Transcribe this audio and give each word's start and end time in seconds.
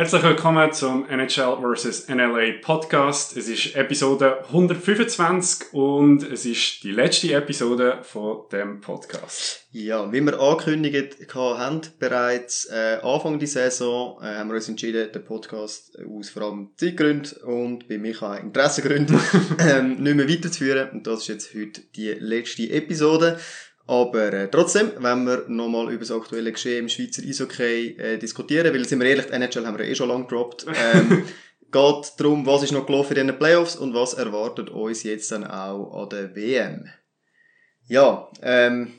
Herzlich 0.00 0.22
willkommen 0.22 0.72
zum 0.72 1.06
NHL 1.10 1.58
vs. 1.60 2.08
NLA 2.08 2.52
Podcast. 2.62 3.36
Es 3.36 3.50
ist 3.50 3.76
Episode 3.76 4.42
125 4.46 5.74
und 5.74 6.22
es 6.22 6.46
ist 6.46 6.82
die 6.84 6.92
letzte 6.92 7.34
Episode 7.34 7.98
von 8.00 8.48
dem 8.50 8.80
Podcast. 8.80 9.66
Ja, 9.72 10.10
wie 10.10 10.22
wir 10.22 10.40
angekündigt 10.40 11.34
haben, 11.34 11.82
bereits 11.98 12.64
äh, 12.72 12.96
Anfang 13.02 13.38
der 13.38 13.48
Saison 13.48 14.18
äh, 14.22 14.36
haben 14.36 14.48
wir 14.48 14.54
uns 14.54 14.70
entschieden, 14.70 15.12
den 15.12 15.22
Podcast 15.22 15.98
aus 15.98 16.30
vor 16.30 16.44
allem 16.44 16.70
Zeitgründen 16.76 17.36
und 17.42 17.86
bei 17.86 17.98
mich 17.98 18.22
auch 18.22 18.38
Interessengründen 18.38 19.20
ähm, 19.58 20.02
nicht 20.02 20.16
mehr 20.16 20.26
weiterzuführen. 20.30 20.88
Und 20.92 21.06
das 21.06 21.20
ist 21.20 21.28
jetzt 21.28 21.54
heute 21.54 21.82
die 21.94 22.12
letzte 22.12 22.70
Episode. 22.70 23.38
Aber 23.90 24.32
äh, 24.32 24.48
trotzdem, 24.48 24.92
wenn 24.98 25.24
wir 25.24 25.46
nochmal 25.48 25.88
über 25.88 25.98
das 25.98 26.12
aktuelle 26.12 26.52
Geschehen 26.52 26.84
im 26.84 26.88
Schweizer 26.88 27.24
Eishockey 27.24 27.96
äh, 27.98 28.18
diskutieren, 28.18 28.72
weil, 28.72 28.86
sind 28.86 29.00
wir 29.00 29.08
ehrlich, 29.08 29.26
die 29.26 29.32
NHL 29.32 29.66
haben 29.66 29.78
wir 29.78 29.84
eh 29.84 29.96
schon 29.96 30.08
lange 30.08 30.26
gedroppt, 30.26 30.64
ähm, 30.94 31.24
geht 31.72 32.12
darum, 32.16 32.46
was 32.46 32.62
ist 32.62 32.70
noch 32.70 32.86
gelaufen 32.86 33.16
in 33.16 33.26
den 33.26 33.36
Playoffs 33.36 33.74
und 33.74 33.92
was 33.92 34.14
erwartet 34.14 34.70
uns 34.70 35.02
jetzt 35.02 35.32
dann 35.32 35.44
auch 35.44 36.04
an 36.04 36.08
der 36.08 36.36
WM. 36.36 36.88
Ja, 37.88 38.30
ähm, 38.42 38.92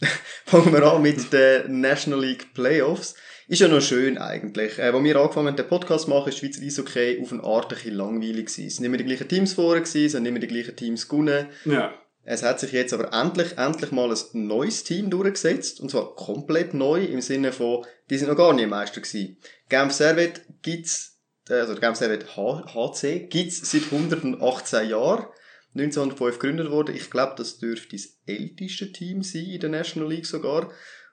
fangen 0.46 0.72
wir 0.72 0.84
an 0.84 1.02
mit 1.02 1.32
den 1.32 1.80
National 1.80 2.20
League 2.20 2.54
Playoffs. 2.54 3.16
Ist 3.48 3.60
ja 3.60 3.66
noch 3.66 3.82
schön 3.82 4.18
eigentlich. 4.18 4.78
Äh, 4.78 4.82
als 4.82 5.02
wir 5.02 5.16
angefangen 5.16 5.48
haben, 5.48 5.56
den 5.56 5.66
Podcast 5.66 6.04
zu 6.04 6.10
machen, 6.10 6.28
ist 6.28 6.38
Schweizer 6.38 6.62
Eishockey 6.62 7.20
auf 7.20 7.32
eine 7.32 7.42
Art 7.42 7.72
ein 7.72 7.74
bisschen 7.74 7.96
langweilig 7.96 8.46
gewesen. 8.46 8.66
Es 8.68 8.76
sind 8.76 8.84
immer 8.84 8.98
die 8.98 9.04
gleichen 9.04 9.26
Teams 9.26 9.52
vorher 9.54 9.82
gewesen, 9.82 10.06
es 10.06 10.12
sind 10.12 10.26
immer 10.26 10.38
die 10.38 10.46
gleichen 10.46 10.76
Teams 10.76 11.08
gewonnen. 11.08 11.48
Ja. 11.64 11.92
Es 12.24 12.42
hat 12.42 12.60
sich 12.60 12.72
jetzt 12.72 12.92
aber 12.92 13.12
endlich, 13.12 13.58
endlich 13.58 13.90
mal 13.90 14.10
ein 14.10 14.46
neues 14.46 14.84
Team 14.84 15.10
durchgesetzt. 15.10 15.80
Und 15.80 15.90
zwar 15.90 16.14
komplett 16.14 16.72
neu 16.72 17.04
im 17.04 17.20
Sinne 17.20 17.52
von, 17.52 17.84
die 18.10 18.18
sind 18.18 18.28
noch 18.28 18.36
gar 18.36 18.52
nie 18.52 18.66
Meister 18.66 19.00
gewesen. 19.00 19.38
Genf 19.68 19.92
Servet 19.92 20.42
gibt's, 20.62 21.20
äh, 21.48 21.54
also 21.54 21.74
Genf 21.74 21.98
Servet 21.98 22.36
HC 22.36 23.26
gibt's 23.28 23.70
seit 23.70 23.84
118 23.90 24.88
Jahren. 24.88 25.26
1905 25.74 26.38
gegründet 26.38 26.70
worden. 26.70 26.94
Ich 26.94 27.10
glaube, 27.10 27.34
das 27.36 27.58
dürfte 27.58 27.96
das 27.96 28.18
älteste 28.26 28.92
Team 28.92 29.22
sein 29.22 29.46
in 29.46 29.60
der 29.60 29.70
National 29.70 30.10
League 30.10 30.26
sogar. 30.26 30.70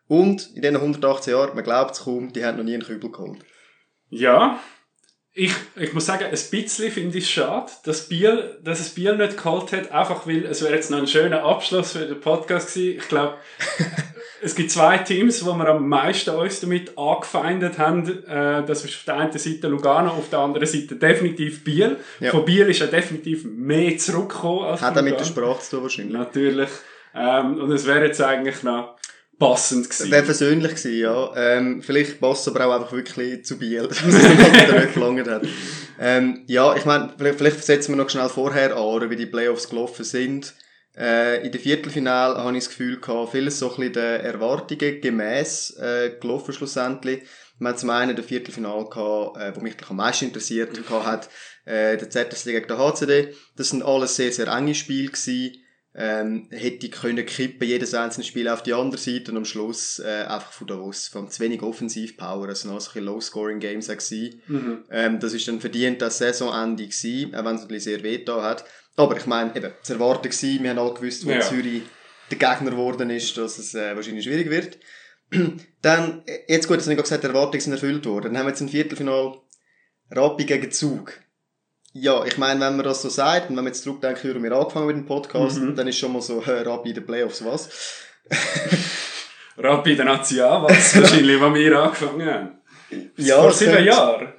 Und 0.08 0.54
in 0.54 0.62
diesen 0.62 0.76
118 0.76 1.32
Jahren, 1.32 1.56
man 1.56 1.64
glaubt 1.64 1.92
es 1.92 2.02
kaum, 2.02 2.34
die 2.34 2.44
haben 2.44 2.58
noch 2.58 2.64
nie 2.64 2.74
einen 2.74 2.84
Kübel 2.84 3.12
geholt. 3.12 3.40
Ja, 4.10 4.60
ich, 5.40 5.54
ich 5.78 5.94
muss 5.94 6.06
sagen, 6.06 6.26
ein 6.26 6.32
bisschen 6.32 6.92
finde 6.92 7.18
ich 7.18 7.24
es 7.24 7.30
schade, 7.30 7.72
dass, 7.86 8.10
Biel, 8.10 8.58
dass 8.62 8.82
es 8.82 8.90
Biel 8.90 9.16
nicht 9.16 9.38
geholt 9.38 9.72
hat, 9.72 9.92
einfach 9.92 10.28
weil 10.28 10.46
es 10.46 10.62
wäre 10.62 10.76
jetzt 10.76 10.92
noch 10.92 10.98
ein 10.98 11.08
schöner 11.08 11.44
Abschluss 11.44 11.94
für 11.94 12.06
den 12.06 12.20
Podcast 12.20 12.74
gewesen. 12.74 12.98
Ich 12.98 13.08
glaube, 13.08 13.36
es 14.42 14.54
gibt 14.54 14.70
zwei 14.70 14.98
Teams, 14.98 15.46
wo 15.46 15.54
wir 15.54 15.68
am 15.70 15.88
meisten 15.88 16.32
uns 16.32 16.60
damit 16.60 16.98
angefeindet 16.98 17.78
haben. 17.78 18.26
Äh, 18.26 18.66
das 18.66 18.84
ist 18.84 18.96
auf 18.96 19.04
der 19.06 19.16
einen 19.16 19.32
Seite 19.32 19.70
Lugano, 19.70 20.10
auf 20.10 20.30
der 20.30 20.40
anderen 20.40 20.68
Seite 20.68 20.98
definitiv 20.98 21.64
Biel. 21.64 21.96
Ja. 22.20 22.32
Von 22.32 22.44
Biel 22.44 22.68
ist 22.68 22.80
ja 22.80 22.88
definitiv 22.88 23.46
mehr 23.46 23.98
zurückgekommen 23.98 24.66
als 24.66 24.82
Hat 24.82 24.98
er 24.98 25.04
mit 25.04 25.18
der 25.18 25.26
Sprache 25.26 25.62
zu 25.62 25.78
tun 25.78 25.84
wahrscheinlich. 25.84 26.18
Natürlich. 26.18 26.70
Ähm, 27.16 27.62
und 27.62 27.72
es 27.72 27.88
wäre 27.88 28.06
jetzt 28.06 28.22
eigentlich 28.22 28.62
noch 28.64 28.99
passend 29.40 29.90
gewesen. 29.90 30.12
Wäre 30.12 30.26
versöhnlich 30.26 30.76
gewesen, 30.76 31.00
ja. 31.00 31.32
Ähm, 31.36 31.82
vielleicht 31.82 32.20
passt 32.20 32.46
es 32.46 32.54
aber 32.54 32.68
auch 32.68 32.76
einfach 32.76 32.92
wirklich 32.92 33.46
zu 33.46 33.58
Biel, 33.58 33.84
dass 33.88 34.04
es 34.04 34.14
nicht 34.14 34.94
gelangt 34.94 35.28
hat. 35.28 35.44
Ähm, 36.00 36.44
ja, 36.48 36.76
ich 36.76 36.86
meine, 36.86 37.14
vielleicht, 37.18 37.38
vielleicht 37.38 37.64
setzen 37.64 37.94
wir 37.94 38.04
noch 38.04 38.10
schnell 38.10 38.30
vorher 38.30 38.76
an, 38.76 39.10
wie 39.10 39.16
die 39.16 39.26
Playoffs 39.26 39.70
gelaufen 39.70 40.06
sind. 40.06 40.54
Äh, 40.98 41.46
in 41.46 41.52
der 41.52 41.62
Viertelfinale 41.62 42.36
habe 42.38 42.58
ich 42.58 42.66
das 42.66 42.70
Gefühl 42.70 43.00
gehabt, 43.00 43.32
vieles 43.32 43.60
so 43.60 43.70
ein 43.70 43.78
bisschen 43.78 43.94
den 43.94 44.22
Erwartungen 44.22 45.02
gemäss 45.02 45.78
äh, 45.78 46.12
gelaufen 46.20 46.54
schlussendlich. 46.54 47.24
Wir 47.58 47.70
haben 47.70 47.78
zum 47.78 47.90
einen 47.90 48.16
den 48.16 48.26
Viertelfinale 48.26 48.86
gehabt, 48.86 49.38
äh, 49.38 49.56
wo 49.56 49.62
mich 49.62 49.76
am 49.88 49.98
meisten 49.98 50.26
interessiert 50.26 50.78
hat, 50.90 51.30
äh, 51.66 51.98
der 51.98 52.10
ZSC 52.10 52.52
gegen 52.52 52.68
der 52.68 52.78
HCD. 52.78 53.34
Das 53.56 53.70
sind 53.70 53.84
alles 53.84 54.16
sehr, 54.16 54.32
sehr 54.32 54.48
enge 54.48 54.76
Spiele 54.76 55.10
gewesen 55.10 55.58
ähm, 56.02 56.48
hätte 56.50 56.88
können 56.88 57.26
kippen, 57.26 57.68
jedes 57.68 57.94
einzelne 57.94 58.24
Spiel 58.24 58.48
auf 58.48 58.64
die 58.64 58.74
andere 58.74 59.00
Seite 59.00 59.32
und 59.32 59.38
am 59.38 59.44
Schluss 59.44 60.00
äh, 60.00 60.24
einfach 60.24 60.54
von 60.54 60.66
Davos, 60.66 61.10
von 61.10 61.30
zu 61.30 61.42
wenig 61.42 61.62
Offensivpower, 61.62 62.48
also 62.48 62.70
noch 62.70 62.80
so 62.80 62.98
ein 62.98 63.04
Low-Scoring-Games 63.04 63.90
mhm. 64.48 64.86
ähm, 64.90 65.20
Das 65.20 65.34
ist 65.34 65.46
dann 65.50 65.60
verdient 65.60 66.02
das 66.02 66.18
Saisonende 66.18 66.84
gewesen, 66.84 67.36
auch 67.36 67.44
wenn 67.44 67.56
es 67.56 67.70
ein 67.70 67.80
sehr 67.82 68.02
weh 68.02 68.24
da 68.24 68.42
hat. 68.42 68.64
Aber 68.96 69.18
ich 69.18 69.26
meine, 69.26 69.54
eben, 69.58 69.74
zu 69.82 69.94
erwarten 69.94 70.30
gewesen, 70.30 70.64
wir 70.64 70.70
haben 70.70 70.80
alle 70.80 70.94
gewusst, 70.94 71.26
wo 71.26 71.32
ja. 71.32 71.42
Zürich 71.42 71.84
der 72.32 72.38
Gegner 72.38 72.72
geworden 72.72 73.10
ist, 73.10 73.38
dass 73.38 73.58
es 73.58 73.76
äh, 73.76 73.94
wahrscheinlich 73.94 74.24
schwierig 74.24 74.50
wird. 74.50 74.80
dann, 75.82 76.24
äh, 76.28 76.40
jetzt 76.48 76.70
gut, 76.70 76.78
dass 76.78 76.88
ich 76.88 76.98
gesagt 76.98 77.24
die 77.24 77.28
Erwartungen 77.28 77.60
sind 77.60 77.74
erfüllt 77.74 78.06
worden. 78.06 78.34
Dann 78.34 78.38
haben 78.38 78.46
wir 78.46 78.52
jetzt 78.52 78.62
ein 78.62 78.70
Viertelfinal 78.70 79.38
Rappi 80.12 80.46
gegen 80.46 80.72
Zug. 80.72 81.20
Ja, 81.94 82.24
ich 82.24 82.38
meine, 82.38 82.60
wenn 82.62 82.76
man 82.78 82.86
das 82.86 83.02
so 83.02 83.10
sagt, 83.10 83.50
und 83.50 83.58
wenn 83.58 83.64
man 83.64 83.74
jetzt 83.74 83.84
zurückdenkt, 83.84 84.24
wie 84.24 84.44
wir 84.44 84.52
angefangen 84.52 84.88
mit 84.88 84.96
dem 84.96 85.06
Podcast, 85.06 85.60
mhm. 85.60 85.76
dann 85.76 85.88
ist 85.88 85.98
schon 85.98 86.14
mal 86.14 86.22
so, 86.22 86.46
hör 86.46 86.66
ab 86.68 86.86
in 86.86 86.94
den 86.94 87.06
Playoffs, 87.06 87.44
was? 87.44 88.06
Rappi 89.58 89.96
der 89.96 90.06
National, 90.06 90.64
was 90.64 90.96
wahrscheinlich, 91.02 91.42
wo 91.42 91.54
wir 91.54 91.80
angefangen 91.80 92.26
haben. 92.26 92.50
Ja, 93.18 93.42
Vor 93.42 93.52
sieben 93.52 93.84
Jahren. 93.84 94.34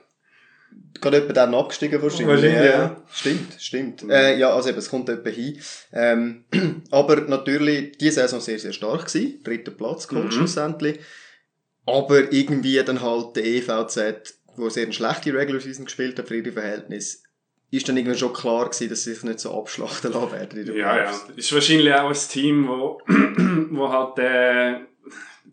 Gerade 1.00 1.18
etwa 1.18 1.32
dann 1.32 1.54
abgestiegen 1.54 2.02
wahrscheinlich. 2.02 2.28
wahrscheinlich 2.28 2.70
ja. 2.70 2.82
ja. 2.82 2.96
Stimmt, 3.10 3.56
stimmt. 3.58 4.02
Mhm. 4.04 4.10
Äh, 4.10 4.38
ja, 4.38 4.52
also 4.52 4.68
eben, 4.68 4.78
es 4.78 4.90
kommt 4.90 5.08
etwa 5.08 5.30
hin. 5.30 5.60
Ähm, 5.92 6.44
aber 6.90 7.16
natürlich, 7.22 7.96
diese 7.98 8.20
Saison 8.20 8.40
sehr, 8.40 8.58
sehr 8.58 8.72
stark 8.72 9.06
gewesen. 9.06 9.42
Dritter 9.42 9.70
Platz 9.70 10.08
geholt 10.08 10.26
mhm. 10.26 10.32
schlussendlich. 10.32 11.00
Aber 11.86 12.32
irgendwie 12.32 12.82
dann 12.84 13.00
halt 13.00 13.36
der 13.36 13.44
EVZ, 13.44 14.34
wo 14.56 14.68
sehr 14.68 14.84
eine 14.84 14.92
schlechte 14.92 15.32
Regular 15.32 15.60
Season 15.60 15.86
gespielt 15.86 16.18
hat 16.18 16.28
für 16.28 16.36
ihre 16.36 16.52
Verhältnisse, 16.52 17.18
ist 17.70 17.88
dann 17.88 17.96
irgendwie 17.96 18.18
schon 18.18 18.32
klar 18.32 18.64
gewesen, 18.64 18.88
dass 18.88 19.04
sie 19.04 19.14
sich 19.14 19.22
nicht 19.22 19.40
so 19.40 19.56
abschlachten 19.56 20.12
lassen 20.12 20.32
werden. 20.32 20.76
Ja, 20.76 20.96
ja. 20.96 21.20
Ist 21.36 21.52
wahrscheinlich 21.52 21.94
auch 21.94 22.08
ein 22.08 22.28
Team, 22.28 22.68
wo, 22.68 23.00
wo 23.70 23.88
halt, 23.88 24.18
äh, 24.18 24.80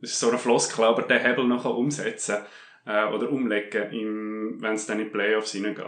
ist 0.01 0.19
so 0.19 0.31
ein 0.31 0.37
Floskel, 0.37 0.85
aber 0.85 1.03
den 1.03 1.21
Hebel 1.21 1.45
noch 1.45 1.65
umsetzen 1.65 2.37
äh, 2.85 3.05
oder 3.05 3.31
umlegen, 3.31 4.61
wenn 4.61 4.73
es 4.73 4.85
dann 4.87 4.99
in 4.99 5.05
die 5.05 5.11
Playoffs 5.11 5.51
hineingeht. 5.51 5.85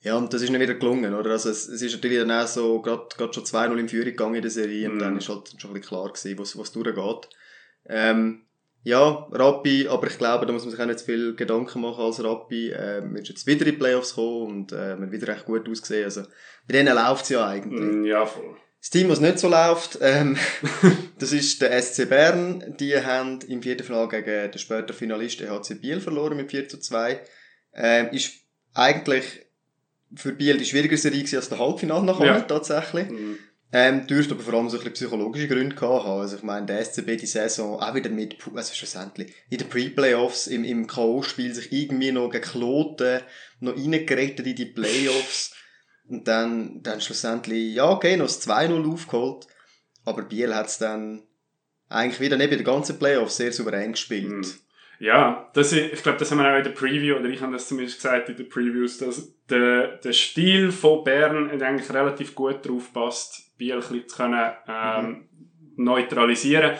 Ja, 0.00 0.16
und 0.16 0.32
das 0.32 0.42
ist 0.42 0.50
nicht 0.50 0.60
wieder 0.60 0.74
gelungen, 0.74 1.14
oder? 1.14 1.30
Also, 1.30 1.50
es, 1.50 1.68
es 1.68 1.80
ist 1.80 1.92
natürlich 1.92 2.18
dann 2.18 2.32
auch 2.32 2.46
so, 2.46 2.80
gerade, 2.80 3.08
schon 3.32 3.44
2-0 3.44 3.76
in 3.76 3.88
Führung 3.88 4.06
gegangen 4.06 4.34
in 4.34 4.42
der 4.42 4.50
Serie, 4.50 4.88
mm. 4.88 4.92
und 4.92 4.98
dann 4.98 5.16
ist 5.16 5.28
halt 5.28 5.54
schon 5.58 5.70
ein 5.70 5.74
bisschen 5.74 5.88
klar 5.88 6.08
gewesen, 6.08 6.38
was, 6.38 6.58
was 6.58 6.72
durchgeht. 6.72 7.28
Ähm, 7.86 8.46
ja, 8.84 9.28
Rappi, 9.30 9.86
aber 9.88 10.08
ich 10.08 10.18
glaube, 10.18 10.44
da 10.44 10.52
muss 10.52 10.64
man 10.64 10.72
sich 10.72 10.80
auch 10.80 10.86
nicht 10.86 10.98
zu 10.98 11.04
viel 11.04 11.36
Gedanken 11.36 11.80
machen 11.80 12.04
als 12.04 12.22
Rappi. 12.22 12.70
Äh, 12.70 13.02
wir 13.02 13.16
sind 13.16 13.28
jetzt 13.28 13.46
wieder 13.46 13.66
in 13.66 13.72
die 13.72 13.78
Playoffs 13.78 14.10
gekommen 14.10 14.46
und 14.46 14.72
äh, 14.72 14.76
wir 14.76 14.92
haben 14.92 15.12
wieder 15.12 15.28
recht 15.28 15.44
gut 15.44 15.68
ausgesehen. 15.68 16.04
Also, 16.04 16.22
bei 16.66 16.72
denen 16.72 16.94
läuft 16.94 17.24
es 17.24 17.28
ja 17.30 17.46
eigentlich. 17.46 17.80
Mm, 17.80 18.04
ja, 18.04 18.26
voll. 18.26 18.56
Das 18.80 18.90
Team, 18.90 19.08
was 19.08 19.20
nicht 19.20 19.38
so 19.38 19.48
läuft, 19.48 19.98
ähm, 20.00 20.36
das 21.20 21.32
ist 21.32 21.62
der 21.62 21.80
SC 21.80 22.08
Bern. 22.08 22.74
Die 22.80 22.96
haben 23.00 23.38
im 23.46 23.62
vierten 23.62 23.84
Finale 23.84 24.08
gegen 24.08 24.50
den 24.50 24.58
späteren 24.58 24.96
Finalist 24.96 25.40
HC 25.40 25.74
Biel 25.76 26.00
verloren 26.00 26.36
mit 26.36 26.50
4 26.50 26.68
zu 26.68 26.80
2. 26.80 27.20
Ähm, 27.74 28.08
ist 28.10 28.32
eigentlich 28.74 29.46
für 30.16 30.32
Biel 30.32 30.58
die 30.58 30.64
schwierigere 30.64 30.98
Serie 30.98 31.24
als 31.36 31.48
der 31.48 31.60
Halbfinale 31.60 32.04
nachher, 32.04 32.26
ja. 32.26 32.40
tatsächlich. 32.40 33.08
Mhm. 33.08 33.38
Ähm, 33.74 34.06
dürfte 34.06 34.34
aber 34.34 34.42
vor 34.42 34.52
allem 34.54 34.68
so 34.68 34.76
ein 34.76 34.80
bisschen 34.80 34.92
psychologische 34.92 35.48
Gründe 35.48 35.74
gehabt 35.74 36.04
haben. 36.04 36.20
Also 36.20 36.36
ich 36.36 36.42
meine, 36.42 36.66
der 36.66 36.84
SCB 36.84 37.16
die 37.16 37.26
Saison 37.26 37.80
auch 37.80 37.94
wieder 37.94 38.10
mit, 38.10 38.36
also 38.54 38.74
schlussendlich, 38.74 39.34
in 39.48 39.58
den 39.58 39.68
Pre-Playoffs, 39.68 40.46
im, 40.46 40.64
im 40.64 40.86
K.O.-Spiel 40.86 41.54
sich 41.54 41.72
irgendwie 41.72 42.12
noch 42.12 42.28
gegen 42.28 42.44
Kloten 42.44 43.20
noch 43.60 43.74
reingerettet 43.74 44.46
in 44.46 44.56
die 44.56 44.66
Playoffs. 44.66 45.54
Und 46.06 46.28
dann, 46.28 46.82
dann 46.82 47.00
schlussendlich, 47.00 47.74
ja 47.74 47.88
okay, 47.88 48.16
noch 48.18 48.26
das 48.26 48.46
2-0 48.46 48.92
aufgeholt. 48.92 49.46
Aber 50.04 50.22
Biel 50.22 50.54
hat 50.54 50.66
es 50.66 50.76
dann 50.76 51.22
eigentlich 51.88 52.20
wieder 52.20 52.36
neben 52.36 52.56
den 52.56 52.64
ganzen 52.64 52.98
Playoffs 52.98 53.36
sehr 53.36 53.52
souverän 53.52 53.92
gespielt. 53.92 54.28
Mhm. 54.28 54.54
Ja, 55.02 55.50
das, 55.54 55.72
ich 55.72 56.00
glaube, 56.04 56.18
das 56.18 56.30
haben 56.30 56.38
wir 56.38 56.48
auch 56.48 56.58
in 56.58 56.62
der 56.62 56.70
Preview, 56.70 57.16
oder 57.16 57.28
ich 57.28 57.40
habe 57.40 57.52
das 57.52 57.66
zumindest 57.66 57.96
gesagt 57.96 58.28
in 58.28 58.36
den 58.36 58.48
Previews, 58.48 58.98
dass 58.98 59.34
der, 59.50 59.96
der 59.96 60.12
Stil 60.12 60.70
von 60.70 61.02
Bern 61.02 61.50
eigentlich 61.50 61.92
relativ 61.92 62.36
gut 62.36 62.64
drauf 62.64 62.92
passt, 62.92 63.58
Biel 63.58 63.72
ein 63.72 63.80
bisschen 63.80 64.08
zu 64.08 64.16
können, 64.16 64.52
ähm, 64.68 65.06
mhm. 65.06 65.84
neutralisieren. 65.84 66.76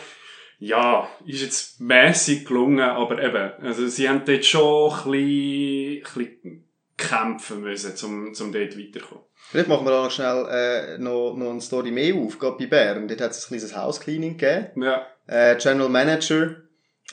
Ja, 0.61 1.09
ist 1.27 1.43
jetzt 1.43 1.81
mäßig 1.81 2.47
gelungen, 2.47 2.79
aber 2.79 3.21
eben, 3.21 3.55
also 3.61 3.89
sie 3.89 4.09
haben 4.09 4.23
dort 4.25 4.45
schon 4.45 4.93
ein 4.93 5.11
bisschen, 5.11 5.97
ein 5.97 6.03
bisschen 6.03 6.65
kämpfen 6.97 7.61
müssen, 7.63 8.07
um, 8.07 8.29
um 8.29 8.53
dort 8.53 8.79
weiterzukommen. 8.79 9.25
Vielleicht 9.51 9.69
machen 9.69 9.85
wir 9.85 9.91
da 9.91 10.05
noch 10.05 10.13
schnell 10.13 10.47
äh, 10.49 10.99
noch, 10.99 11.35
noch 11.35 11.51
eine 11.51 11.61
Story 11.61 11.91
mehr 11.91 12.15
auf, 12.15 12.39
gerade 12.39 12.57
bei 12.57 12.67
Bern. 12.67 13.09
Dort 13.09 13.21
hat 13.21 13.33
es 13.33 13.47
ein 13.47 13.49
kleines 13.49 13.77
House-Cleaning 13.77 14.39
gegeben. 14.39 14.83
Ja. 14.85 15.09
Äh, 15.27 15.57
General 15.57 15.89
Manager 15.89 16.62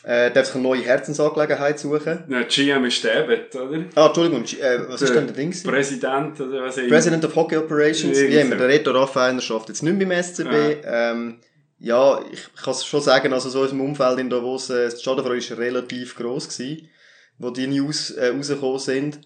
äh, 0.03 0.31
darf 0.31 0.45
sich 0.45 0.55
eine 0.55 0.63
neue 0.63 0.81
Herzensangelegenheit 0.81 1.79
suchen. 1.79 2.23
Ja, 2.27 2.43
GM 2.43 2.85
ist 2.85 3.03
der 3.03 3.23
Bett, 3.23 3.55
oder? 3.55 3.85
Ah, 3.95 4.07
Entschuldigung, 4.07 4.43
äh, 4.43 4.79
was 4.87 4.99
der 4.99 5.09
ist 5.09 5.15
denn 5.15 5.27
der 5.27 5.35
Ding? 5.35 5.63
Präsident 5.63 6.39
oder 6.39 6.63
was 6.63 6.75
President 6.75 7.25
of 7.25 7.35
Hockey 7.35 7.57
Operations, 7.57 8.17
wie 8.19 8.35
immer. 8.35 8.55
Der 8.55 8.67
Reto 8.67 8.91
Raffainer 8.91 9.41
schafft 9.41 9.69
jetzt 9.69 9.83
nicht 9.83 9.97
mehr 9.97 10.07
beim 10.07 10.23
SCB. 10.23 10.83
Ja, 10.83 11.11
ähm, 11.11 11.39
ja 11.79 12.21
ich 12.31 12.53
kann 12.61 12.71
es 12.71 12.85
schon 12.85 13.01
sagen, 13.01 13.33
also 13.33 13.49
so 13.49 13.59
in 13.59 13.63
unserem 13.63 13.81
Umfeld 13.81 14.19
in 14.19 14.29
Davos, 14.29 14.69
äh, 14.69 14.85
das 14.85 15.01
Schadenfreude 15.01 15.49
war 15.49 15.57
relativ 15.57 16.15
gross 16.15 16.47
gewesen. 16.47 16.89
wo 17.37 17.49
die 17.49 17.67
News 17.67 18.11
äh, 18.11 18.27
rausgekommen 18.27 18.79
sind. 18.79 19.21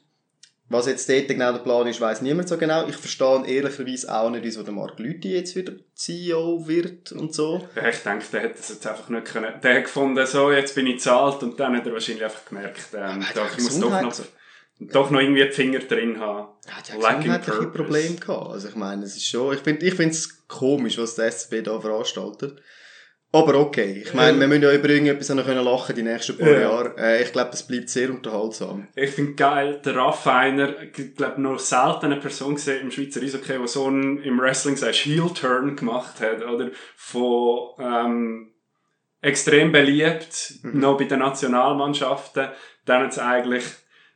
Was 0.70 0.88
jetzt 0.88 1.10
dort 1.10 1.28
genau 1.28 1.52
der 1.52 1.60
Plan 1.60 1.86
ist, 1.88 2.00
weiß 2.00 2.22
niemand 2.22 2.48
so 2.48 2.58
genau. 2.58 2.88
Ich 2.88 2.96
verstehe 2.96 3.46
ehrlicherweise 3.46 4.14
auch 4.14 4.30
nicht, 4.30 4.44
wieso 4.44 4.64
der 4.64 4.74
Mark 4.74 4.98
Lüthi 4.98 5.34
jetzt 5.34 5.56
wieder 5.56 5.74
CEO 5.94 6.68
wird 6.68 7.12
und 7.12 7.34
so. 7.34 7.68
Ja, 7.76 7.90
ich 7.90 7.98
denke, 7.98 8.26
der 8.32 8.42
hätte 8.42 8.58
das 8.58 8.70
jetzt 8.70 8.88
einfach 8.88 9.10
nicht 9.10 9.26
können. 9.26 9.54
Der 9.62 9.76
hat 9.76 9.84
gefunden, 9.84 10.26
so, 10.26 10.52
jetzt 10.52 10.74
bin 10.74 10.88
ich 10.88 11.02
zahlt 11.02 11.44
und 11.44 11.60
dann 11.60 11.76
hat 11.76 11.86
er 11.86 11.94
wahrscheinlich 11.94 12.24
einfach 12.24 12.46
gemerkt, 12.46 12.88
ähm, 12.94 13.28
hat 13.28 13.36
doch, 13.36 13.46
ja 13.46 13.52
ich 13.58 13.64
muss 13.64 13.80
doch 13.80 14.02
noch, 14.02 14.16
doch 14.80 15.10
noch 15.12 15.20
irgendwie 15.20 15.44
die 15.44 15.52
Finger 15.52 15.80
drin 15.80 16.20
haben. 16.20 16.48
Er 16.66 16.76
hat 16.78 16.90
ja. 16.90 17.66
Probleme 17.66 18.16
gehabt. 18.16 18.52
Also 18.52 18.70
ich 18.70 18.76
meine, 18.76 19.04
es 19.04 19.18
ist 19.18 19.28
schon, 19.28 19.54
ich 19.54 19.60
finde 19.60 19.86
ich 19.86 19.94
finde 19.94 20.14
es 20.14 20.48
komisch, 20.48 20.98
was 20.98 21.16
der 21.16 21.32
SCB 21.32 21.64
da 21.64 21.80
veranstaltet. 21.80 22.62
Aber 23.36 23.56
okay. 23.56 24.04
Ich 24.06 24.14
meine, 24.14 24.36
Ja. 24.36 24.40
wir 24.42 24.48
müssen 24.48 24.62
ja 24.62 24.72
über 24.74 24.90
irgendetwas 24.90 25.30
noch 25.30 25.44
können 25.44 25.66
lachen 25.66 25.96
die 25.96 26.04
nächsten 26.04 26.38
paar 26.38 26.52
Ja. 26.52 26.60
Jahre. 26.62 26.94
Äh, 27.00 27.24
ich 27.24 27.32
glaube, 27.32 27.50
es 27.54 27.64
bleibt 27.64 27.90
sehr 27.90 28.12
unterhaltsam. 28.12 28.88
Ich 28.96 29.10
finde 29.10 29.34
geil, 29.34 29.82
der 29.84 29.96
Raffiner, 29.96 30.76
ich 30.84 31.16
glaube, 31.16 31.42
noch 31.42 31.58
selten 31.58 32.06
eine 32.06 32.18
Person 32.18 32.54
gesehen 32.56 32.82
im 32.82 32.92
Schweizer 32.92 33.22
Eishockey, 33.24 33.58
die 33.60 33.68
so 33.68 33.88
einen, 33.88 34.22
im 34.22 34.40
Wrestling 34.40 34.78
sagst, 34.78 35.06
Heel-Turn 35.06 35.76
gemacht 35.76 36.22
hat, 36.22 36.46
oder? 36.46 36.70
Von, 36.96 37.70
ähm, 37.80 38.50
extrem 39.22 39.72
beliebt, 39.72 40.54
Mhm. 40.62 40.80
noch 40.80 40.98
bei 40.98 41.06
den 41.06 41.20
Nationalmannschaften, 41.20 42.50
dann 42.86 43.04
jetzt 43.06 43.18
eigentlich, 43.20 43.64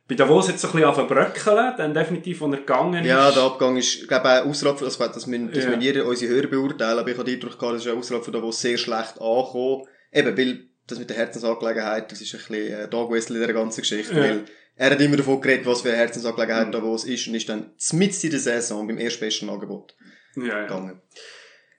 bei 0.08 0.14
Davos 0.14 0.48
jetzt 0.48 0.60
so 0.62 0.68
ein 0.68 0.80
bisschen 0.80 1.06
bröckeln, 1.06 1.74
dann 1.76 1.92
definitiv, 1.92 2.40
wo 2.40 2.46
er 2.46 2.56
gegangen 2.58 3.04
Ja, 3.04 3.28
ist. 3.28 3.36
der 3.36 3.42
Abgang 3.44 3.76
ist, 3.76 3.94
ich 4.02 4.08
glaube, 4.08 4.28
auch 4.42 4.46
außerhalb 4.46 4.78
von, 4.78 4.86
also, 4.86 5.06
das 5.06 5.26
müssen, 5.26 5.52
das 5.52 5.64
Ja. 5.64 5.70
müssen 5.70 5.82
jeder 5.82 6.06
unsere 6.06 6.32
Hörer 6.34 6.46
beurteilen, 6.46 6.98
aber 6.98 7.10
ich 7.10 7.18
habe 7.18 7.24
den 7.30 7.34
Eindruck 7.34 7.58
gehabt, 7.58 7.74
das 7.76 7.84
ist 7.86 7.92
außerhalb 7.92 8.24
von 8.24 8.32
Davos 8.32 8.60
sehr 8.60 8.78
schlecht 8.78 9.20
angekommen. 9.20 9.86
Eben, 10.12 10.36
weil, 10.38 10.64
das 10.86 10.98
mit 10.98 11.10
der 11.10 11.18
Herzensangelegenheit, 11.18 12.10
das 12.10 12.22
ist 12.22 12.32
ein 12.34 12.38
bisschen, 12.38 12.72
äh, 12.80 12.88
Dog 12.88 13.12
Whistle 13.12 13.36
in 13.36 13.42
der 13.44 13.52
ganzen 13.52 13.82
Geschichte, 13.82 14.14
Ja. 14.14 14.20
weil 14.22 14.44
er 14.76 14.90
hat 14.92 15.00
immer 15.02 15.16
davon 15.18 15.40
geredet, 15.42 15.66
was 15.66 15.82
für 15.82 15.88
eine 15.90 15.98
Herzensangelegenheit 15.98 16.72
Davos 16.72 17.04
ist 17.04 17.26
und 17.28 17.34
ist 17.34 17.48
dann 17.48 17.72
mitten 17.92 18.24
in 18.26 18.30
der 18.30 18.40
Saison 18.40 18.86
beim 18.86 18.96
erstbesten 18.96 19.50
Angebot 19.50 19.94
ja, 20.36 20.44
ja. 20.46 20.62
gegangen. 20.62 21.02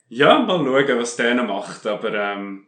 ja, 0.10 0.40
mal 0.40 0.58
schauen, 0.64 1.00
was 1.00 1.16
der 1.16 1.34
noch 1.34 1.48
macht, 1.48 1.88
aber, 1.88 2.14
ähm, 2.14 2.68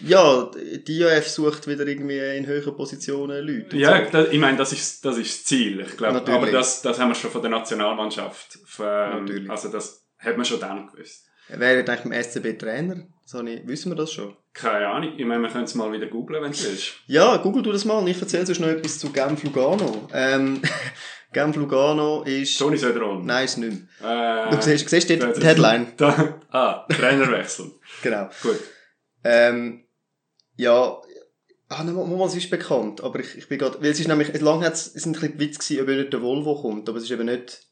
Ja, 0.00 0.50
die 0.86 0.98
IAF 0.98 1.28
sucht 1.28 1.66
wieder 1.66 1.86
irgendwie 1.86 2.18
in 2.18 2.46
höheren 2.46 2.76
Positionen 2.76 3.46
Leute. 3.46 3.76
Ja, 3.76 4.04
so. 4.04 4.10
das, 4.12 4.28
ich 4.32 4.38
meine, 4.38 4.56
das 4.56 4.72
ist, 4.72 5.04
das 5.04 5.18
ist 5.18 5.34
das 5.38 5.44
Ziel. 5.44 5.80
Ich 5.80 5.96
glaube, 5.96 6.14
Natürlich. 6.14 6.42
aber 6.42 6.50
das, 6.50 6.82
das 6.82 6.98
haben 6.98 7.08
wir 7.08 7.14
schon 7.14 7.30
von 7.30 7.42
der 7.42 7.50
Nationalmannschaft. 7.50 8.58
Ähm, 8.80 9.24
Natürlich. 9.24 9.50
Also 9.50 9.68
das 9.70 10.04
hat 10.18 10.36
man 10.36 10.44
schon 10.44 10.60
dann 10.60 10.86
gewusst. 10.86 11.24
Wer 11.48 11.76
wird 11.76 11.88
eigentlich 11.88 12.02
beim 12.02 12.22
SCB 12.22 12.58
Trainer? 12.58 13.06
So 13.24 13.42
nicht, 13.42 13.66
wissen 13.66 13.90
wir 13.90 13.96
das 13.96 14.12
schon? 14.12 14.36
Keine 14.52 14.88
Ahnung. 14.88 15.14
Ich 15.16 15.24
meine, 15.24 15.42
wir 15.42 15.50
können 15.50 15.64
es 15.64 15.74
mal 15.74 15.90
wieder 15.92 16.06
googlen, 16.06 16.42
wenn 16.42 16.50
es 16.50 16.64
ist. 16.64 16.94
Ja, 17.06 17.36
google 17.38 17.62
du 17.62 17.72
das 17.72 17.84
mal 17.84 17.98
und 17.98 18.06
ich 18.06 18.20
erzähle 18.20 18.46
sonst 18.46 18.60
noch 18.60 18.68
etwas 18.68 18.98
zu 18.98 19.10
Genf 19.12 19.42
Lugano. 19.44 20.08
Ähm, 20.12 20.60
Genf 21.32 21.56
Lugano 21.56 22.22
ist... 22.22 22.58
Toni 22.58 22.76
Söderholm. 22.76 23.24
Nein, 23.24 23.44
ist 23.44 23.58
nicht 23.58 23.82
mehr. 24.00 24.48
Äh, 24.48 24.50
Du 24.50 24.62
siehst, 24.62 24.88
siehst 24.88 25.10
dort 25.10 25.36
die 25.36 25.46
Headline. 25.46 25.92
Da, 25.96 26.40
ah, 26.50 26.86
Trainerwechsel. 26.88 27.72
Genau. 28.02 28.28
Gut. 28.42 28.58
Ähm, 29.30 29.84
ja, 30.56 31.02
ah, 31.68 31.84
nein, 31.84 32.20
es 32.22 32.34
ist 32.34 32.48
bekannt, 32.48 33.02
aber 33.02 33.20
ich, 33.20 33.36
ich 33.36 33.46
bin 33.46 33.58
gerade, 33.58 33.80
weil 33.82 33.90
es 33.90 34.00
ist 34.00 34.08
nämlich, 34.08 34.40
lange 34.40 34.64
hat 34.64 34.72
es, 34.72 34.94
es 34.94 35.04
ein 35.04 35.12
bisschen 35.12 35.38
Witz 35.38 35.58
gewesen, 35.58 35.82
ob 35.82 35.88
nicht 35.88 36.12
der 36.14 36.22
Volvo 36.22 36.62
kommt, 36.62 36.88
aber 36.88 36.96
es 36.96 37.04
ist 37.04 37.10
eben 37.10 37.26
nicht, 37.26 37.66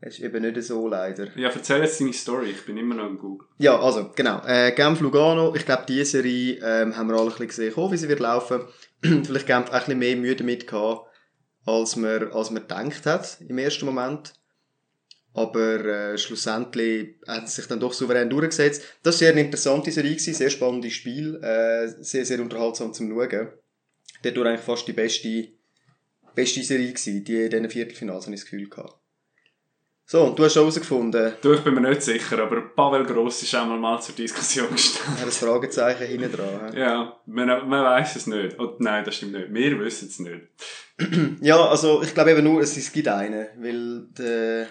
es 0.00 0.18
ist 0.18 0.24
eben 0.24 0.42
nicht 0.42 0.62
so 0.62 0.86
leider. 0.86 1.34
Ja, 1.38 1.48
erzähl 1.48 1.80
jetzt 1.80 1.98
deine 2.02 2.12
Story. 2.12 2.50
Ich 2.50 2.66
bin 2.66 2.76
immer 2.76 2.96
noch 2.96 3.06
im 3.06 3.16
Google. 3.16 3.48
Ja, 3.56 3.80
also, 3.80 4.10
genau, 4.14 4.42
äh, 4.46 4.72
Genf 4.72 5.00
Lugano, 5.00 5.54
ich 5.54 5.64
glaube, 5.64 5.84
diese 5.88 6.04
Serie, 6.04 6.60
ähm, 6.62 6.94
haben 6.94 7.08
wir 7.08 7.14
alle 7.16 7.24
ein 7.24 7.28
bisschen 7.30 7.48
gesehen, 7.48 7.72
oh, 7.76 7.90
wie 7.90 7.96
sie 7.96 8.08
wird 8.10 8.20
laufen. 8.20 8.60
Vielleicht 9.00 9.46
Genf 9.46 9.68
auch 9.68 9.72
ein 9.72 9.78
bisschen 9.80 9.98
mehr 9.98 10.16
Mühe 10.16 10.36
damit 10.36 10.66
gehabt, 10.66 11.08
als 11.64 11.96
man, 11.96 12.30
als 12.30 12.50
man 12.50 12.62
gedacht 12.62 13.06
hat, 13.06 13.38
im 13.40 13.56
ersten 13.56 13.86
Moment. 13.86 14.34
Aber 15.34 15.84
äh, 15.84 16.16
schlussendlich 16.16 17.16
hat 17.26 17.44
es 17.44 17.56
sich 17.56 17.66
dann 17.66 17.80
doch 17.80 17.92
souverän 17.92 18.30
durchgesetzt. 18.30 18.82
Das 19.02 19.16
war 19.16 19.18
sehr 19.18 19.32
eine 19.32 19.40
interessante 19.40 19.90
Serie, 19.90 20.18
sehr 20.18 20.48
spannendes 20.48 20.92
Spiel, 20.92 21.36
äh, 21.42 21.88
sehr, 22.00 22.24
sehr 22.24 22.40
unterhaltsam 22.40 22.94
zum 22.94 23.10
Schauen. 23.10 23.48
Dort 24.22 24.36
war 24.38 24.46
eigentlich 24.46 24.60
fast 24.60 24.86
die 24.86 24.92
beste, 24.92 25.48
beste 26.34 26.62
Serie 26.62 26.88
gewesen, 26.92 27.24
die 27.24 27.42
in 27.42 27.50
diesen 27.50 27.68
Viertelfinals, 27.70 28.26
habe 28.26 28.34
ich 28.34 28.42
das 28.42 28.50
Gefühl 28.50 28.68
gehabt. 28.68 28.94
So, 30.06 30.22
und 30.22 30.38
du 30.38 30.44
hast 30.44 30.52
schon 30.52 30.62
herausgefunden, 30.62 31.32
Du, 31.40 31.54
ich 31.54 31.60
bin 31.62 31.74
mir 31.74 31.80
nicht 31.80 32.02
sicher, 32.02 32.38
aber 32.38 32.60
Pavel 32.60 33.04
Gross 33.06 33.42
ist 33.42 33.54
einmal 33.54 33.78
mal 33.78 34.00
zur 34.02 34.14
Diskussion 34.14 34.68
gestanden. 34.70 35.14
er 35.16 35.20
hat 35.22 35.28
ein 35.28 35.32
Fragezeichen 35.32 36.06
hinten 36.06 36.30
dran. 36.30 36.76
Ja, 36.76 37.18
man, 37.24 37.46
man 37.46 37.84
weiß 37.84 38.16
es 38.16 38.26
nicht. 38.26 38.58
Und 38.58 38.80
nein, 38.80 39.02
das 39.02 39.16
stimmt 39.16 39.32
nicht. 39.32 39.52
Wir 39.52 39.80
wissen 39.80 40.08
es 40.08 40.18
nicht. 40.18 40.42
Ja, 41.40 41.56
also 41.68 42.02
ich 42.02 42.14
glaube 42.14 42.30
eben 42.32 42.44
nur, 42.44 42.60
es, 42.60 42.76
es 42.76 42.92
gibt 42.92 43.08
einen, 43.08 43.48
weil 43.58 44.06
der... 44.16 44.68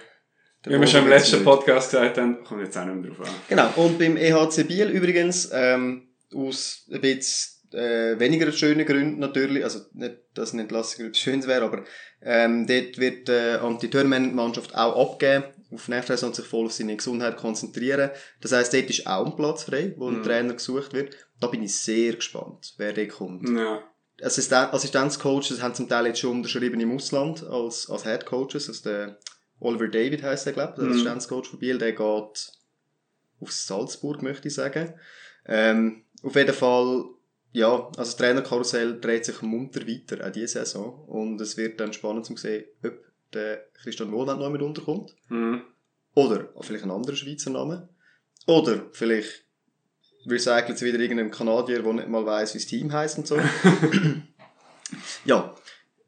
Wie 0.65 0.80
wir 0.80 0.88
schon 0.88 1.04
im 1.04 1.10
letzten. 1.10 1.44
Podcast 1.44 1.92
gesagt 1.92 2.18
haben, 2.18 2.44
kommt 2.44 2.62
jetzt 2.62 2.77
auch 2.77 2.86
nicht 2.86 2.95
mehr 3.01 3.12
drauf 3.12 3.27
an. 3.27 3.33
Genau, 3.50 3.69
und 3.75 4.00
beim 4.00 4.15
EHC 4.18 4.63
Biel 4.68 4.89
übrigens, 4.89 5.50
ähm, 5.54 6.07
aus 6.33 6.88
ein 6.92 7.01
bisschen 7.01 7.51
äh, 7.74 8.19
weniger 8.19 8.51
schönen 8.51 8.86
Gründen 8.86 9.19
natürlich, 9.19 9.63
also 9.63 9.80
nicht, 9.94 10.15
dass 10.36 10.54
eine 10.54 10.62
Entlassung 10.63 11.06
etwas 11.06 11.19
Schönes 11.19 11.48
wäre, 11.48 11.65
aber 11.65 11.83
ähm, 12.21 12.65
dort 12.68 12.98
wird 12.98 13.30
äh, 13.30 13.56
Anti-Tournament-Mannschaft 13.56 14.75
auch 14.75 15.12
abgeben, 15.12 15.44
auf 15.71 15.88
nächste 15.88 16.13
Saison 16.13 16.33
sich 16.33 16.45
voll 16.45 16.65
auf 16.68 16.71
seine 16.74 16.95
Gesundheit 16.95 17.36
konzentrieren. 17.38 18.12
Das 18.42 18.51
heisst, 18.51 18.74
dort 18.74 18.89
ist 18.89 19.07
auch 19.07 19.25
ein 19.25 19.36
Platz 19.36 19.63
frei, 19.63 19.94
wo 19.98 20.07
ein 20.07 20.19
Mhm. 20.19 20.24
Trainer 20.24 20.54
gesucht 20.54 20.94
wird. 20.94 21.15
Da 21.39 21.48
bin 21.48 21.63
ich 21.63 21.75
sehr 21.75 22.13
gespannt, 22.13 22.74
wer 22.77 22.94
dort 22.94 23.10
kommt. 23.10 23.50
Ja. 23.50 23.81
Assisten 24.21 24.54
Assistenzcoaches 24.54 25.62
haben 25.62 25.74
zum 25.74 25.89
Teil 25.89 26.06
jetzt 26.07 26.19
schon 26.19 26.31
unterschrieben 26.38 26.80
im 26.80 26.95
Ausland 26.95 27.44
als, 27.44 27.89
als 27.89 28.04
Head 28.04 28.25
Coaches. 28.25 28.69
Also 28.69 28.83
der 28.89 29.18
Oliver 29.60 29.88
David 29.88 30.24
heißt 30.24 30.46
der, 30.46 30.54
glaube 30.54 30.74
ich, 30.74 30.76
der 30.76 30.86
Mhm. 30.86 30.92
Assistenzcoach 30.92 31.48
von 31.48 31.60
Biel, 31.60 31.78
der 31.78 31.92
geht 31.92 32.02
auf 32.02 33.52
Salzburg, 33.52 34.22
möchte 34.22 34.48
ich 34.48 34.54
sagen. 34.56 34.94
Ähm, 35.46 36.04
auf 36.22 36.36
jeden 36.36 36.54
Fall, 36.54 37.06
ja, 37.51 37.70
also 37.88 37.94
das 37.98 38.16
Trainerkarussell 38.18 39.00
dreht 39.00 39.25
sich 39.25 39.42
munter 39.42 39.88
weiter, 39.88 40.25
auch 40.25 40.32
diese 40.32 40.48
Saison. 40.60 41.06
Und 41.08 41.39
es 41.42 41.58
wird 41.58 41.80
dann 41.80 41.94
spannend 41.94 42.25
zu 42.25 42.36
sehen, 42.38 42.66
ob 42.84 42.94
der 43.34 43.66
Christian 43.82 44.12
Wohlland 44.12 44.39
noch 44.39 44.50
mit 44.50 44.62
unterkommt. 44.62 45.13
Mhm. 45.30 45.62
Oder 46.16 46.50
vielleicht 46.62 46.84
ein 46.84 46.92
anderer 46.92 47.16
Schweizer 47.16 47.50
Name. 47.50 47.89
Oder 48.46 48.86
vielleicht 48.92 49.46
recycelt 50.25 50.77
es 50.77 50.82
wieder 50.82 51.00
irgendein 51.00 51.32
Kanadier, 51.32 51.82
der 51.82 51.94
nicht 51.94 52.08
mal 52.08 52.25
weiss, 52.25 52.54
wie 52.54 52.60
das 52.60 52.68
Team 52.68 52.92
heisst 52.94 53.18
und 53.18 53.27
so. 53.27 53.38
ja, 55.25 55.54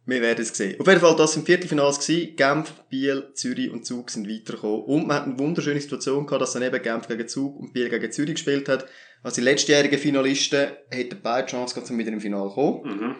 wir 0.07 0.21
werden 0.21 0.41
es 0.41 0.49
sehen. 0.55 0.79
Auf 0.79 0.87
jeden 0.87 0.99
Fall, 0.99 1.15
das 1.15 1.33
sind 1.33 1.45
Viertelfinals 1.45 1.99
gewesen. 1.99 2.35
Genf, 2.35 2.73
Biel, 2.89 3.31
Zürich 3.33 3.71
und 3.71 3.85
Zug 3.85 4.11
sind 4.11 4.29
weitergekommen. 4.29 4.83
Und 4.83 5.07
man 5.07 5.17
hat 5.17 5.23
eine 5.25 5.39
wunderschöne 5.39 5.81
Situation 5.81 6.25
gehabt, 6.27 6.41
dass 6.43 6.53
dann 6.53 6.61
eben 6.63 6.81
Genf 6.81 7.07
gegen 7.07 7.27
Zug 7.27 7.59
und 7.59 7.73
Biel 7.73 7.89
gegen 7.89 8.11
Zürich 8.11 8.35
gespielt 8.35 8.69
hat. 8.69 8.85
Also 9.23 9.41
die 9.41 9.45
letztjährigen 9.45 9.97
Finalisten 9.97 10.67
hätten 10.91 11.19
beide 11.23 11.47
Chance 11.47 11.73
gehabt, 11.73 11.89
um 11.89 11.97
wieder 11.97 12.11
im 12.11 12.21
Finale 12.21 12.49
zu 12.49 12.53
kommen. 12.55 12.83
Mhm. 12.85 13.15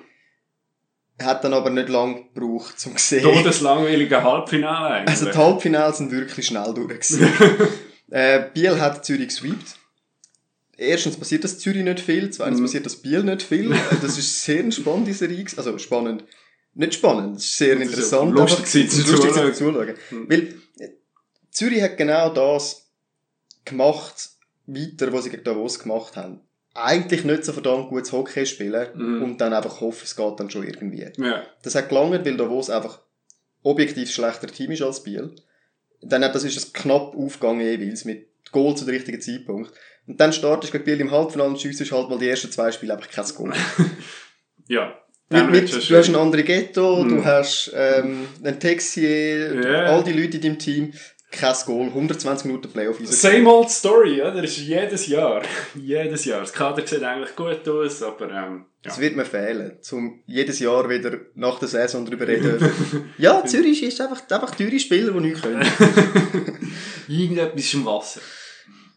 Hat 1.26 1.44
dann 1.44 1.54
aber 1.54 1.70
nicht 1.72 1.90
lange 1.90 2.26
gebraucht, 2.34 2.76
um 2.86 2.98
zu 2.98 3.04
sehen. 3.08 3.24
Todeslangweilige 3.24 4.22
Halbfinale 4.22 4.88
eigentlich. 4.96 5.10
Also 5.10 5.32
die 5.32 5.38
Halbfinals 5.38 5.98
sind 5.98 6.12
wirklich 6.12 6.46
schnell 6.46 6.74
durch. 6.74 7.10
äh, 8.12 8.44
Biel 8.54 8.80
hat 8.80 9.04
Zürich 9.06 9.30
gesweept. 9.30 9.78
Erstens 10.78 11.18
passiert 11.18 11.46
das 11.46 11.58
Zürich 11.58 11.84
nicht 11.84 12.02
viel, 12.02 12.30
zweitens 12.32 12.60
Mhm. 12.60 12.66
passiert 12.66 12.86
das 12.86 12.98
Biel 12.98 13.24
nicht 13.24 13.42
viel. 13.44 13.74
Das 14.02 14.18
ist 14.18 14.44
sehr 14.44 14.60
eine 14.60 14.72
spannende 14.74 15.14
Serie. 15.14 15.46
Also 15.56 15.78
spannend. 15.78 16.26
Nicht 16.76 16.94
spannend, 16.96 17.38
es 17.38 17.46
ist 17.46 17.58
sehr 17.58 17.76
Das 17.76 17.84
ist 17.86 17.90
interessant. 17.92 18.32
lustig 18.34 18.60
einfach. 18.60 18.72
gewesen 18.72 18.88
Es 18.88 18.98
ist 18.98 19.08
zum 19.08 19.16
lustig 19.16 19.32
Zuschauen. 19.34 19.54
Zuschauen. 19.54 19.94
Mhm. 20.12 20.30
Weil 20.30 20.42
äh, 20.80 20.90
Zürich 21.52 21.82
hat 21.82 21.98
genau 21.98 22.30
das 22.30 22.90
gemacht, 23.64 24.30
weiter, 24.68 25.12
was 25.14 25.24
sie 25.24 25.30
gegen 25.30 25.44
Davos 25.44 25.80
gemacht 25.80 26.16
haben. 26.18 26.42
Eigentlich 26.74 27.24
nicht 27.24 27.46
so 27.46 27.54
verdammt 27.54 27.88
gutes 27.90 28.12
Hockey 28.12 28.46
spielen 28.46 28.88
Mhm. 28.96 29.24
und 29.24 29.38
dann 29.42 29.54
einfach 29.54 29.80
hoffen, 29.80 30.02
es 30.04 30.16
geht 30.16 30.40
dann 30.40 30.50
schon 30.50 30.68
irgendwie. 30.68 31.10
Ja. 31.18 31.44
Das 31.64 31.76
hat 31.76 31.88
gelangt, 31.90 32.26
weil 32.26 32.38
Davos 32.38 32.70
einfach 32.70 33.00
objektiv 33.64 34.12
schlechter 34.12 34.48
Team 34.48 34.72
ist 34.72 34.82
als 34.82 35.02
Biel. 35.04 35.34
Dann 36.02 36.24
hat, 36.24 36.36
das 36.36 36.44
ist 36.44 36.58
es 36.58 36.74
knapp 36.74 37.16
aufgegangen 37.16 37.62
jeweils 37.62 38.04
mit 38.06 38.28
Goal 38.52 38.76
zu 38.76 38.86
dem 38.86 38.94
richtigen 38.96 39.22
Zeitpunkt. 39.22 39.72
Und 40.08 40.20
dann 40.20 40.34
startest 40.34 40.72
du 40.74 40.78
gegen 40.78 40.86
Biel 40.86 41.00
im 41.02 41.12
Halbfinale 41.12 41.50
und 41.50 41.60
schiessest 41.62 41.92
halt 41.92 42.10
mal 42.10 42.20
die 42.20 42.28
ersten 42.30 42.52
zwei 42.52 42.72
Spiele 42.72 42.94
einfach 42.94 43.10
kein 43.10 43.26
Goal. 43.34 43.54
Ja. 44.68 45.00
Mit, 45.30 45.50
mit, 45.52 45.90
du 45.90 45.98
hast 45.98 46.08
einen 46.08 46.16
André 46.16 46.44
Ghetto, 46.44 47.04
Mhm. 47.04 47.10
du 47.18 47.26
hast 47.26 47.72
ähm, 47.76 48.28
einen 48.44 48.60
Texier, 48.60 49.56
Ja. 49.64 49.84
all 49.86 50.04
die 50.04 50.14
Leute 50.14 50.38
in 50.38 50.44
deinem 50.44 50.60
Team, 50.60 50.94
kein 51.32 51.56
Goal, 51.66 51.88
120 51.88 52.46
Minuten 52.46 52.70
Playoff. 52.72 52.98
Same 53.04 53.50
old 53.50 53.70
story, 53.70 54.22
oder? 54.22 54.42
Das 54.42 54.52
ist 54.52 54.60
jedes 54.60 55.08
Jahr. 55.08 55.42
jedes 55.76 56.24
Jahr. 56.26 56.40
Das 56.42 56.54
Kader 56.54 56.86
sieht 56.88 57.04
eigentlich 57.04 57.36
gut 57.36 57.68
aus, 57.68 58.02
aber 58.04 58.26
ähm, 58.32 58.66
ja. 58.84 58.92
Das 58.92 59.00
wird 59.00 59.16
mir 59.18 59.26
fehlen, 59.26 59.78
um 59.92 60.22
jedes 60.28 60.60
Jahr 60.60 60.88
wieder 60.88 61.18
nach 61.34 61.60
der 61.60 61.68
Saison 61.68 62.06
darüber 62.06 62.28
reden. 62.28 62.72
ja, 63.18 63.44
Zürich 63.44 63.82
ist 63.84 64.00
einfach, 64.00 64.22
einfach 64.30 64.56
teure 64.56 64.80
Spieler, 64.80 65.12
die 65.12 65.20
nichts 65.20 65.42
können. 65.42 65.66
Irgendetwas 67.08 67.74
im 67.74 67.86
Wasser. 67.86 68.22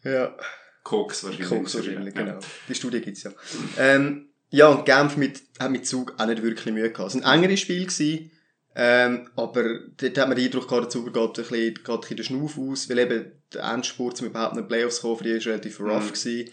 ja. 0.04 0.37
Koks 0.85 1.23
wahrscheinlich. 1.25 1.49
Koks 1.50 1.75
wahrscheinlich, 1.75 2.14
Ja. 2.14 2.23
genau. 2.23 2.38
Die 2.66 2.75
Studie 2.75 3.00
gibt's 3.02 3.23
ja. 3.25 3.30
Ähm, 3.78 4.27
ja, 4.50 4.69
und 4.69 4.85
Genf 4.87 5.17
mit, 5.17 5.43
hat 5.59 5.71
mit 5.71 5.87
Zug 5.87 6.14
auch 6.19 6.26
nicht 6.26 6.43
wirklich 6.43 6.73
Mühe 6.75 6.90
gehabt. 6.90 7.14
Es 7.14 7.23
war 7.23 7.31
ein 7.31 7.38
engeres 7.43 7.61
Spiel, 7.61 7.87
gewesen, 7.87 8.31
ähm, 8.75 9.28
aber 9.37 9.81
dort 9.97 10.19
hat 10.19 10.28
man 10.28 10.37
den 10.37 10.47
Eindruck 10.47 10.69
gehabt, 10.69 10.85
der 10.85 10.90
Zug 10.90 11.12
geht 11.12 11.23
ein 11.23 11.33
bisschen, 11.33 11.75
geht 11.75 11.88
ein 11.88 12.00
bisschen 12.00 12.17
den 12.17 12.25
Schnuff 12.25 12.59
aus, 12.59 12.88
weil 12.88 12.99
eben 13.00 13.33
der 13.52 13.64
Endspurt, 13.64 14.21
um 14.21 14.28
überhaupt 14.28 14.57
in 14.57 14.62
die 14.62 14.69
Playoffs 14.69 15.00
kommen, 15.00 15.17
für 15.19 15.25
die 15.25 15.31
ist 15.31 15.47
relativ 15.47 15.81
rough 15.81 16.05
Mhm. 16.05 16.12
gewesen. 16.12 16.50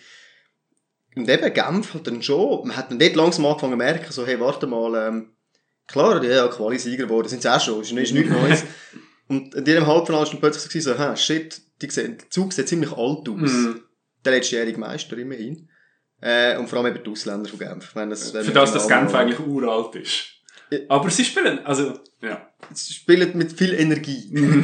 Und 1.16 1.30
eben 1.30 1.54
Genf 1.54 1.94
hat 1.94 2.08
dann 2.08 2.22
schon, 2.22 2.68
man 2.68 2.76
hat 2.76 2.92
dann 2.92 3.00
dort 3.00 3.16
langsam 3.16 3.46
angefangen 3.46 3.74
zu 3.74 3.78
merken, 3.78 4.12
so, 4.12 4.26
hey, 4.26 4.40
warte 4.40 4.68
mal, 4.68 5.08
ähm, 5.08 5.30
klar, 5.88 6.22
ja, 6.24 6.32
ja, 6.32 6.48
Quali-Sieger 6.48 7.06
geworden, 7.06 7.30
sind 7.30 7.42
sie 7.42 7.54
auch 7.54 7.62
schon, 7.62 7.82
ist, 7.82 7.92
ist 7.92 8.12
nichts 8.14 8.32
Neues. 8.32 8.64
Und 9.28 9.56
in 9.56 9.64
diesem 9.64 9.88
Halbfinale 9.88 10.26
war 10.26 10.32
dann 10.32 10.40
plötzlich 10.40 10.84
so, 10.84 10.98
ha, 10.98 11.16
shit, 11.16 11.62
die 11.82 11.88
der 11.88 12.18
Zug 12.30 12.54
sieht 12.54 12.68
ziemlich 12.68 12.92
alt 12.92 13.28
aus. 13.30 13.52
Mhm. 13.52 13.82
Der 14.24 14.34
letztjährige 14.34 14.80
Meister 14.80 15.18
immerhin. 15.18 15.70
Äh, 16.26 16.58
und 16.58 16.68
vor 16.68 16.80
allem 16.80 16.96
eben 16.96 17.04
die 17.04 17.12
Ausländer 17.12 17.48
von 17.48 17.60
Genf. 17.60 17.94
Meine, 17.94 18.10
das, 18.10 18.32
Für 18.32 18.52
das, 18.52 18.74
dass 18.74 18.88
Genf 18.88 19.14
eigentlich 19.14 19.40
uralt 19.40 19.94
ist. 19.94 20.24
Aber 20.90 21.08
sie 21.12 21.24
spielen, 21.24 21.64
also, 21.64 22.00
ja. 22.20 22.50
Sie 22.74 22.96
spielen 22.96 23.38
mit 23.38 23.54
viel 23.54 23.76
Energie. 23.76 24.34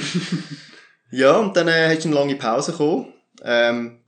ja, 1.12 1.38
und 1.38 1.56
dann 1.56 1.68
äh, 1.68 1.90
hast 1.90 2.04
du 2.04 2.08
eine 2.08 2.18
lange 2.18 2.36
Pause 2.36 2.72
gekommen. 2.72 3.14
Ähm, 3.44 4.00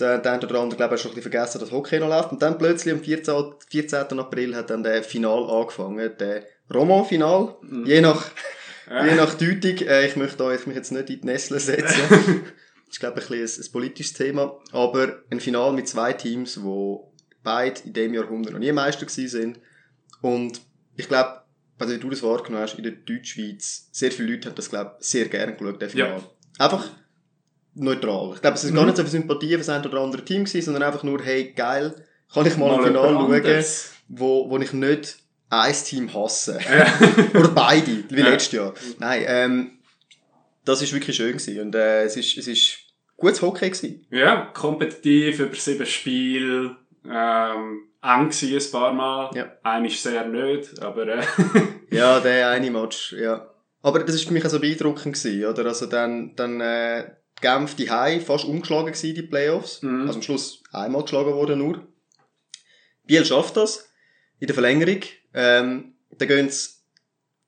der, 0.00 0.20
der 0.20 0.42
oder 0.42 0.60
andere, 0.60 0.78
glaube 0.78 0.94
ich, 0.94 1.02
schon 1.02 1.10
ein 1.10 1.16
bisschen 1.16 1.30
vergessen, 1.30 1.60
dass 1.60 1.70
Hockey 1.70 2.00
noch 2.00 2.08
läuft. 2.08 2.32
Und 2.32 2.40
dann 2.40 2.56
plötzlich 2.56 2.94
am 2.94 3.02
14. 3.02 3.34
14. 3.68 4.18
April 4.18 4.56
hat 4.56 4.70
dann 4.70 4.82
der 4.82 5.02
Final 5.02 5.50
angefangen. 5.50 6.16
Der 6.18 6.44
Roman-Final. 6.72 7.56
Je 7.84 8.00
nach, 8.00 8.24
je 9.04 9.14
nach 9.16 9.34
Deutung. 9.34 9.86
Äh, 9.86 10.06
ich 10.06 10.16
möchte 10.16 10.42
euch 10.44 10.66
mich 10.66 10.76
jetzt 10.76 10.92
nicht 10.92 11.10
in 11.10 11.20
die 11.20 11.26
Nesseln 11.26 11.60
setzen. 11.60 12.46
ist, 12.92 13.00
glaube 13.00 13.20
ich, 13.20 13.30
ein, 13.30 13.40
bisschen 13.40 13.62
ein, 13.62 13.66
ein 13.68 13.72
politisches 13.72 14.12
Thema. 14.12 14.58
Aber 14.72 15.22
ein 15.30 15.40
Final 15.40 15.72
mit 15.72 15.88
zwei 15.88 16.12
Teams, 16.12 16.54
die 16.54 16.96
beide 17.42 17.80
in 17.84 17.92
dem 17.92 18.14
Jahrhundert 18.14 18.52
noch 18.52 18.60
nie 18.60 18.70
Meister 18.72 19.06
gewesen 19.06 19.28
sind. 19.28 19.58
Und 20.20 20.60
ich 20.96 21.08
glaube, 21.08 21.40
also 21.78 21.94
wie 21.94 21.98
du 21.98 22.10
das 22.10 22.22
wahrgenommen 22.22 22.62
hast, 22.62 22.74
in 22.76 22.84
der 22.84 22.92
Deutschschweiz, 22.92 23.88
sehr 23.90 24.12
viele 24.12 24.32
Leute 24.32 24.48
haben 24.48 24.54
das, 24.54 24.70
glaube 24.70 24.96
ich, 25.00 25.06
sehr 25.06 25.26
gerne 25.28 25.56
geschaut, 25.56 25.80
der 25.82 25.90
Final. 25.90 26.22
Einfach 26.58 26.90
neutral. 27.74 28.32
Ich 28.34 28.40
glaube, 28.42 28.56
es 28.56 28.64
ist 28.64 28.74
gar 28.74 28.82
Mhm. 28.82 28.88
nicht 28.88 28.96
so 28.98 29.02
viel 29.02 29.10
Sympathie 29.12 29.50
für 29.52 29.58
das 29.58 29.68
ein 29.70 29.84
oder 29.84 30.00
andere 30.00 30.24
Team 30.24 30.44
gewesen, 30.44 30.62
sondern 30.64 30.82
einfach 30.84 31.02
nur, 31.02 31.22
hey, 31.22 31.52
geil, 31.52 31.94
kann 32.32 32.46
ich 32.46 32.56
mal, 32.56 32.72
ein 32.74 32.84
jemand 32.84 33.18
Final 33.32 33.42
schauen, 33.42 33.64
wo, 34.08 34.50
wo 34.50 34.58
ich 34.58 34.72
nicht 34.72 35.16
ein 35.48 35.72
Team 35.84 36.12
hasse. 36.14 36.58
Ja. 36.64 36.86
Oder 37.38 37.48
beide, 37.48 38.04
wie 38.08 38.20
Ja. 38.20 38.28
letztes 38.30 38.52
Jahr. 38.52 38.74
Nein, 38.98 39.24
ähm, 39.26 39.70
das 40.64 40.80
ist 40.82 40.92
wirklich 40.92 41.16
schön 41.16 41.32
gewesen. 41.36 41.60
Und, 41.60 41.74
äh, 41.74 42.04
es 42.04 42.16
ist, 42.16 42.36
es 42.38 42.46
ist 42.46 42.78
gutes 43.22 43.42
Hockey 43.42 43.70
gewesen. 43.70 44.06
Ja, 44.10 44.50
kompetitiv 44.52 45.40
über 45.40 45.54
sieben 45.54 45.86
Spiele. 45.86 46.76
Ähm, 47.04 47.88
eng 48.02 48.28
gewesen 48.28 48.58
ein 48.58 48.72
paar 48.72 48.92
Mal. 48.92 49.30
Ja. 49.34 49.52
Ein 49.62 49.84
ist 49.86 50.02
sehr 50.02 50.26
nicht, 50.26 50.80
aber 50.82 51.08
äh, 51.08 51.22
Ja, 51.90 52.20
der 52.20 52.50
eine 52.50 52.70
Match, 52.70 53.12
ja. 53.12 53.48
Aber 53.82 54.00
das 54.00 54.14
ist 54.14 54.26
für 54.26 54.32
mich 54.32 54.44
auch 54.44 54.50
so 54.50 54.60
beeindruckend 54.60 55.16
gewesen, 55.16 55.44
oder? 55.46 55.66
Also 55.66 55.86
dann, 55.86 56.34
dann, 56.36 56.60
äh, 56.60 57.10
Genf 57.40 57.74
die 57.74 57.90
Hai 57.90 58.20
fast 58.20 58.44
umgeschlagen 58.44 58.92
gewesen, 58.92 59.14
die 59.14 59.22
Playoffs. 59.22 59.82
Mhm. 59.82 60.02
Also 60.02 60.14
am 60.14 60.22
Schluss 60.22 60.62
einmal 60.72 61.02
geschlagen 61.02 61.32
worden 61.34 61.58
nur. 61.58 61.86
Biel 63.04 63.24
schafft 63.24 63.56
das. 63.56 63.90
In 64.38 64.46
der 64.46 64.54
Verlängerung. 64.54 65.00
Ähm, 65.34 65.94
dann 66.10 66.28
gehen 66.28 66.48
sie 66.50 66.70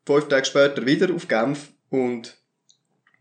fünf 0.04 0.28
Tage 0.28 0.45
später 0.45 0.85
wieder 0.85 1.14
auf 1.14 1.28
Genf 1.28 1.71
und 1.90 2.37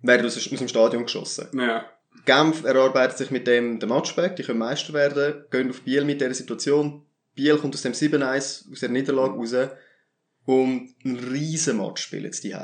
werden 0.02 0.26
aus, 0.26 0.36
aus 0.36 0.60
dem 0.60 0.68
Stadion 0.68 1.04
geschossen. 1.04 1.48
ja. 1.54 1.86
Genf 2.26 2.64
erarbeitet 2.64 3.18
sich 3.18 3.32
mit 3.32 3.48
dem 3.48 3.80
den 3.80 3.90
Matchback, 3.90 4.36
die 4.36 4.44
können 4.44 4.60
Meister 4.60 4.94
werden, 4.94 5.44
gehen 5.52 5.70
auf 5.70 5.82
Biel 5.82 6.06
mit 6.06 6.22
dieser 6.22 6.34
Situation. 6.34 7.06
Biel 7.36 7.58
kommt 7.58 7.76
aus 7.76 7.82
dem 7.82 7.94
7-1, 7.94 8.72
aus 8.72 8.80
der 8.80 8.90
Niederlage 8.90 9.34
raus 9.34 9.56
und 10.46 10.94
ein 11.04 11.16
riesen 11.18 11.78
Match 11.78 12.04
spielen 12.04 12.32
sie 12.32 12.50
die 12.50 12.56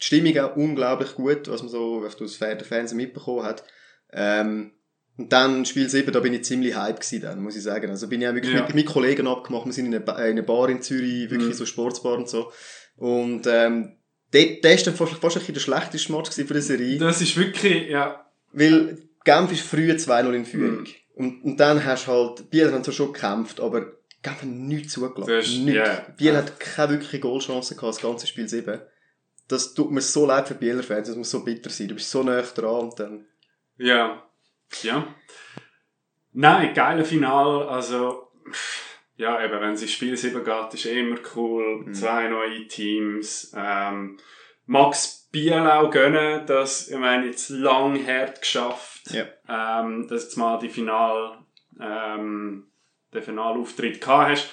Die 0.00 0.04
Stimmung 0.04 0.38
auch 0.38 0.56
unglaublich 0.56 1.14
gut, 1.14 1.48
was 1.48 1.62
man 1.62 1.70
so 1.70 2.04
auf 2.04 2.16
das 2.16 2.38
der 2.38 2.60
Fernsehen 2.60 2.96
mitbekommen 2.98 3.44
hat. 3.44 3.64
Ähm, 4.12 4.72
und 5.16 5.32
dann 5.32 5.64
Spiel 5.64 5.88
7, 5.88 6.12
da 6.12 6.20
bin 6.20 6.34
ich 6.34 6.44
ziemlich 6.44 6.76
hype 6.76 7.00
gewesen 7.00 7.22
dann, 7.22 7.42
muss 7.42 7.56
ich 7.56 7.62
sagen. 7.62 7.88
Also 7.90 8.06
bin 8.06 8.20
ich 8.20 8.28
auch 8.28 8.34
wirklich 8.34 8.54
Ja. 8.54 8.64
mit, 8.66 8.74
mit 8.74 8.86
Kollegen 8.86 9.26
abgemacht, 9.26 9.64
wir 9.64 9.72
sind 9.72 9.86
in 9.86 9.94
einer, 9.94 10.18
in 10.18 10.32
einer 10.32 10.42
Bar 10.42 10.68
in 10.68 10.82
Zürich, 10.82 11.30
wirklich 11.30 11.48
Mhm. 11.50 11.54
so 11.54 11.64
Sportsbar 11.64 12.18
und 12.18 12.28
so. 12.28 12.52
Und 12.96 13.46
ähm, 13.46 13.96
der, 14.34 14.60
der 14.62 14.74
ist 14.74 14.86
dann 14.86 14.94
fast, 14.94 15.14
fast 15.14 15.36
ein 15.36 15.40
bisschen 15.40 15.54
der 15.54 15.60
schlechteste 15.60 16.12
Match 16.12 16.30
für 16.30 16.44
die 16.44 16.60
Serie. 16.60 16.98
Das 16.98 17.22
ist 17.22 17.36
wirklich, 17.36 17.88
ja. 17.88 18.25
Weil 18.58 18.98
Genf 19.24 19.52
ist 19.52 19.62
früh 19.68 19.90
2-0 19.90 20.32
in 20.32 20.44
Führung. 20.46 20.80
Mhm. 20.80 20.86
Und, 21.14 21.42
und 21.44 21.56
dann 21.58 21.84
hast 21.84 22.06
du 22.06 22.12
halt, 22.12 22.50
Biel 22.50 22.72
hat 22.72 22.84
zwar 22.84 22.94
schon 22.94 23.12
gekämpft, 23.12 23.60
aber 23.60 23.92
Genf 24.22 24.42
hat 24.42 24.44
nichts 24.48 24.92
zugelassen. 24.94 25.30
Ist- 25.38 25.58
nichts. 25.58 25.88
ja. 25.88 26.06
Biel 26.16 26.36
hat 26.36 26.58
keine 26.58 26.92
wirkliche 26.92 27.20
Goalchance 27.20 27.74
gehabt, 27.74 27.94
das 27.96 28.02
ganze 28.02 28.26
Spiel 28.26 28.48
7. 28.48 28.80
Das 29.48 29.74
tut 29.74 29.90
mir 29.90 30.00
so 30.00 30.26
leid 30.26 30.48
für 30.48 30.54
Bieler 30.54 30.82
Fans, 30.82 31.06
das 31.08 31.16
muss 31.16 31.30
so 31.30 31.44
bitter 31.44 31.70
sein. 31.70 31.88
Du 31.88 31.94
bist 31.94 32.10
so 32.10 32.22
nah 32.22 32.40
dran 32.42 32.80
und 32.86 32.98
dann, 32.98 33.26
Ja. 33.78 34.22
Ja. 34.82 35.14
Nein, 36.32 36.74
geile 36.74 37.04
Final. 37.04 37.68
Also, 37.68 38.30
ja, 39.16 39.42
eben, 39.44 39.60
wenn 39.60 39.72
es 39.72 39.82
ins 39.82 39.92
Spiel 39.92 40.16
7 40.16 40.44
geht, 40.44 40.74
ist 40.74 40.86
eh 40.86 41.00
immer 41.00 41.18
cool. 41.34 41.84
Mhm. 41.86 41.94
Zwei 41.94 42.28
neue 42.28 42.66
Teams. 42.68 43.52
Ähm, 43.56 44.18
Max 44.66 45.25
Biel 45.36 45.52
auch 45.68 45.90
gönnen, 45.90 46.46
dass, 46.46 46.88
ich 46.88 46.96
meine, 46.96 47.26
jetzt 47.26 47.50
lang 47.50 48.06
hart 48.06 48.40
geschafft, 48.40 49.02
Ja. 49.10 49.24
ähm, 49.82 50.08
dass 50.08 50.22
du 50.22 50.26
jetzt 50.28 50.36
mal 50.38 50.58
die 50.58 50.70
Final, 50.70 51.38
ähm, 51.78 52.68
den 53.12 53.22
Finalauftritt 53.22 54.00
gehabt 54.00 54.30
hast. 54.30 54.48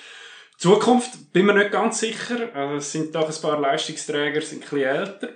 Zukunft 0.57 1.31
bin 1.31 1.45
mir 1.45 1.53
nicht 1.53 1.71
ganz 1.71 1.99
sicher. 1.99 2.49
Also, 2.53 2.75
es 2.75 2.91
sind 2.91 3.15
doch 3.15 3.29
ein 3.33 3.41
paar 3.41 3.61
Leistungsträger, 3.61 4.41
sind 4.41 4.57
ein 4.63 4.69
bisschen 4.69 4.79
älter. 4.83 5.29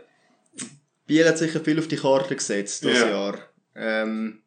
Biel 1.05 1.25
hat 1.25 1.37
sicher 1.37 1.61
viel 1.61 1.79
auf 1.79 1.87
die 1.87 1.95
Karte 1.95 2.35
gesetzt, 2.35 2.83
das 2.83 2.99
Ja. 2.99 3.07
Jahr. 3.09 3.37
Ähm, 3.73 4.41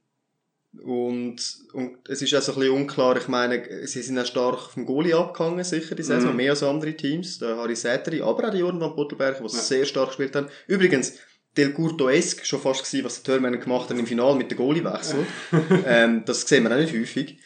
und, 0.82 1.36
und 1.72 1.98
es 2.08 2.22
ist 2.22 2.34
auch 2.34 2.42
so 2.42 2.52
ein 2.52 2.58
bisschen 2.60 2.74
unklar, 2.74 3.16
ich 3.16 3.26
meine, 3.28 3.86
sie 3.86 4.02
sind 4.02 4.18
auch 4.18 4.26
stark 4.26 4.60
vom 4.72 4.86
Goalie 4.86 5.14
abgehangen, 5.16 5.64
sicher, 5.64 5.94
die 5.94 6.02
Saison, 6.02 6.30
Mhm. 6.30 6.36
mehr 6.36 6.50
als 6.52 6.62
andere 6.62 6.94
Teams, 6.94 7.38
der 7.38 7.56
Harry 7.56 7.74
Säteri, 7.76 8.22
aber 8.22 8.46
auch 8.48 8.50
die 8.52 8.58
Jordan 8.58 8.80
van 8.80 8.94
Pottelberg, 8.94 9.38
die 9.38 9.42
Ja. 9.42 9.48
sehr 9.48 9.84
stark 9.84 10.08
gespielt 10.08 10.36
haben. 10.36 10.48
Übrigens, 10.68 11.14
Del 11.56 11.72
Curto-esque 11.74 12.44
schon 12.46 12.60
fast 12.60 12.84
gewesen, 12.84 13.04
was 13.04 13.20
die 13.22 13.26
Törmänner 13.30 13.56
gemacht 13.56 13.90
haben 13.90 13.98
im 13.98 14.06
Finale 14.06 14.36
mit 14.36 14.52
dem 14.52 14.58
Goalie-Wechsel. 14.58 15.26
ähm, 15.84 16.22
das 16.24 16.42
sehen 16.42 16.62
wir 16.62 16.70
auch 16.72 16.78
nicht 16.78 16.94
häufig. 16.94 17.40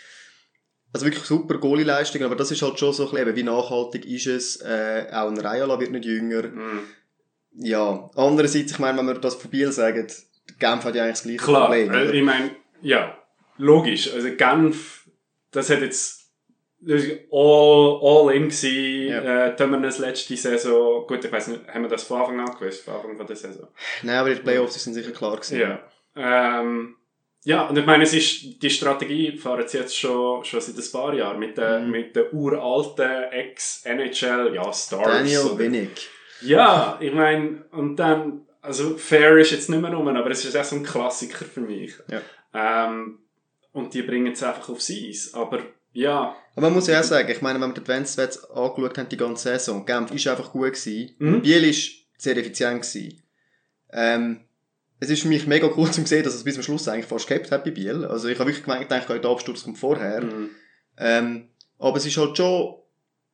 Also 0.92 1.06
wirklich 1.06 1.24
super 1.24 1.56
Goalie-Leistung, 1.56 2.22
aber 2.22 2.36
das 2.36 2.50
ist 2.50 2.60
halt 2.60 2.78
schon 2.78 2.92
so 2.92 3.04
ein 3.06 3.10
bisschen, 3.12 3.28
eben, 3.28 3.36
wie 3.36 3.42
nachhaltig 3.42 4.04
ist 4.04 4.26
es, 4.26 4.56
äh, 4.60 5.06
auch 5.10 5.28
ein 5.30 5.38
Rayala 5.38 5.80
wird 5.80 5.92
nicht 5.92 6.04
jünger. 6.04 6.42
Mhm. 6.42 6.80
Ja, 7.56 8.10
andererseits, 8.14 8.72
ich 8.72 8.78
meine, 8.78 8.98
wenn 8.98 9.06
wir 9.06 9.14
das 9.14 9.36
von 9.36 9.50
Biel 9.50 9.72
sagen, 9.72 10.06
Genf 10.58 10.84
hat 10.84 10.94
ja 10.94 11.04
eigentlich 11.04 11.14
das 11.14 11.22
gleiche 11.22 11.38
Klar, 11.38 11.66
Problem. 11.68 11.90
äh, 11.90 12.02
oder? 12.04 12.12
ich 12.14 12.22
meine, 12.22 12.50
ja, 12.84 13.18
logisch. 13.58 14.12
Also 14.12 14.28
Genf, 14.36 15.08
das 15.50 15.70
hat 15.70 15.80
jetzt 15.80 16.24
das 16.86 17.02
ist 17.02 17.12
all, 17.32 17.98
all 18.02 18.34
in 18.34 18.48
gewesen. 18.48 19.08
Ja. 19.08 19.46
Äh, 19.46 19.56
das 19.56 19.98
letzte 19.98 20.36
Saison, 20.36 21.06
gut, 21.06 21.24
ich 21.24 21.32
weiß 21.32 21.48
nicht, 21.48 21.66
haben 21.68 21.82
wir 21.82 21.88
das 21.88 22.04
von 22.04 22.20
Anfang 22.20 22.40
an 22.40 22.58
gewusst, 22.58 22.84
von 22.84 22.94
Anfang 22.94 23.16
von 23.16 23.26
der 23.26 23.36
Saison? 23.36 23.68
Nein, 24.02 24.16
aber 24.16 24.34
die 24.34 24.42
Playoffs 24.42 24.82
sind 24.82 24.94
sicher 24.94 25.12
klar 25.12 25.36
gewesen. 25.36 25.60
Ja. 25.60 25.80
Ähm, 26.16 26.96
ja, 27.44 27.66
und 27.68 27.76
ich 27.78 27.84
meine, 27.84 28.04
es 28.04 28.14
ist, 28.14 28.62
die 28.62 28.70
Strategie 28.70 29.36
fahren 29.36 29.66
sie 29.66 29.78
jetzt 29.78 29.98
schon, 29.98 30.44
schon 30.44 30.60
seit 30.60 30.76
ein 30.76 30.92
paar 30.92 31.14
Jahren 31.14 31.38
mit 31.38 31.56
den, 31.58 31.86
Mhm. 31.86 31.90
mit 31.90 32.16
den 32.16 32.24
uralten 32.32 33.24
Ex-NHL, 33.32 34.54
ja, 34.54 34.72
Stars. 34.72 35.04
Daniel 35.04 35.58
Winnick. 35.58 36.08
Ja, 36.40 36.98
ich 37.00 37.12
meine, 37.12 37.64
und 37.72 37.96
dann, 37.96 38.46
also 38.60 38.96
Fair 38.96 39.36
ist 39.38 39.50
jetzt 39.52 39.68
nicht 39.70 39.80
mehr 39.80 39.92
rum, 39.92 40.08
aber 40.08 40.30
es 40.30 40.44
ist 40.44 40.56
auch 40.56 40.64
so 40.64 40.76
ein 40.76 40.82
Klassiker 40.82 41.44
für 41.44 41.60
mich. 41.60 41.94
Ja. 42.10 42.20
Ähm, 42.54 43.18
und 43.72 43.92
die 43.92 44.02
bringen 44.02 44.32
es 44.32 44.42
einfach 44.42 44.68
aufs 44.68 44.90
Eis. 44.90 45.34
Aber 45.34 45.60
ja, 45.92 46.36
Aber 46.54 46.66
man 46.66 46.74
muss 46.74 46.86
ja 46.86 47.00
auch 47.00 47.04
sagen, 47.04 47.30
ich 47.30 47.42
meine, 47.42 47.60
wenn 47.60 47.70
wir 47.70 47.74
die 47.74 47.80
Advanced 47.80 48.14
Stats 48.14 48.50
angeschaut 48.50 48.98
haben, 48.98 49.08
die 49.08 49.16
ganze 49.16 49.42
Saison, 49.50 49.84
Genf 49.84 50.12
ist 50.12 50.26
einfach 50.26 50.52
gut 50.52 50.72
gewesen. 50.72 51.14
Mhm. 51.18 51.42
Biel 51.42 51.64
ist 51.64 51.92
sehr 52.16 52.36
effizient 52.36 52.82
gewesen. 52.82 53.22
Ähm, 53.92 54.40
es 55.00 55.10
ist 55.10 55.22
für 55.22 55.28
mich 55.28 55.46
mega 55.46 55.68
cool 55.76 55.90
zu 55.90 56.04
sehen, 56.06 56.24
dass 56.24 56.34
es 56.34 56.44
bis 56.44 56.54
zum 56.54 56.62
Schluss 56.62 56.88
eigentlich 56.88 57.06
fast 57.06 57.26
gehabt 57.26 57.50
hat 57.50 57.64
bei 57.64 57.70
Biel. 57.70 58.04
Also 58.04 58.28
ich 58.28 58.38
habe 58.38 58.50
wirklich 58.50 58.64
gedacht, 58.64 59.08
der 59.08 59.30
Absturz 59.30 59.64
kommt 59.64 59.78
vorher. 59.78 60.22
mhm. 60.22 60.50
Ähm, 60.96 61.48
aber 61.78 61.96
es 61.96 62.06
ist 62.06 62.16
halt 62.16 62.36
schon, 62.36 62.76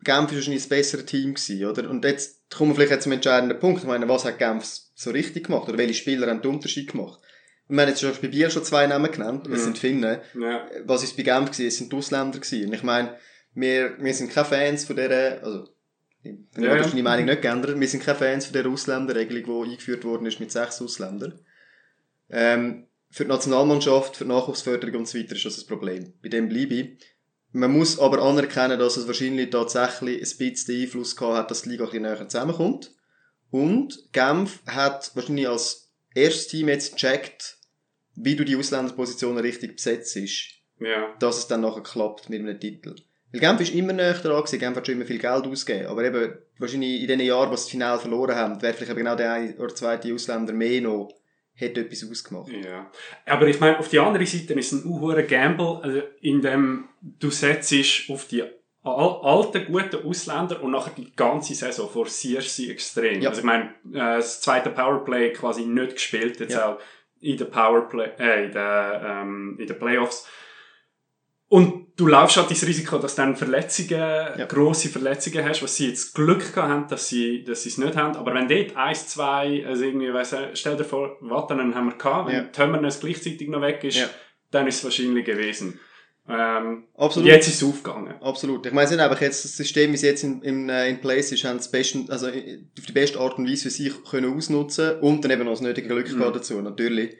Genf 0.02 0.30
ist 0.30 0.36
wahrscheinlich 0.36 0.62
das 0.62 0.68
bessere 0.68 1.04
Team 1.04 1.34
gewesen, 1.34 1.64
oder? 1.66 1.90
Und 1.90 2.04
jetzt 2.04 2.50
kommen 2.50 2.70
wir 2.70 2.74
vielleicht 2.74 2.92
jetzt 2.92 3.02
zum 3.02 3.12
entscheidenden 3.12 3.58
Punkt. 3.58 3.82
Ich 3.82 3.86
meine, 3.86 4.08
was 4.08 4.24
hat 4.24 4.38
Genf 4.38 4.64
so 4.94 5.10
richtig 5.10 5.46
gemacht? 5.46 5.68
Oder 5.68 5.76
welche 5.76 5.94
Spieler 5.94 6.28
haben 6.28 6.40
den 6.40 6.52
Unterschied 6.52 6.90
gemacht? 6.90 7.20
Wir 7.70 7.82
haben 7.82 7.88
jetzt 7.88 8.00
schon 8.00 8.12
bei 8.20 8.28
Biel 8.28 8.50
schon 8.50 8.64
zwei 8.64 8.86
Namen 8.86 9.10
genannt. 9.10 9.46
Es 9.46 9.60
Mhm. 9.60 9.64
sind 9.64 9.78
Finnen. 9.78 10.18
ja, 10.38 10.66
Was 10.84 11.02
ist 11.02 11.16
bei 11.16 11.22
Genf 11.22 11.50
gewesen? 11.50 11.66
Es 11.68 11.76
sind 11.78 11.92
die 11.92 11.96
Ausländer 11.96 12.38
gewesen. 12.38 12.66
Und 12.68 12.72
ich 12.74 12.82
meine, 12.82 13.16
wir, 13.54 13.96
wir 13.98 14.14
sind 14.14 14.30
keine 14.32 14.46
Fans 14.46 14.84
von 14.84 14.96
dieser, 14.96 15.42
also, 15.42 15.68
ich 16.22 16.32
Ja, 16.56 16.64
ja, 16.64 16.76
ja. 16.76 16.82
deine 16.82 17.02
Meinung 17.02 17.26
nicht 17.26 17.42
geändert. 17.42 17.78
Wir 17.78 17.88
sind 17.88 18.02
keine 18.02 18.18
Fans 18.18 18.46
von 18.46 18.52
dieser 18.54 18.68
Ausländerregelung, 18.68 19.64
die 19.64 19.70
eingeführt 19.72 20.04
worden 20.04 20.26
ist 20.26 20.40
mit 20.40 20.50
sechs 20.52 20.80
Ausländern. 20.82 21.40
Ähm, 22.28 22.86
für 23.10 23.24
die 23.24 23.30
Nationalmannschaft, 23.30 24.16
für 24.16 24.24
die 24.24 24.30
Nachwuchsförderung 24.30 24.96
und 24.96 25.08
so 25.08 25.18
weiter 25.18 25.34
ist 25.34 25.44
das 25.44 25.58
ein 25.62 25.66
Problem. 25.66 26.12
Bei 26.22 26.28
dem 26.28 26.48
bleibe 26.48 26.74
ich. 26.74 26.98
Man 27.52 27.72
muss 27.72 27.98
aber 27.98 28.22
anerkennen, 28.22 28.78
dass 28.78 28.96
es 28.96 29.08
wahrscheinlich 29.08 29.50
tatsächlich 29.50 30.18
ein 30.18 30.38
bisschen 30.38 30.82
Einfluss 30.82 31.16
gehabt 31.16 31.36
hat, 31.36 31.50
dass 31.50 31.62
die 31.62 31.70
Liga 31.70 31.84
ein 31.84 31.90
bisschen 31.90 32.02
näher 32.04 32.28
zusammenkommt. 32.28 32.92
Und 33.50 34.12
Genf 34.12 34.60
hat 34.66 35.10
wahrscheinlich 35.16 35.48
als 35.48 35.90
erstes 36.14 36.46
Team 36.46 36.68
jetzt 36.68 36.92
gecheckt, 36.92 37.58
wie 38.16 38.36
du 38.36 38.44
die 38.44 38.56
Ausländerpositionen 38.56 39.38
richtig 39.38 39.76
besetzt. 39.76 40.18
Ja. 40.80 41.14
Dass 41.18 41.38
es 41.38 41.46
dann 41.46 41.60
nachher 41.60 41.82
klappt 41.82 42.30
mit 42.30 42.40
einem 42.40 42.58
Titel. 42.58 42.94
Weil 43.32 43.40
Genf 43.40 43.60
ist 43.60 43.74
immer 43.74 43.92
näher 43.92 44.14
dran 44.14 44.38
gewesen, 44.42 44.58
Genf 44.58 44.76
hat 44.76 44.86
schon 44.86 44.96
immer 44.96 45.04
viel 45.04 45.18
Geld 45.18 45.46
ausgegeben. 45.46 45.86
Aber 45.86 46.04
eben, 46.04 46.34
wahrscheinlich 46.58 47.02
in 47.02 47.06
den 47.06 47.20
Jahren, 47.20 47.50
wo 47.50 47.56
sie 47.56 47.62
das 47.62 47.70
Finale 47.70 48.00
verloren 48.00 48.34
haben, 48.34 48.60
wäre 48.62 48.74
vielleicht 48.74 48.96
genau 48.96 49.14
der 49.14 49.32
eine 49.32 49.56
oder 49.56 49.74
zweite 49.74 50.12
Ausländer 50.12 50.52
mehr 50.52 50.80
noch, 50.80 51.12
hätte 51.54 51.80
etwas 51.80 52.08
ausgemacht. 52.10 52.50
Ja. 52.50 52.90
Aber 53.26 53.46
ich 53.46 53.60
meine, 53.60 53.78
auf 53.78 53.88
die 53.88 53.98
andere 53.98 54.26
Seite 54.26 54.54
ist 54.54 54.72
es 54.72 54.84
ein 54.84 54.90
unhoher 54.90 55.22
Gamble, 55.22 55.80
also 55.82 56.02
in 56.20 56.40
dem 56.40 56.88
du 57.02 57.30
setzt 57.30 57.72
auf 58.08 58.26
die 58.26 58.42
al 58.82 59.20
alten, 59.22 59.66
guten 59.66 60.06
Ausländer 60.06 60.62
und 60.62 60.70
nachher 60.70 60.94
die 60.96 61.12
ganze 61.14 61.54
Saison 61.54 61.88
forcierst 61.88 62.56
sie 62.56 62.70
extrem. 62.70 63.20
Ja. 63.20 63.28
Also 63.28 63.40
ich 63.40 63.46
meine, 63.46 63.74
äh, 63.92 64.16
das 64.16 64.40
zweite 64.40 64.70
Powerplay 64.70 65.32
quasi 65.34 65.66
nicht 65.66 65.92
gespielt, 65.92 66.40
jetzt 66.40 66.54
Ja. 66.54 66.74
auch 66.74 66.78
in 67.20 67.36
den 67.36 67.50
Powerplay, 67.50 68.10
äh, 68.18 68.46
in 68.46 68.52
den, 68.52 69.00
ähm, 69.04 69.56
in 69.58 69.66
den 69.66 69.78
Playoffs. 69.78 70.26
Und 71.48 71.88
du 71.96 72.06
laufst 72.06 72.36
halt 72.36 72.50
das 72.50 72.64
Risiko, 72.64 72.98
dass 72.98 73.16
du 73.16 73.22
dann 73.22 73.34
Verletzungen, 73.36 74.46
grosse 74.48 74.88
Verletzungen 74.88 75.44
hast, 75.44 75.62
was 75.62 75.74
sie 75.76 75.88
jetzt 75.88 76.14
Glück 76.14 76.54
gehabt 76.54 76.70
haben, 76.70 76.88
dass 76.88 77.08
sie, 77.08 77.42
dass 77.42 77.64
sie 77.64 77.70
es 77.70 77.78
nicht 77.78 77.96
haben. 77.96 78.16
Aber 78.16 78.32
wenn 78.34 78.46
dort 78.48 78.76
eins, 78.76 79.08
zwei, 79.08 79.66
also 79.66 79.82
irgendwie, 79.84 80.14
weiss, 80.14 80.34
stell 80.54 80.76
dir 80.76 80.84
vor, 80.84 81.16
Vatanen 81.20 81.74
haben 81.74 81.86
wir 81.90 81.98
gehabt, 81.98 82.28
wenn 82.28 82.36
Ja. 82.36 82.42
Tömmernes 82.44 83.00
gleichzeitig 83.00 83.48
noch 83.48 83.60
weg 83.62 83.82
ist, 83.82 83.98
Ja. 83.98 84.08
dann 84.52 84.68
ist 84.68 84.76
es 84.78 84.84
wahrscheinlich 84.84 85.24
gewesen. 85.24 85.80
Ähm, 86.30 86.84
Absolut. 86.96 87.28
Jetzt 87.28 87.48
ist 87.48 87.62
es 87.62 87.68
aufgegangen. 87.68 88.14
Absolut. 88.20 88.64
Ich 88.66 88.72
meine, 88.72 88.86
sie 88.88 88.94
haben 88.94 89.00
einfach 89.00 89.20
jetzt 89.20 89.44
das 89.44 89.56
System, 89.56 89.90
wie 89.90 89.94
es 89.96 90.02
jetzt 90.02 90.22
in, 90.24 90.42
in, 90.42 90.68
äh, 90.68 90.88
in 90.88 91.00
place 91.00 91.32
ist, 91.32 91.44
haben 91.44 91.56
das 91.58 91.70
besten, 91.70 92.08
also 92.10 92.28
äh, 92.28 92.60
auf 92.78 92.86
die 92.86 92.92
beste 92.92 93.18
Art 93.18 93.38
und 93.38 93.48
Weise 93.50 93.64
für 93.64 93.70
sich 93.70 93.92
können 94.04 94.36
ausnutzen 94.36 95.00
und 95.00 95.24
dann 95.24 95.30
eben 95.30 95.44
noch 95.44 95.52
das 95.52 95.60
nötige 95.60 95.88
Glück 95.88 96.10
Mhm. 96.12 96.20
dazu, 96.20 96.60
natürlich. 96.60 97.16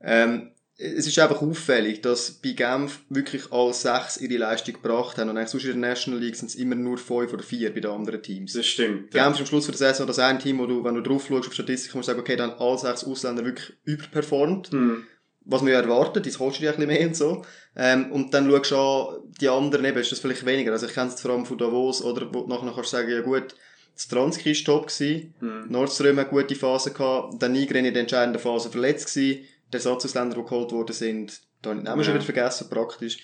Ähm, 0.00 0.50
es 0.80 1.08
ist 1.08 1.18
einfach 1.18 1.42
auffällig, 1.42 2.02
dass 2.02 2.30
bei 2.40 2.52
Genf 2.52 3.00
wirklich 3.08 3.50
alle 3.50 3.74
sechs 3.74 4.16
ihre 4.20 4.36
Leistung 4.38 4.74
gebracht 4.74 5.18
haben 5.18 5.28
und 5.28 5.36
eigentlich 5.36 5.48
sonst 5.48 5.64
in 5.64 5.80
der 5.80 5.90
National 5.90 6.20
League 6.20 6.36
sind 6.36 6.50
es 6.50 6.54
immer 6.54 6.76
nur 6.76 6.98
fünf 6.98 7.32
oder 7.32 7.42
vier 7.42 7.74
bei 7.74 7.80
den 7.80 7.90
anderen 7.90 8.22
Teams. 8.22 8.52
Das 8.52 8.64
stimmt. 8.64 9.10
Genf 9.10 9.34
ist 9.34 9.40
am 9.40 9.46
Schluss 9.46 9.66
der 9.66 9.74
Saison 9.74 10.06
das 10.06 10.20
ein 10.20 10.38
Team, 10.38 10.60
wo 10.60 10.66
du, 10.66 10.84
wenn 10.84 10.94
du 10.94 11.00
drauf 11.02 11.26
schaust 11.26 11.48
auf 11.48 11.52
Statistik, 11.54 11.94
musst 11.96 12.06
du 12.06 12.12
sagen, 12.12 12.20
okay, 12.20 12.36
dann 12.36 12.52
alle 12.52 12.78
sechs 12.78 13.02
Ausländer 13.02 13.44
wirklich 13.44 13.72
überperformt 13.82 14.70
Hm. 14.70 15.02
Was 15.44 15.62
man 15.62 15.72
ja 15.72 15.80
erwartet, 15.80 16.26
das 16.26 16.38
holst 16.38 16.58
du 16.58 16.62
dir 16.62 16.70
ein 16.70 16.76
bisschen 16.76 16.88
mehr 16.92 17.06
und 17.06 17.16
so. 17.16 17.44
Ähm, 17.76 18.12
und 18.12 18.34
dann 18.34 18.50
schaust 18.50 18.70
du 18.70 18.76
an, 18.76 19.16
die 19.40 19.48
anderen 19.48 19.84
eben, 19.84 19.98
ist 19.98 20.12
das 20.12 20.18
vielleicht 20.20 20.44
weniger. 20.44 20.72
Also 20.72 20.86
ich 20.86 20.92
kenne 20.94 21.08
es 21.12 21.20
vor 21.20 21.30
allem 21.30 21.46
von 21.46 21.56
Davos, 21.58 22.02
oder 22.02 22.26
wo 22.32 22.42
du 22.42 22.48
nachher 22.48 22.72
kannst 22.74 22.90
sagen, 22.90 23.10
ja 23.10 23.20
gut, 23.22 23.54
das 23.94 24.08
Transki 24.08 24.50
war 24.54 24.64
top 24.64 24.86
gewesen, 24.88 25.34
Hm. 25.40 25.64
Nordström 25.70 26.18
hat 26.18 26.30
gute 26.30 26.54
Phase 26.54 26.92
gehabt, 26.92 27.42
dann 27.42 27.52
Nigren 27.52 27.84
in 27.84 27.94
der 27.94 28.02
entscheidenden 28.02 28.40
Phase 28.40 28.70
verletzt 28.70 29.12
gewesen, 29.12 29.44
der 29.72 29.78
Ersatzausländer, 29.78 30.36
die 30.36 30.42
geholt 30.44 30.70
worden 30.72 30.92
sind, 30.92 31.40
da 31.62 31.70
habe 31.70 31.80
ich 31.80 31.84
den 31.84 31.90
Namen 31.90 32.04
schon 32.04 32.14
Ja. 32.14 32.20
wieder 32.20 32.32
vergessen, 32.32 32.68
praktisch. 32.70 33.18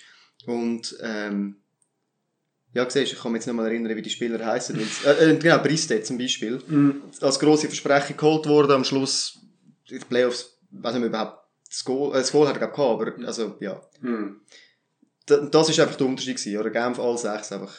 Und, 0.45 0.97
ähm, 1.01 1.57
ja, 2.73 2.89
siehst 2.89 3.13
ich 3.13 3.19
kann 3.19 3.31
mich 3.31 3.39
jetzt 3.39 3.47
nicht 3.47 3.55
mal 3.55 3.65
erinnern, 3.65 3.95
wie 3.95 4.01
die 4.01 4.09
Spieler 4.09 4.45
heißen. 4.45 4.77
äh, 5.05 5.31
äh, 5.31 5.37
genau, 5.37 5.59
Briste 5.59 6.01
zum 6.03 6.17
Beispiel 6.17 6.61
Hm. 6.67 7.03
als 7.21 7.39
grosse 7.39 7.67
Versprechen 7.67 8.17
geholt 8.17 8.45
worden, 8.47 8.71
am 8.73 8.83
Schluss 8.83 9.39
in 9.87 9.99
den 9.99 10.07
Playoffs, 10.07 10.57
weiß 10.71 10.93
nicht 10.93 10.99
mehr 11.01 11.09
überhaupt, 11.09 11.44
das 11.75 11.83
Goal, 11.85 12.11
äh, 12.11 12.19
das 12.19 12.31
Goal 12.31 12.47
hat 12.47 12.55
er 12.55 12.67
gehabt, 12.67 12.79
aber, 12.79 13.13
also, 13.27 13.55
ja. 13.59 13.81
Hm. 14.01 14.41
Da- 15.25 15.37
Das 15.45 15.69
ist 15.69 15.79
einfach 15.79 15.95
der 15.95 16.07
Unterschied 16.07 16.37
gewesen, 16.37 16.57
oder? 16.59 16.69
Genf 16.69 16.99
all 16.99 17.17
sechs 17.17 17.51
einfach 17.51 17.75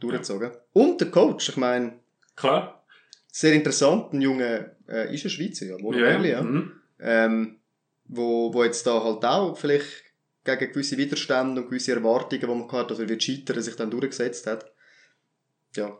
durchgezogen. 0.00 0.50
Und 0.72 1.00
der 1.00 1.10
Coach, 1.10 1.48
ich 1.50 1.56
meine, 1.56 2.00
Klar. 2.36 2.84
sehr 3.30 3.54
interessant, 3.54 4.12
ein 4.12 4.20
Junge, 4.20 4.76
äh, 4.88 5.14
ist 5.14 5.24
ein 5.24 5.30
Schweizer, 5.30 5.66
ja, 5.66 5.80
wohl 5.80 5.98
Ja. 5.98 6.20
ja. 6.20 6.40
Hm. 6.40 6.72
Ähm, 7.00 7.58
wo, 8.04 8.52
wo 8.52 8.64
jetzt 8.64 8.86
da 8.86 9.02
halt 9.02 9.24
auch 9.24 9.56
vielleicht 9.56 9.86
gegen 10.44 10.72
gewisse 10.72 10.96
Widerstände 10.98 11.62
und 11.62 11.68
gewisse 11.68 11.92
Erwartungen, 11.92 12.40
die 12.40 12.46
man 12.46 12.66
gehabt 12.68 12.72
hat, 12.74 12.90
dass 12.90 12.98
er 12.98 13.08
wird 13.08 13.22
scheitern, 13.22 13.62
sich 13.62 13.76
dann 13.76 13.90
durchgesetzt 13.90 14.46
hat. 14.46 14.70
Ja. 15.76 15.98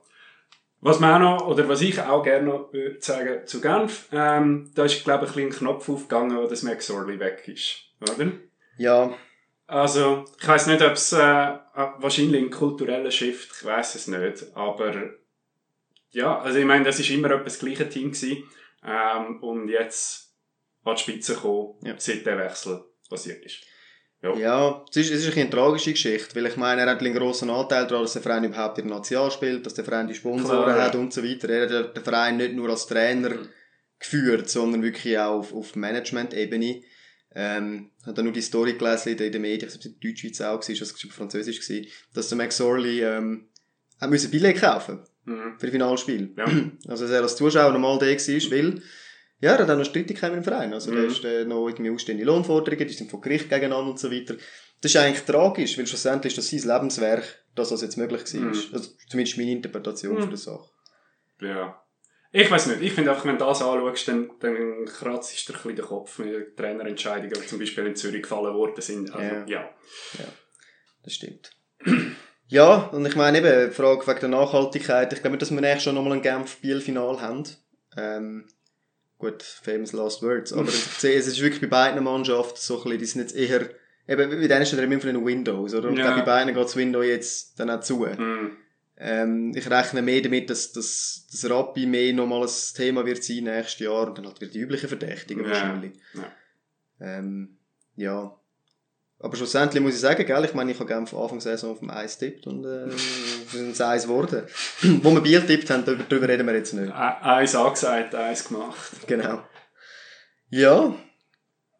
Was 0.85 0.99
man 0.99 1.23
auch 1.23 1.39
noch, 1.39 1.47
oder 1.47 1.69
was 1.69 1.81
ich 1.81 2.01
auch 2.01 2.25
gerne 2.25 2.45
noch 2.49 2.73
würde 2.73 3.01
sagen 3.01 3.47
zu 3.47 3.61
Genf, 3.61 4.09
ähm, 4.13 4.71
da 4.75 4.85
ist, 4.85 5.05
glaube 5.05 5.27
ich, 5.27 5.37
ein 5.37 5.45
ein 5.47 5.51
Knopf 5.51 5.89
aufgegangen, 5.89 6.37
wo 6.37 6.47
das 6.49 6.65
Max 6.65 6.91
Orley 6.91 7.21
weg 7.21 7.45
ist. 7.47 7.85
Oder? 8.01 8.33
Ja, 8.79 9.15
Also, 9.69 10.25
ich 10.41 10.47
weiß 10.49 10.67
nicht, 10.67 10.83
ob 10.83 10.93
es 10.95 11.13
äh, 11.13 11.19
wahrscheinlich 11.19 12.43
ein 12.43 12.51
kultureller 12.51 13.13
Shift, 13.13 13.53
ich 13.61 13.65
weiß 13.65 13.95
es 13.95 14.09
nicht, 14.09 14.45
aber 14.57 15.11
ja, 16.11 16.41
also 16.41 16.59
ich 16.59 16.65
meine, 16.67 16.85
das 16.85 16.99
ist 16.99 17.11
immer 17.11 17.31
etwa 17.31 17.45
das 17.45 17.61
gleiche 17.61 17.89
Team 17.89 18.11
gewesen, 18.11 18.43
ähm, 18.85 19.41
und 19.41 19.69
jetzt 19.69 20.35
an 20.85 20.97
die 20.97 21.01
Spitze 21.03 21.35
gekommen, 21.37 21.75
Ja. 21.85 21.95
seit 21.97 22.27
der 22.27 22.39
Wechsel 22.39 22.85
passiert 23.09 23.45
ist. 23.45 23.61
Ja. 24.23 24.37
Ja, 24.37 24.85
es 24.91 24.97
ist, 24.97 25.11
es 25.11 25.27
ist 25.27 25.37
eine 25.37 25.51
tragische 25.51 25.91
Geschichte, 25.93 26.35
weil 26.37 26.47
ich 26.47 26.57
meine, 26.57 26.83
er 26.83 26.91
hat 26.91 27.01
einen 27.01 27.13
grossen 27.15 27.51
Anteil 27.51 27.87
daran, 27.89 28.05
dass 28.05 28.13
der 28.13 28.23
Verein 28.23 28.45
überhaupt 28.45 28.79
in 28.79 28.87
der 28.87 28.99
National 28.99 29.31
spielt, 29.33 29.67
dass 29.67 29.75
der 29.75 29.85
Verein 29.85 30.07
die 30.07 30.15
Sponsoren 30.15 30.63
Klar, 30.65 30.77
ja. 30.79 30.85
hat 30.85 30.95
und 30.95 31.13
so 31.13 31.25
weiter. 31.25 31.49
Er 31.51 31.69
hat 31.81 31.97
den 31.97 32.05
Verein 32.05 32.37
nicht 32.37 32.55
nur 32.55 32.71
als 32.71 32.87
Trainer 32.87 33.31
Mhm. 33.31 33.49
geführt, 33.99 34.49
sondern 34.49 34.83
wirklich 34.83 35.19
auch 35.19 35.39
auf, 35.41 35.53
auf 35.53 35.75
Management-Ebene. 35.77 36.83
Ähm, 37.35 37.91
hat 38.07 38.17
dann 38.19 38.27
nur 38.27 38.35
die 38.35 38.43
Story 38.43 38.75
gelesen 38.75 39.17
in 39.17 39.33
den, 39.33 39.41
Medien, 39.43 39.69
ich 39.69 39.75
es 39.75 39.87
in 39.87 39.99
Deutschschweiz 39.99 40.41
auch 40.43 40.61
war, 40.61 40.79
das 40.79 41.05
war 41.05 41.11
französisch, 41.11 41.61
dass 42.15 42.29
der 42.29 42.37
Max 42.39 42.61
Orley 42.61 43.03
ähm, 43.03 43.49
hat 44.01 44.11
müssen 44.11 44.31
Billett 44.31 44.61
kaufen 44.61 45.01
Mhm. 45.25 45.55
für 45.59 45.67
das 45.67 45.71
Finalspiel. 45.71 46.35
Ja. 46.37 46.45
Also, 46.89 47.05
dass 47.05 47.13
er 47.13 47.23
als 47.23 47.37
Zuschauer 47.37 47.73
normal 47.73 47.99
da 47.99 48.07
war, 48.07 48.51
weil, 48.51 48.83
ja, 49.43 49.53
er 49.57 49.59
hat 49.59 49.71
auch 49.71 49.77
noch 49.77 49.85
Streitigkeiten 49.85 50.37
dem 50.37 50.45
Verein. 50.45 50.73
Also, 50.73 50.91
da 50.93 50.99
Mhm. 51.01 51.07
ist 51.09 51.25
äh, 51.25 51.45
noch 51.45 51.69
irgendwie 51.69 51.91
ausstehende 51.91 52.25
Lohnforderungen, 52.25 52.87
die 52.89 52.95
sind 52.95 53.11
vom 53.11 53.21
Gericht 53.21 53.51
gegeneinander 53.51 53.91
und 53.91 53.99
so 53.99 54.11
weiter. 54.11 54.37
Das 54.81 54.93
ist 54.95 54.97
eigentlich 54.97 55.25
tragisch, 55.25 55.77
weil 55.77 55.87
schlussendlich 55.87 56.37
ist 56.37 56.39
das 56.53 56.63
sein 56.63 56.73
Lebenswerk, 56.75 57.45
dass 57.55 57.69
das 57.69 57.83
jetzt 57.83 57.97
möglich 57.99 58.23
war. 58.35 58.41
Mhm. 58.41 58.49
Also, 58.73 58.91
zumindest 59.09 59.37
meine 59.37 59.51
Interpretation 59.53 60.15
Mhm. 60.17 60.21
von 60.21 60.29
der 60.31 60.39
Sache. 60.39 60.71
Ja. 61.41 61.79
Ich 62.35 62.51
weiß 62.51 62.69
nicht. 62.69 62.81
Ich 62.81 62.93
finde 62.93 63.11
einfach, 63.11 63.27
wenn 63.27 63.37
du 63.37 63.45
das 63.45 63.61
anschaust, 63.61 64.09
dann, 64.09 64.31
dann 64.41 64.87
kratzt 64.87 65.33
dir 65.49 65.53
ein 65.53 65.57
bisschen 65.59 65.77
den 65.77 65.85
Kopf 65.85 66.19
mit 66.19 66.57
Trainerentscheidungen, 66.57 67.31
die 67.43 67.47
zum 67.47 67.59
Beispiel 67.59 67.87
in 67.87 67.95
Zürich 67.97 68.23
gefallen 68.23 68.55
worden 68.55 68.81
sind. 68.81 69.13
Also, 69.15 69.35
Ja. 69.51 69.69
ja. 70.19 70.25
Das 71.05 71.13
stimmt. 71.15 71.51
ja, 72.49 72.75
und 72.93 73.05
ich 73.05 73.17
meine 73.17 73.39
eben, 73.39 73.69
die 73.71 73.75
Frage 73.75 74.07
wegen 74.07 74.21
der 74.21 74.29
Nachhaltigkeit. 74.31 75.13
Ich 75.13 75.21
glaube 75.21 75.33
nicht, 75.37 75.43
dass 75.43 75.51
wir 75.51 75.61
nächstes 75.61 75.83
schon 75.85 75.95
nochmal 75.95 76.15
ein 76.15 76.23
Genf-Biel-Final 76.23 77.21
haben. 77.21 77.45
Ähm, 77.99 78.49
gut, 79.23 79.43
famous 79.43 79.93
last 79.93 80.23
words. 80.23 80.53
Aber 80.53 80.69
es 80.69 81.03
ist 81.05 81.41
wirklich 81.41 81.61
bei 81.61 81.69
beiden 81.69 82.03
Mannschaften 82.05 82.59
so 82.59 82.75
ein 82.77 82.83
bisschen, 82.83 82.99
die 82.99 83.05
sind 83.07 83.21
jetzt 83.23 83.37
eher, 83.37 83.61
eben, 84.09 84.31
bei 84.31 84.47
denen 84.49 84.63
ist 84.63 84.73
dann 84.73 84.81
immer 84.85 85.01
von 85.01 85.15
den 85.15 85.25
Windows, 85.25 85.73
oder? 85.75 85.89
Und 85.89 85.97
Ja. 85.97 86.15
bei 86.15 86.23
beiden 86.23 86.53
geht 86.55 86.63
das 86.65 86.77
Window 86.77 87.03
jetzt 87.03 87.59
dann 87.59 87.71
auch 87.71 87.81
zu. 87.81 87.99
Mhm. 88.07 88.57
Ähm, 88.99 89.53
ich 89.57 89.69
rechne 89.71 90.03
mehr 90.03 90.21
damit, 90.23 90.51
dass, 90.51 90.73
dass, 90.73 91.27
dass 91.31 91.51
Rappi 91.51 91.87
mehr 91.87 92.13
nochmal 92.13 92.43
ein 92.47 92.51
Thema 92.77 93.05
wird 93.07 93.25
sein 93.25 93.45
nächstes 93.45 93.81
Jahr 93.81 94.07
und 94.09 94.19
dann 94.19 94.27
halt 94.27 94.41
wieder 94.41 94.51
die 94.53 94.61
üblichen 94.61 94.89
Verdächtigen 94.89 95.45
Ja. 95.45 95.51
wahrscheinlich. 95.51 95.93
Ja. 96.15 96.33
Ähm, 97.01 97.57
ja. 97.97 98.39
Aber 99.23 99.37
schlussendlich 99.37 99.81
muss 99.81 99.95
ich 99.95 100.01
sagen, 100.01 100.27
gell, 100.27 100.45
ich 100.45 100.53
meine, 100.53 100.73
ich 100.73 100.81
habe 100.81 100.93
Genf 100.93 101.15
Anfang 101.15 101.39
der 101.39 101.57
Saison 101.57 101.71
auf 101.71 101.79
dem 101.79 101.91
Eis 101.91 102.19
tippt 102.19 102.47
und 102.49 102.65
äh, 102.65 102.91
sind 103.49 103.71
es 103.71 103.81
Eis 103.81 104.03
geworden. 104.03 104.43
Wo 105.03 105.13
wir 105.15 105.21
Biel 105.21 105.41
tippt 105.47 105.71
haben, 105.71 105.85
darüber, 105.85 106.29
reden 106.29 106.47
wir 106.47 106.55
jetzt 106.55 106.75
nicht. 106.75 106.89
E- 106.91 106.93
Eins 106.93 107.55
angesagt, 107.55 108.15
eins 108.17 108.45
gemacht. 108.49 108.91
Genau. 109.07 109.45
Ja. 110.51 110.95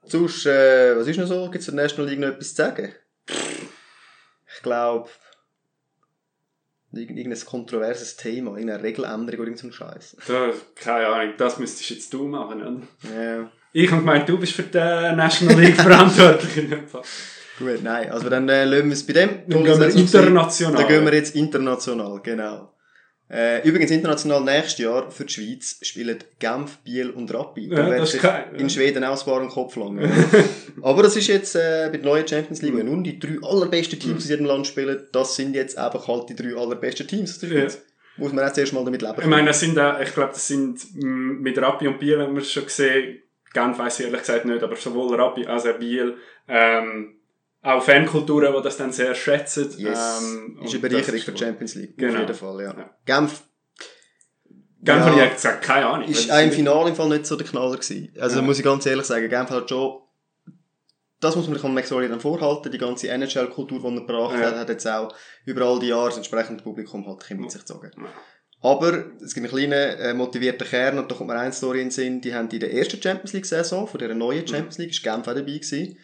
Sonst, 0.05 0.47
äh, 0.47 0.97
was 0.97 1.07
ist 1.09 1.19
noch 1.19 1.27
so? 1.27 1.45
Gibt 1.51 1.61
es 1.61 1.67
der 1.67 1.75
National 1.75 2.09
League 2.09 2.21
noch 2.21 2.29
etwas 2.29 2.51
zu 2.51 2.55
sagen? 2.63 2.95
Ich 3.27 4.63
glaube, 4.63 5.11
irgendein 6.93 7.45
kontroverses 7.45 8.17
Thema, 8.17 8.53
irgendeine 8.53 8.83
Regeländerung 8.83 9.41
oder 9.41 9.49
irgendein 9.51 9.73
Scheiß. 9.73 10.17
Keine 10.77 11.07
Ahnung, 11.09 11.35
das 11.39 11.59
müsstest 11.59 11.91
jetzt 11.91 12.13
du 12.15 12.25
machen. 12.29 12.63
Oder? 12.63 13.15
Ja. 13.15 13.53
Ich 13.73 13.91
habe 13.91 14.01
gemeint, 14.03 14.29
du 14.29 14.39
bist 14.39 14.53
für 14.53 14.63
die 14.65 14.79
National 14.79 15.61
League 15.61 15.77
verantwortlich. 15.81 16.57
in 16.57 16.71
dem 16.71 16.87
Fall. 16.87 17.03
Gut, 17.59 17.83
nein, 17.83 18.11
also 18.11 18.29
dann 18.29 18.49
äh, 18.49 18.65
lassen 18.65 18.87
wir 18.87 18.93
es 18.93 19.07
bei 19.07 19.13
dem. 19.13 19.31
Dann 19.49 19.65
gehen 19.65 19.81
wir 19.81 19.95
international. 19.95 20.77
Dann 20.83 20.89
gehen 20.89 21.05
wir 21.05 21.15
jetzt 21.15 21.35
international, 21.35 22.21
genau. 22.23 22.73
Äh, 23.31 23.67
übrigens 23.67 23.91
international 23.91 24.43
nächstes 24.45 24.79
Jahr 24.85 25.11
für 25.11 25.25
die 25.25 25.33
Schweiz 25.33 25.79
spielen 25.81 26.19
Genf, 26.39 26.77
Biel 26.85 27.09
und 27.11 27.33
Rappi. 27.33 27.67
Da 27.67 27.79
Ja, 27.79 27.91
werden 27.91 28.05
sich 28.05 28.17
ist 28.17 28.23
geil, 28.23 28.45
in 28.53 28.61
ja. 28.61 28.69
Schweden 28.69 29.05
auch 29.05 29.19
ein 29.19 29.25
paar 29.25 29.49
Kopf 29.49 29.77
langen. 29.77 30.07
Aber 30.83 31.03
das 31.03 31.17
ist 31.17 31.29
jetzt 31.29 31.57
äh, 31.57 31.89
bei 31.91 31.97
der 31.97 32.05
neuen 32.05 32.29
Champions 32.29 32.61
League, 32.61 32.77
wenn 32.77 32.87
nun 32.87 33.03
die 33.03 33.19
drei 33.19 33.39
allerbesten 33.43 33.99
Teams 33.99 34.25
aus 34.25 34.29
jedem 34.29 34.45
Land 34.45 34.67
spielen, 34.67 35.07
das 35.13 35.35
sind 35.35 35.55
jetzt 35.55 35.79
einfach 35.79 36.07
halt 36.09 36.29
die 36.29 36.35
drei 36.37 36.55
allerbesten 36.55 37.07
Teams 37.07 37.31
aus 37.31 37.39
der 37.39 37.49
Ja. 37.49 37.61
Schweiz. 37.61 37.83
Muss 38.19 38.35
man 38.35 38.45
auch 38.47 38.53
zuerst 38.53 38.75
mal 38.75 38.85
damit 38.85 39.01
leben 39.01 39.15
Ich 39.19 39.27
meine, 39.27 39.47
das 39.47 39.61
sind, 39.61 39.79
äh, 39.79 40.03
ich 40.03 40.13
glaube, 40.13 40.33
das 40.35 40.47
sind 40.47 40.79
mm, 40.95 41.41
mit 41.41 41.57
Rappi 41.57 41.89
und 41.89 41.99
Biel 41.99 42.21
haben 42.21 42.35
wir 42.35 42.43
es 42.43 42.53
schon 42.53 42.65
gesehen. 42.65 43.22
Genf 43.53 43.79
weiss 43.79 43.99
ich 44.01 44.07
ehrlich 44.07 44.21
gesagt 44.21 44.45
nicht, 44.45 44.63
aber 44.63 44.77
sowohl 44.77 45.15
Rappi 45.21 45.47
als 45.47 45.67
auch 45.67 45.79
Biel 45.79 46.17
ähm, 46.49 47.17
auch 47.63 47.83
Fankulturen, 47.83 48.53
die 48.57 48.63
das 48.63 48.77
dann 48.77 48.93
sehr 48.93 49.15
schätzen. 49.15 49.73
Yes. 49.79 50.21
Ähm, 50.23 50.59
ist 50.63 50.73
eine 50.73 50.81
Bereicherung 50.81 51.15
ist 51.17 51.25
für 51.25 51.33
die. 51.33 51.39
Champions 51.45 51.75
League. 51.77 51.97
Genau. 51.99 52.15
Auf 52.15 52.21
jeden 52.21 52.35
Fall, 52.35 52.61
ja. 52.63 52.75
Ja. 52.77 52.91
Genf 53.05 53.43
Genf 54.83 55.07
Ja. 55.17 55.25
ich 55.27 55.33
gesagt, 55.35 55.63
keine 55.63 55.87
Ahnung. 55.87 56.09
ist 56.09 56.31
auch 56.31 56.41
im 56.43 56.51
Finale 56.51 56.89
im 56.91 56.97
Fall 56.97 57.09
nicht 57.09 57.27
so 57.27 57.37
der 57.37 57.47
Knaller 57.47 57.77
gewesen. 57.77 58.13
Also 58.19 58.37
Ja. 58.37 58.43
muss 58.43 58.59
ich 58.59 58.65
ganz 58.65 58.85
ehrlich 58.87 59.07
sagen, 59.07 59.29
Genf 59.29 59.51
hat 59.51 59.69
schon, 59.69 60.01
das 61.21 61.37
muss 61.37 61.47
man 61.47 61.55
sich 61.55 61.65
an 61.65 61.73
McSorley 61.75 62.09
dann 62.09 62.19
vorhalten, 62.21 62.73
die 62.73 62.79
ganze 62.79 63.07
NHL-Kultur, 63.09 63.79
die 63.79 63.85
er 63.87 64.01
gebracht 64.01 64.35
Ja. 64.41 64.47
hat, 64.47 64.57
hat 64.57 64.69
jetzt 64.71 64.87
auch 64.89 65.15
über 65.45 65.65
all 65.67 65.79
die 65.79 65.87
Jahre 65.89 66.07
das 66.09 66.17
entsprechende 66.17 66.65
Publikum 66.65 67.07
halt 67.07 67.31
mit 67.39 67.51
sich 67.53 67.61
gezogen. 67.61 67.93
Ja. 67.97 68.09
Aber 68.63 69.07
es 69.21 69.35
gibt 69.35 69.45
einen 69.45 69.69
kleinen 69.69 69.99
äh, 69.99 70.15
motivierten 70.15 70.67
Kern 70.67 70.99
und 70.99 71.11
da 71.11 71.17
kommt 71.17 71.29
mir 71.29 71.37
eine 71.39 71.53
Story 71.53 71.81
in 71.81 71.87
den 71.87 71.91
Sinn, 71.91 72.21
die 72.21 72.33
haben 72.33 72.49
in 72.49 72.61
der 72.61 72.73
ersten 72.73 73.03
Champions 73.03 73.33
League-Saison, 73.33 73.89
von 73.89 73.99
dieser 73.99 74.15
neuen 74.15 74.47
Champions 74.47 74.79
League, 74.79 74.93
ist 74.93 75.03
Genf 75.03 75.27
auch 75.27 75.35
dabei 75.35 75.41
gewesen. 75.41 75.97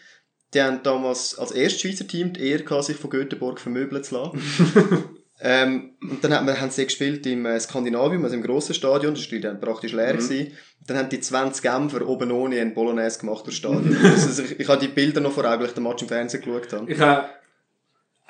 Die 0.53 0.63
haben 0.63 0.83
damals 0.83 1.39
als 1.39 1.53
erstes 1.53 1.83
Schweizer 1.83 2.07
Team 2.07 2.33
die 2.33 2.51
Ehre 2.51 2.65
gehabt, 2.65 2.85
sich 2.85 2.97
von 2.97 3.11
Göteborg 3.11 3.61
vermöbeln 3.61 4.03
zu 4.03 4.17
lassen. 4.17 4.43
ähm, 5.41 5.91
und 6.01 6.25
dann 6.25 6.33
hat 6.33 6.45
man, 6.45 6.61
haben 6.61 6.71
sie 6.71 6.85
gespielt 6.85 7.25
im 7.27 7.47
äh, 7.47 7.61
Skandinavium, 7.61 8.25
also 8.25 8.35
im 8.35 8.43
grossen 8.43 8.75
Stadion, 8.75 9.15
das 9.15 9.31
war 9.31 9.39
dann 9.39 9.61
praktisch 9.61 9.93
leer. 9.93 10.15
Mhm. 10.15 10.19
Gewesen. 10.19 10.53
Dann 10.87 10.97
haben 10.97 11.09
die 11.11 11.21
20 11.21 11.63
Genfer 11.63 12.09
oben 12.09 12.33
ohne 12.33 12.61
einen 12.61 12.75
Bolognese 12.75 13.21
gemacht 13.21 13.47
durch 13.47 13.61
das 13.61 13.71
Stadion. 13.71 13.97
also, 14.03 14.43
ich, 14.43 14.59
ich 14.59 14.69
habe 14.69 14.81
die 14.81 14.89
Bilder 14.89 15.21
noch 15.21 15.33
vor 15.33 15.45
Augen, 15.45 15.61
weil 15.61 15.69
ich 15.69 15.75
den 15.75 15.85
Match 15.85 16.03
im 16.03 16.09
Fernsehen 16.09 16.43
geschaut 16.43 16.73
habe. 16.73 16.91
Ich 16.91 16.99
habe 16.99 17.29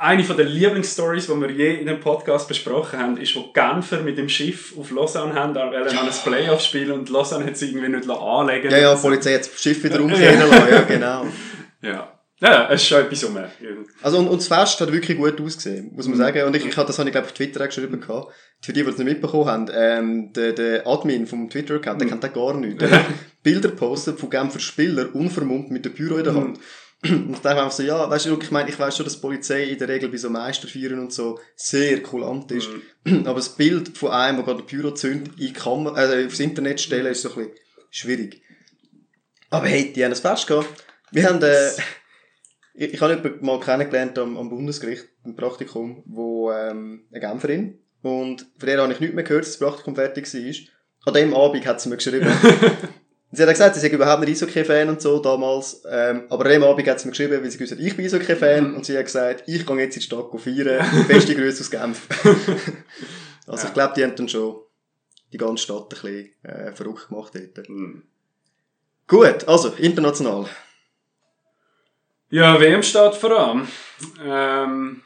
eine 0.01 0.23
von 0.23 0.37
den 0.37 0.47
Lieblingsstories, 0.47 1.27
die 1.27 1.41
wir 1.41 1.51
je 1.51 1.75
in 1.75 1.87
dem 1.87 1.99
Podcast 1.99 2.47
besprochen 2.47 3.01
haben, 3.01 3.17
ist, 3.17 3.35
wo 3.35 3.51
Genfer 3.53 4.01
mit 4.01 4.17
dem 4.17 4.29
Schiff 4.29 4.73
auf 4.79 4.93
Lausanne 4.93 5.35
haben, 5.35 5.57
wollen 5.57 5.75
an 5.75 6.07
ein 6.07 6.15
Playoff 6.25 6.61
spielen 6.61 6.93
und 6.93 7.09
Lausanne 7.09 7.45
hat 7.45 7.57
sie 7.57 7.71
irgendwie 7.71 7.89
nicht 7.89 8.09
anlegen 8.09 8.71
Ja, 8.71 8.79
ja, 8.79 8.95
die 8.95 9.03
Polizei 9.03 9.35
hat 9.35 9.41
das 9.41 9.61
Schiff 9.61 9.83
wieder 9.83 10.01
umkehren 10.01 10.39
lassen, 10.39 10.69
ja, 10.71 10.81
genau. 10.83 11.27
ja. 11.83 12.15
Ja, 12.41 12.69
es 12.71 12.83
ist 12.83 12.89
schon 12.89 13.01
etwas 13.01 13.25
um. 13.25 13.37
Also, 14.01 14.19
und, 14.19 14.29
und 14.29 14.39
das 14.41 14.47
Fest 14.47 14.81
hat 14.81 14.93
wirklich 14.93 15.19
gut 15.19 15.41
ausgesehen, 15.41 15.91
muss 15.93 16.07
man 16.07 16.19
sagen. 16.19 16.45
Und 16.45 16.55
ich, 16.55 16.65
ich 16.65 16.77
habe 16.77 16.87
das, 16.87 16.97
habe 16.97 17.09
ich, 17.09 17.13
glaube 17.13 17.27
ich, 17.27 17.33
auf 17.33 17.37
Twitter 17.37 17.61
auch 17.61 17.67
geschrieben 17.67 18.01
gehabt. 18.01 18.33
Für 18.61 18.73
die, 18.73 18.85
die 18.85 18.89
es 18.89 18.97
nicht 18.97 19.09
mitbekommen 19.09 19.47
haben, 19.47 19.69
ähm, 19.75 20.33
der, 20.35 20.53
der 20.53 20.87
Admin 20.87 21.27
vom 21.27 21.51
Twitter-Account, 21.51 22.01
der 22.01 22.09
kennt 22.09 22.23
das 22.23 22.33
gar 22.33 22.55
nicht. 22.57 22.81
Der 22.81 22.93
hat 22.93 23.07
Bilder 23.43 23.71
gepostet 23.71 24.21
von 24.21 24.31
Genfer 24.31 24.61
Spielern, 24.61 25.09
unvermummt 25.09 25.73
mit 25.73 25.85
dem 25.85 25.95
Büro 25.95 26.17
in 26.19 26.25
der 26.25 26.35
Hand. 26.35 26.61
Und 27.03 27.31
ich 27.31 27.39
dachte 27.39 27.61
einfach 27.61 27.71
so, 27.71 27.85
ja, 27.85 28.11
weißt 28.11 28.27
du, 28.27 28.39
ich 28.41 28.51
meine, 28.51 28.69
ich 28.69 28.79
weiß 28.79 28.97
schon, 28.97 29.05
dass 29.05 29.15
die 29.15 29.21
Polizei 29.21 29.65
in 29.65 29.79
der 29.79 29.89
Regel 29.89 30.09
bei 30.09 30.17
so 30.17 30.31
Meisterfeiern 30.31 30.99
und 30.99 31.13
so 31.13 31.39
sehr 31.55 32.03
kulant 32.03 32.51
ist. 32.51 32.69
Aber 33.25 33.35
das 33.35 33.55
Bild 33.55 33.97
von 33.97 34.11
einem, 34.11 34.39
der 34.39 34.47
gerade 34.47 34.63
ein 34.63 34.67
Büro 34.67 34.91
zündet, 34.91 35.39
in 35.39 35.53
Kamera, 35.53 36.13
äh, 36.13 36.27
aufs 36.27 36.41
Internet 36.41 36.81
stellen, 36.81 37.07
ist 37.07 37.23
so 37.23 37.29
ein 37.31 37.37
bisschen 37.37 37.53
schwierig. 37.91 38.43
Aber 39.51 39.67
hey, 39.67 39.93
die 39.93 40.05
haben 40.05 40.13
ein 40.13 40.17
Fest 40.17 40.47
gehabt. 40.49 40.69
Wir 41.13 41.29
haben, 41.29 41.41
äh, 41.41 41.71
ich, 42.75 42.95
ich 42.95 43.01
habe 43.01 43.15
jemanden 43.15 43.47
mal 43.47 43.61
kennengelernt 43.61 44.19
am, 44.19 44.37
am 44.37 44.51
Bundesgericht, 44.51 45.07
im 45.25 45.37
Praktikum, 45.37 46.03
wo, 46.05 46.51
ähm, 46.51 47.07
eine 47.13 47.21
Genferin, 47.21 47.79
und 48.03 48.47
von 48.59 48.67
der 48.67 48.81
habe 48.81 48.93
ich 48.93 49.01
nicht 49.01 49.15
mehr 49.15 49.25
gehört, 49.25 49.45
dass 49.45 49.59
das 49.59 49.59
Praktikum 49.59 49.95
fertig 49.95 50.33
war. 50.33 50.55
An 51.07 51.15
dem 51.15 51.35
Abend 51.35 51.67
hat 51.67 51.81
sie 51.81 51.89
mir 51.89 51.97
geschrieben. 51.97 52.29
sie 53.33 53.43
hat 53.43 53.51
gesagt, 53.51 53.75
sie 53.75 53.81
sei 53.81 53.88
überhaupt 53.88 54.21
nicht 54.21 54.31
Eishockey-Fan 54.43 54.88
und 54.88 55.01
so 55.03 55.19
damals, 55.21 55.83
ähm, 55.91 56.25
aber 56.31 56.45
an 56.47 56.51
dem 56.53 56.62
Abend 56.64 56.87
hat 56.88 57.01
sie 57.01 57.07
mir 57.07 57.12
geschrieben, 57.12 57.43
weil 57.43 57.51
sie 57.51 57.59
gesagt 57.59 57.81
hat, 57.81 57.87
ich 57.87 57.97
bin 57.97 58.07
Eishockey-Fan, 58.07 58.75
und 58.75 58.85
sie 58.87 58.97
hat 58.97 59.05
gesagt, 59.05 59.45
ich 59.47 59.67
gehe 59.67 59.77
jetzt 59.79 59.97
in 59.97 60.01
die 60.01 60.07
Stadt 60.07 60.27
feiern, 60.41 61.05
beste 61.09 61.35
Grüße 61.35 61.61
aus 61.61 61.71
Genf. 61.71 62.07
also 63.47 63.62
Ja. 63.62 63.69
ich 63.69 63.75
glaube, 63.75 63.95
die 63.97 64.05
haben 64.05 64.17
dann 64.17 64.29
schon 64.29 64.57
die 65.33 65.38
ganze 65.38 65.62
Stadt 65.64 65.83
ein 65.83 65.88
bisschen, 65.88 66.31
äh, 66.43 66.73
verrückt 66.73 67.09
gemacht 67.09 67.33
dort. 67.35 67.69
Mhm. 67.69 68.03
Gut, 69.07 69.47
also, 69.49 69.69
international. 69.79 70.47
Ja, 72.31 72.61
WM 72.61 72.83
steht 72.83 73.14
vor 73.14 73.31
allem. 73.38 73.69
Ähm, 74.23 75.03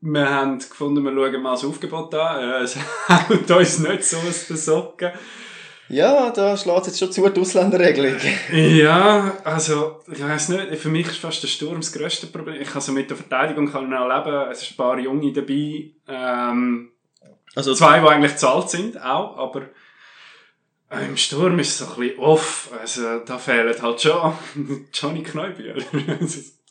wir 0.00 0.28
haben 0.28 0.58
gefunden, 0.58 1.04
wir 1.04 1.12
schauen 1.12 1.42
mal 1.42 1.52
das 1.52 1.64
Aufgebot 1.64 2.12
an. 2.16 2.42
Äh, 2.42 2.62
Es 2.64 2.76
haut 3.08 3.48
uns 3.50 3.78
nicht 3.78 4.04
so 4.04 4.16
aus 4.16 4.48
den 4.48 4.56
Socken. 4.56 5.12
Ja, 5.88 6.30
da 6.30 6.56
schlägt 6.56 6.86
jetzt 6.86 6.98
schon 6.98 7.12
zu 7.12 7.28
die 7.28 7.40
Ausländerregelung. 7.40 8.16
Ja, 8.52 9.36
also, 9.44 10.00
ich 10.10 10.22
weiss 10.22 10.48
nicht, 10.48 10.76
für 10.76 10.88
mich 10.88 11.06
ist 11.06 11.18
fast 11.18 11.42
der 11.42 11.48
Sturm 11.48 11.76
das 11.76 11.92
grösste 11.92 12.26
Problem. 12.28 12.60
Ich 12.60 12.70
kann 12.70 12.80
so 12.80 12.92
mit 12.92 13.10
der 13.10 13.16
Verteidigung 13.16 13.70
kann 13.70 13.90
ich 13.90 13.98
auch 13.98 14.08
leben. 14.08 14.50
Es 14.50 14.60
sind 14.60 14.72
ein 14.72 14.76
paar 14.76 14.98
Junge 14.98 15.32
dabei. 15.32 15.90
Ähm, 16.08 16.92
Also, 17.54 17.74
zwei, 17.74 18.00
die 18.00 18.06
eigentlich 18.06 18.36
zahlt 18.36 18.70
sind, 18.70 19.00
auch, 19.02 19.36
aber 19.36 19.62
äh, 20.90 21.04
im 21.06 21.16
Sturm 21.16 21.58
ist 21.58 21.68
es 21.70 21.78
so 21.78 21.92
ein 21.94 22.00
bisschen 22.00 22.18
off. 22.20 22.70
Also, 22.80 23.18
da 23.20 23.36
fehlen 23.38 23.74
halt 23.82 24.00
schon 24.00 24.32
Johnny 24.94 25.22
Kneubühler. 25.22 25.82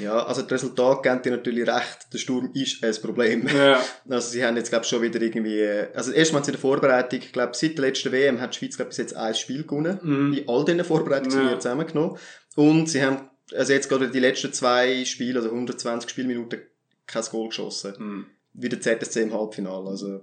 ja, 0.00 0.24
also 0.24 0.42
das 0.42 0.52
Resultat 0.52 1.02
geben 1.02 1.22
dir 1.22 1.30
natürlich 1.32 1.66
recht. 1.68 2.12
Der 2.12 2.18
Sturm 2.18 2.50
ist 2.54 2.84
ein 2.84 2.94
Problem. 3.02 3.48
ja. 3.48 3.82
Also 4.08 4.28
sie 4.30 4.44
haben 4.44 4.56
jetzt, 4.56 4.70
glaube 4.70 4.84
ich, 4.84 4.88
schon 4.90 5.02
wieder 5.02 5.20
irgendwie... 5.20 5.66
Also 5.94 6.12
erstmal 6.12 6.42
in 6.42 6.52
der 6.52 6.58
Vorbereitung, 6.58 7.18
ich 7.20 7.32
glaube, 7.32 7.52
seit 7.54 7.76
der 7.76 7.86
letzten 7.86 8.12
WM 8.12 8.40
hat 8.40 8.54
die 8.54 8.58
Schweiz, 8.58 8.76
glaube 8.76 8.90
bis 8.90 8.98
jetzt 8.98 9.16
ein 9.16 9.34
Spiel 9.34 9.64
gewonnen. 9.64 9.98
Mhm. 10.02 10.32
In 10.34 10.48
all 10.48 10.64
diesen 10.64 10.84
Vorbereitungsturnieren 10.84 11.54
Ja. 11.54 11.60
zusammengenommen. 11.60 12.16
Und 12.54 12.88
sie 12.88 13.02
haben, 13.04 13.28
also 13.54 13.72
jetzt 13.72 13.88
gerade 13.88 14.08
die 14.08 14.20
letzten 14.20 14.52
zwei 14.52 15.04
Spiele, 15.04 15.40
also 15.40 15.50
120 15.50 16.08
Spielminuten, 16.10 16.60
kein 17.06 17.24
Goal 17.30 17.48
geschossen. 17.48 17.94
Mhm. 17.98 18.26
Wie 18.54 18.68
der 18.68 18.80
ZSC 18.80 19.22
im 19.22 19.34
Halbfinale. 19.34 19.88
Also 19.90 20.22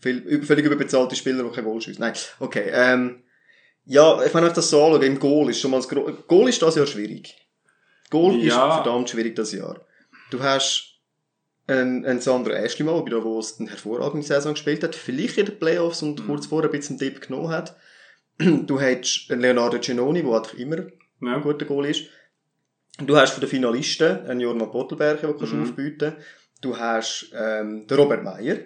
viel, 0.00 0.42
völlig 0.44 0.64
überbezahlte 0.66 1.16
Spieler, 1.16 1.42
die 1.42 1.50
kein 1.50 1.64
Goal 1.64 1.80
schießen. 1.80 2.00
Nein, 2.00 2.14
okay. 2.40 2.70
Ähm, 2.72 3.22
ja, 3.86 4.24
ich 4.24 4.32
meine, 4.32 4.46
wenn 4.46 4.50
ich 4.52 4.56
das 4.56 4.70
so 4.70 4.82
anschaue, 4.84 5.04
im 5.04 5.18
Goal 5.18 5.50
ist 5.50 5.60
schon 5.60 5.70
mal 5.72 5.78
das 5.78 5.88
Goal 5.88 6.48
ist 6.48 6.62
das 6.62 6.76
Jahr 6.76 6.86
schwierig. 6.86 7.36
Goal 8.14 8.34
Ja. 8.36 8.68
ist 8.68 8.74
verdammt 8.82 9.10
schwierig 9.10 9.34
das 9.36 9.52
Jahr. 9.52 9.80
Du 10.30 10.42
hast 10.42 10.90
einen, 11.66 12.04
einen 12.04 12.20
Sandro 12.20 12.52
Ashley-Mal, 12.52 13.02
bei 13.02 13.10
der, 13.10 13.24
wo 13.24 13.38
es 13.38 13.58
eine 13.58 13.70
hervorragende 13.70 14.26
Saison 14.26 14.52
gespielt 14.54 14.82
hat, 14.84 14.94
vielleicht 14.94 15.38
in 15.38 15.46
den 15.46 15.58
Playoffs 15.58 16.02
und 16.02 16.20
Mhm. 16.20 16.26
kurz 16.26 16.46
vorher 16.46 16.68
ein 16.70 16.76
bisschen 16.78 16.98
Dip 16.98 17.20
genommen 17.26 17.48
hat. 17.48 17.76
Du 18.38 18.80
hast 18.80 19.26
einen 19.30 19.40
Leonardo 19.40 19.78
Cenoni, 19.78 20.22
der 20.22 20.32
einfach 20.32 20.54
immer 20.54 20.76
Ja. 21.22 21.36
ein 21.36 21.42
guter 21.42 21.64
Goal 21.66 21.86
ist. 21.86 22.02
Du 22.98 23.16
hast 23.16 23.30
von 23.32 23.40
den 23.40 23.48
Finalisten 23.50 24.26
einen 24.26 24.40
Jorma 24.40 24.66
Bottelberger, 24.66 25.28
den 25.28 25.36
kannst 25.38 25.52
du 25.52 25.56
Mhm. 25.56 25.62
aufbieten. 25.64 26.12
Du 26.60 26.76
hast 26.78 27.30
ähm, 27.34 27.86
den 27.86 27.96
Robert 27.96 28.22
Meyer. 28.22 28.56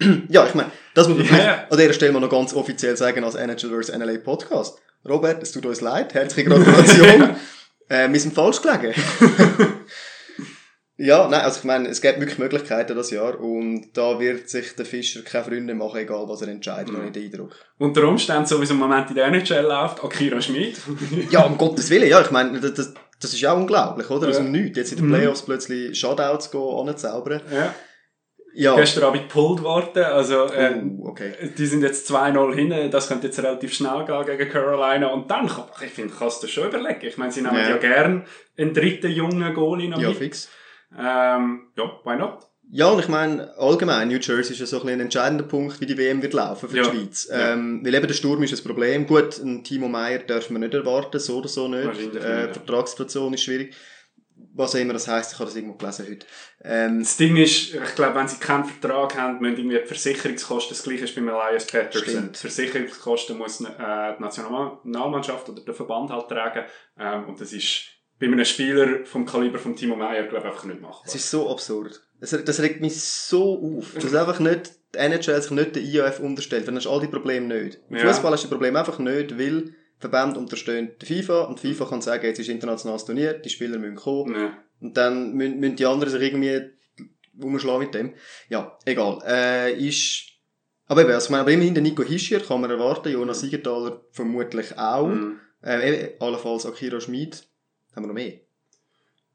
ja, 0.28 0.46
ich 0.46 0.54
meine, 0.54 0.70
das 0.94 1.08
muss 1.08 1.18
man 1.30 1.38
ja. 1.40 1.66
an 1.70 1.78
dieser 1.78 1.92
Stelle 1.92 2.12
mal 2.12 2.20
noch 2.20 2.30
ganz 2.30 2.54
offiziell 2.54 2.96
sagen 2.96 3.22
als 3.24 3.34
NHL 3.36 3.70
vs. 3.82 3.90
NLA 3.96 4.18
Podcast. 4.18 4.78
Robert, 5.08 5.42
es 5.42 5.52
tut 5.52 5.66
uns 5.66 5.80
leid, 5.80 6.14
herzliche 6.14 6.48
Gratulation. 6.48 7.36
äh, 7.88 8.10
wir 8.10 8.20
sind 8.20 8.34
falsch 8.34 8.60
gelegen. 8.62 8.94
ja, 10.96 11.26
nein, 11.28 11.40
also 11.40 11.58
ich 11.58 11.64
meine, 11.64 11.88
es 11.88 12.00
gibt 12.00 12.20
wirklich 12.20 12.38
Möglichkeiten 12.38 12.96
das 12.96 13.10
Jahr 13.10 13.40
und 13.40 13.90
da 13.94 14.20
wird 14.20 14.48
sich 14.48 14.74
der 14.76 14.84
Fischer 14.86 15.22
keine 15.22 15.44
Freunde 15.44 15.74
machen, 15.74 15.98
egal 16.00 16.28
was 16.28 16.42
er 16.42 16.48
entscheidet, 16.48 16.92
Mhm. 16.92 16.96
habe 16.98 17.06
ich 17.06 17.12
den 17.12 17.24
Eindruck. 17.24 17.52
Unter 17.78 18.04
Umständen, 18.06 18.46
so 18.46 18.58
wie 18.60 18.64
es 18.64 18.70
im 18.70 18.76
Moment 18.78 19.08
in 19.10 19.16
der 19.16 19.26
NHL 19.26 19.62
läuft, 19.64 20.02
Akira 20.04 20.40
Schmid. 20.40 20.76
Ja, 21.30 21.42
um 21.44 21.56
Gottes 21.58 21.90
Willen, 21.90 22.08
ja, 22.08 22.20
ich 22.20 22.30
meine, 22.30 22.60
das, 22.60 22.74
das, 22.74 22.94
das 23.20 23.32
ist 23.32 23.40
ja 23.40 23.52
auch 23.52 23.56
unglaublich, 23.56 24.08
oder? 24.10 24.28
Aus 24.28 24.36
Ja. 24.36 24.42
dem 24.42 24.52
Nichts, 24.52 24.78
jetzt 24.78 24.92
in 24.92 24.98
den 24.98 25.06
Mhm. 25.08 25.14
Playoffs 25.14 25.42
plötzlich 25.42 25.98
Shutouts 25.98 26.50
gehen, 26.50 26.88
anzaubern. 26.88 27.40
ja. 27.52 27.74
Ja. 28.54 28.76
Gestern 28.76 29.04
Abend 29.04 29.22
gepullt 29.28 29.62
worden, 29.62 30.04
also, 30.04 30.44
äh, 30.46 30.74
Oh, 31.00 31.08
okay. 31.08 31.32
die 31.56 31.66
sind 31.66 31.82
jetzt 31.82 32.06
2-0 32.10 32.54
hinten, 32.54 32.90
das 32.90 33.08
könnte 33.08 33.28
jetzt 33.28 33.38
relativ 33.38 33.72
schnell 33.72 34.04
gehen 34.04 34.26
gegen 34.26 34.50
Carolina 34.50 35.06
und 35.08 35.30
dann, 35.30 35.50
ich 35.82 35.90
finde, 35.90 36.12
kannst 36.18 36.42
du 36.42 36.46
schon 36.48 36.68
überlegen. 36.68 37.00
Ich 37.06 37.16
meine, 37.16 37.32
sie 37.32 37.40
nehmen 37.42 37.56
Ja. 37.56 37.70
ja, 37.70 37.76
gern 37.78 38.26
einen 38.58 38.74
dritten 38.74 39.10
jungen 39.10 39.54
Goalie 39.54 39.88
noch 39.88 39.98
Ja, 40.00 40.08
mit. 40.10 40.18
fix. 40.18 40.50
Ähm, 40.98 41.68
ja, 41.76 41.84
why 42.04 42.16
not? 42.16 42.40
Ja, 42.74 42.88
und 42.88 43.00
ich 43.00 43.08
meine, 43.08 43.52
allgemein, 43.58 44.08
New 44.08 44.16
Jersey 44.18 44.52
ist 44.54 44.60
ja 44.60 44.66
so 44.66 44.76
ein, 44.76 44.82
bisschen 44.82 44.94
ein 44.96 45.00
entscheidender 45.00 45.44
Punkt, 45.44 45.80
wie 45.80 45.86
die 45.86 45.96
WM 45.98 46.22
wird 46.22 46.32
laufen 46.32 46.68
für 46.68 46.76
Ja. 46.76 46.84
die 46.84 46.98
Schweiz. 46.98 47.28
Ja. 47.30 47.52
Ähm, 47.52 47.80
weil 47.84 47.94
eben 47.94 48.06
der 48.06 48.14
Sturm 48.14 48.42
ist 48.42 48.52
ein 48.58 48.64
Problem. 48.66 49.06
Gut, 49.06 49.38
ein 49.38 49.62
Timo 49.64 49.88
Meyer 49.88 50.20
dürfen 50.20 50.54
wir 50.54 50.60
nicht 50.60 50.72
erwarten, 50.74 51.18
so 51.18 51.38
oder 51.38 51.48
so 51.48 51.68
nicht. 51.68 52.14
Äh, 52.16 52.40
ja. 52.40 52.46
die 52.46 52.52
Vertragssituation 52.54 53.34
ist 53.34 53.42
schwierig. 53.42 53.74
Was 54.54 54.74
auch 54.74 54.80
immer 54.80 54.92
das 54.92 55.08
heisst, 55.08 55.32
ich 55.32 55.38
habe 55.38 55.46
das 55.46 55.56
irgendwo 55.56 55.76
gelesen 55.78 56.06
heute. 56.10 56.26
Ähm, 56.62 56.98
Das 57.00 57.16
Ding 57.16 57.36
ist, 57.36 57.74
ich 57.74 57.94
glaube, 57.94 58.14
wenn 58.16 58.28
sie 58.28 58.36
keinen 58.38 58.64
Vertrag 58.64 59.16
haben, 59.16 59.40
müssen 59.40 59.56
irgendwie 59.56 59.78
die 59.78 59.86
Versicherungskosten, 59.86 60.76
das 60.76 60.82
gleiche 60.84 61.04
ist 61.04 61.14
beim 61.14 61.28
Elias 61.28 61.66
Pettersson. 61.66 62.02
Stimmt. 62.02 62.36
Versicherungskosten 62.36 63.38
muss 63.38 63.60
äh, 63.62 63.64
die 64.18 64.22
Nationalmannschaft 64.22 65.48
oder 65.48 65.62
der 65.62 65.74
Verband 65.74 66.10
halt 66.10 66.28
tragen. 66.28 66.64
Ähm, 66.98 67.28
und 67.28 67.40
das 67.40 67.52
ist 67.52 67.84
bei 68.18 68.26
einem 68.26 68.44
Spieler 68.44 69.04
vom 69.04 69.26
Kaliber 69.26 69.58
von 69.58 69.74
Timo 69.74 69.96
Meyer, 69.96 70.24
glaube 70.24 70.46
ich, 70.46 70.52
einfach 70.52 70.64
nicht 70.64 70.80
machbar. 70.80 71.02
Es 71.06 71.14
ist 71.14 71.30
so 71.30 71.50
absurd. 71.50 72.00
Das, 72.20 72.30
das 72.30 72.60
regt 72.60 72.80
mich 72.80 73.00
so 73.02 73.78
auf. 73.78 73.94
Dass 73.94 74.14
einfach 74.14 74.38
nicht, 74.38 74.70
die 74.94 74.98
NHL 74.98 75.42
sich 75.42 75.50
nicht 75.50 75.74
der 75.74 75.82
IAF 75.82 76.20
unterstellt. 76.20 76.68
Dann 76.68 76.76
hast 76.76 76.84
du 76.84 76.90
all 76.90 77.00
die 77.00 77.08
Probleme 77.08 77.46
nicht. 77.46 77.78
Im 77.88 77.96
Ja. 77.96 78.06
Fußball 78.06 78.32
hast 78.32 78.44
du 78.44 78.48
die 78.48 78.52
Probleme 78.52 78.78
einfach 78.78 78.98
nicht, 78.98 79.38
weil 79.38 79.74
Verbände 80.02 80.38
unterstehen 80.38 80.92
die 81.00 81.06
FIFA 81.06 81.42
und 81.44 81.62
die 81.62 81.72
FIFA 81.72 81.86
kann 81.86 82.02
sagen, 82.02 82.26
jetzt 82.26 82.40
ist 82.40 82.48
internationales 82.48 83.04
Turnier, 83.04 83.34
die 83.34 83.48
Spieler 83.48 83.78
müssen 83.78 83.96
kommen. 83.96 84.34
Ja. 84.34 84.58
Und 84.80 84.96
dann 84.96 85.32
müssen, 85.34 85.60
müssen 85.60 85.76
die 85.76 85.86
anderen 85.86 86.12
sich 86.12 86.20
irgendwie 86.20 86.70
umschlagen 87.40 87.84
mit 87.84 87.94
dem. 87.94 88.14
Ja, 88.48 88.76
egal. 88.84 89.20
Äh, 89.24 89.78
ist, 89.78 90.24
aber 90.86 91.02
eben, 91.02 91.12
also 91.12 91.26
ich 91.26 91.30
meine, 91.30 91.42
aber 91.42 91.52
immerhin 91.52 91.74
der 91.74 91.82
Nico 91.82 92.02
Hischier 92.02 92.40
kann 92.40 92.60
man 92.60 92.70
erwarten, 92.70 93.12
Jonas 93.12 93.40
Siegenthaler 93.40 94.02
vermutlich 94.10 94.76
auch. 94.76 95.06
Mhm. 95.06 95.38
Äh, 95.62 96.16
allenfalls 96.18 96.66
Akira 96.66 97.00
Schmid. 97.00 97.46
Haben 97.94 98.04
wir 98.04 98.08
noch 98.08 98.14
mehr? 98.14 98.40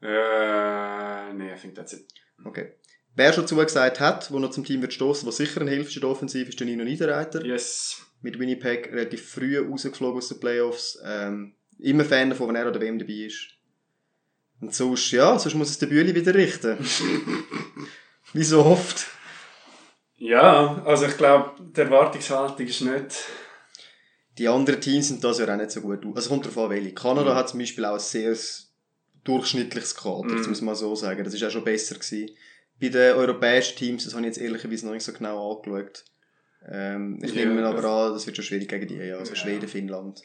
Äh, 0.01 1.33
nee, 1.33 1.53
I 1.53 1.59
think 1.59 1.75
that's 1.75 1.93
it. 1.93 2.05
Okay. 2.43 2.73
Wer 3.15 3.33
schon 3.33 3.47
zugesagt 3.47 3.99
hat, 3.99 4.31
wo 4.31 4.37
noch 4.37 4.51
zum 4.51 4.63
Team 4.63 4.81
wird 4.81 4.93
stoßen, 4.93 5.27
was 5.27 5.37
sicher 5.37 5.61
eine 5.61 5.71
Hilfe 5.71 5.89
ist 5.89 5.95
in 5.95 6.01
der 6.01 6.09
Offensive, 6.09 6.49
ist 6.49 6.59
der 6.59 6.67
Nino 6.67 6.83
Niederreiter. 6.83 7.43
Yes. 7.43 8.06
Mit 8.21 8.39
Winnipeg 8.39 8.91
relativ 8.91 9.29
früh 9.29 9.57
rausgeflogen 9.59 10.17
aus 10.17 10.29
den 10.29 10.39
Playoffs. 10.39 10.99
Ähm, 11.03 11.53
immer 11.79 12.03
Fan 12.05 12.29
davon, 12.29 12.47
wenn 12.49 12.55
er 12.55 12.65
an 12.67 12.73
der 12.73 12.81
WM 12.81 12.97
dabei 12.99 13.13
ist. 13.13 13.49
Und 14.59 14.73
sonst, 14.73 15.11
ja, 15.11 15.37
sonst 15.37 15.55
muss 15.55 15.69
es 15.69 15.77
der 15.77 15.85
Bühli 15.87 16.15
wieder 16.15 16.33
richten. 16.33 16.77
Wie 18.33 18.43
so 18.43 18.65
oft. 18.65 19.05
Ja, 20.17 20.81
also 20.83 21.05
ich 21.05 21.15
glaube, 21.15 21.51
die 21.61 21.79
Erwartungshaltung 21.81 22.65
ist 22.65 22.81
nicht. 22.81 23.23
Die 24.39 24.47
anderen 24.47 24.81
Teams 24.81 25.07
sind 25.09 25.23
das 25.23 25.37
ja 25.39 25.51
auch 25.51 25.57
nicht 25.57 25.71
so 25.71 25.81
gut. 25.81 26.03
Also 26.15 26.29
kommt 26.29 26.45
darauf 26.45 26.57
an, 26.57 26.69
welche. 26.71 26.93
Kanada 26.93 27.31
Mhm. 27.33 27.35
hat 27.35 27.49
zum 27.49 27.59
Beispiel 27.59 27.85
auch 27.85 27.93
ein 27.93 27.99
sehr 27.99 28.35
durchschnittliches 29.23 29.95
Kader, 29.95 30.23
Mhm. 30.29 30.37
das 30.37 30.47
muss 30.47 30.61
man 30.61 30.75
so 30.75 30.95
sagen. 30.95 31.23
Das 31.23 31.33
ist 31.33 31.43
auch 31.43 31.51
schon 31.51 31.63
besser 31.63 31.95
gewesen. 31.95 32.31
Bei 32.79 32.89
den 32.89 33.13
europäischen 33.15 33.75
Teams, 33.77 34.03
das 34.05 34.13
habe 34.13 34.21
ich 34.23 34.27
jetzt 34.27 34.37
ehrlicherweise 34.39 34.85
noch 34.85 34.93
nicht 34.93 35.03
so 35.03 35.11
genau 35.13 35.55
angeschaut. 35.55 36.03
Ähm, 36.69 37.19
ich 37.23 37.33
Ja, 37.33 37.45
nehme 37.45 37.65
aber 37.65 37.83
an, 37.83 38.13
das 38.13 38.25
wird 38.25 38.35
schon 38.35 38.45
schwierig 38.45 38.67
gegen 38.69 38.87
die, 38.87 38.95
ja. 38.97 39.17
Also 39.17 39.33
Ja. 39.33 39.35
Schweden, 39.39 39.67
Finnland. 39.67 40.21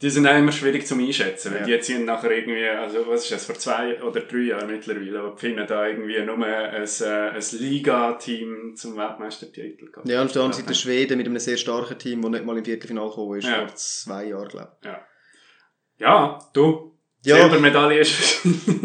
Die 0.00 0.10
sind 0.10 0.26
auch 0.26 0.36
immer 0.36 0.50
schwierig 0.50 0.84
zum 0.84 0.98
Einschätzen, 0.98 1.54
weil 1.54 1.60
Ja. 1.68 1.76
die 1.76 1.80
ziehen 1.82 2.04
nachher 2.04 2.30
irgendwie, 2.32 2.66
also 2.66 3.06
was 3.06 3.22
ist 3.22 3.32
das, 3.32 3.44
vor 3.46 3.54
zwei 3.54 4.02
oder 4.02 4.20
drei 4.22 4.38
Jahren 4.38 4.68
mittlerweile, 4.68 5.20
aber 5.20 5.30
die 5.34 5.38
finden 5.40 5.64
da 5.66 5.86
irgendwie 5.86 6.20
nur 6.22 6.36
ein, 6.44 6.44
äh, 6.44 7.30
ein 7.30 7.42
Liga-Team 7.52 8.74
zum 8.76 8.96
Weltmeistertitel 8.96 9.90
gehabt. 9.90 10.08
Ja, 10.08 10.22
und 10.22 10.34
dann 10.34 10.52
sind 10.52 10.68
der 10.68 10.74
Schweden 10.74 11.18
mit 11.18 11.26
einem 11.26 11.38
sehr 11.38 11.56
starken 11.56 11.98
Team, 11.98 12.20
das 12.22 12.30
nicht 12.32 12.44
mal 12.44 12.58
im 12.58 12.64
Viertelfinale 12.64 13.08
gekommen 13.10 13.38
ist, 13.38 13.46
Ja. 13.48 13.66
vor 13.66 13.74
zwei 13.76 14.24
Jahren, 14.26 14.48
glaube 14.48 14.76
Ja, 15.98 16.38
du, 16.52 16.91
Ja. 17.24 17.36
Silbermedaille 17.36 18.00
ist... 18.00 18.40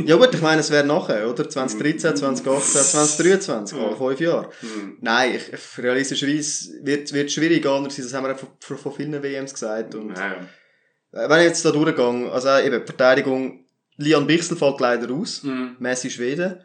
Ja 0.05 0.15
gut, 0.15 0.33
ich 0.33 0.41
meine, 0.41 0.61
es 0.61 0.69
wäre 0.69 0.85
nachher, 0.85 1.27
oder? 1.29 1.49
2013, 1.49 2.15
2018, 2.17 2.81
2023, 2.81 3.77
Ja. 3.77 3.87
alle 3.87 3.95
fünf 3.95 4.19
Jahre. 4.19 4.49
Hm. 4.61 4.97
Nein, 5.01 5.35
ich, 5.35 5.77
realistischerweise 5.83 6.73
wird 6.83 7.11
es 7.11 7.33
schwierig, 7.33 7.65
andererseits, 7.65 8.09
das 8.09 8.13
haben 8.13 8.25
wir 8.27 8.35
auch 8.35 8.39
von, 8.59 8.77
von, 8.77 8.93
vielen 8.93 9.21
WMs 9.23 9.53
gesagt. 9.53 9.95
Und 9.95 10.15
Ja, 10.15 10.35
Äh, 11.13 11.29
Wenn 11.29 11.39
ich 11.39 11.45
jetzt 11.47 11.65
da 11.65 11.71
durchgehe, 11.71 12.31
also 12.31 12.49
eben, 12.59 12.85
Verteidigung, 12.85 13.65
Lian 13.97 14.27
Bichsel 14.27 14.55
fällt 14.57 14.79
leider 14.79 15.11
aus, 15.13 15.41
Hm. 15.43 15.75
Messi 15.79 16.09
Schweden, 16.11 16.61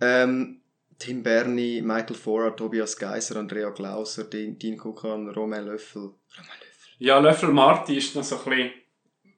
ähm, 0.00 0.62
Tim 0.98 1.22
Berni, 1.22 1.82
Michael 1.84 2.14
Fora, 2.16 2.50
Tobias 2.50 2.96
Geiser, 2.96 3.36
Andrea 3.36 3.70
Klauser, 3.72 4.24
Dean, 4.24 4.58
Dean 4.58 4.76
Kukan, 4.78 5.28
Romain 5.30 5.64
Löffel. 5.66 6.02
Romain 6.02 6.58
Löffel. 6.60 6.96
Ja, 6.98 7.18
Löffel 7.18 7.48
Marti 7.50 7.96
ist 7.98 8.14
noch 8.16 8.22
so 8.24 8.36
ein 8.36 8.44
bisschen, 8.44 8.70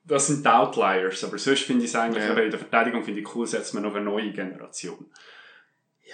das 0.04 0.26
sind 0.26 0.44
die 0.44 0.48
Outliers, 0.48 1.22
aber 1.24 1.38
sonst 1.38 1.62
finde 1.62 1.84
ich 1.84 1.90
es 1.90 1.96
eigentlich, 1.96 2.24
Ja. 2.24 2.36
in 2.38 2.50
der 2.50 2.58
Verteidigung 2.58 3.04
finde 3.04 3.20
ich 3.20 3.34
cool, 3.34 3.46
setzt 3.46 3.72
man 3.74 3.82
noch 3.84 3.94
eine 3.94 4.04
neue 4.04 4.32
Generation. 4.32 5.06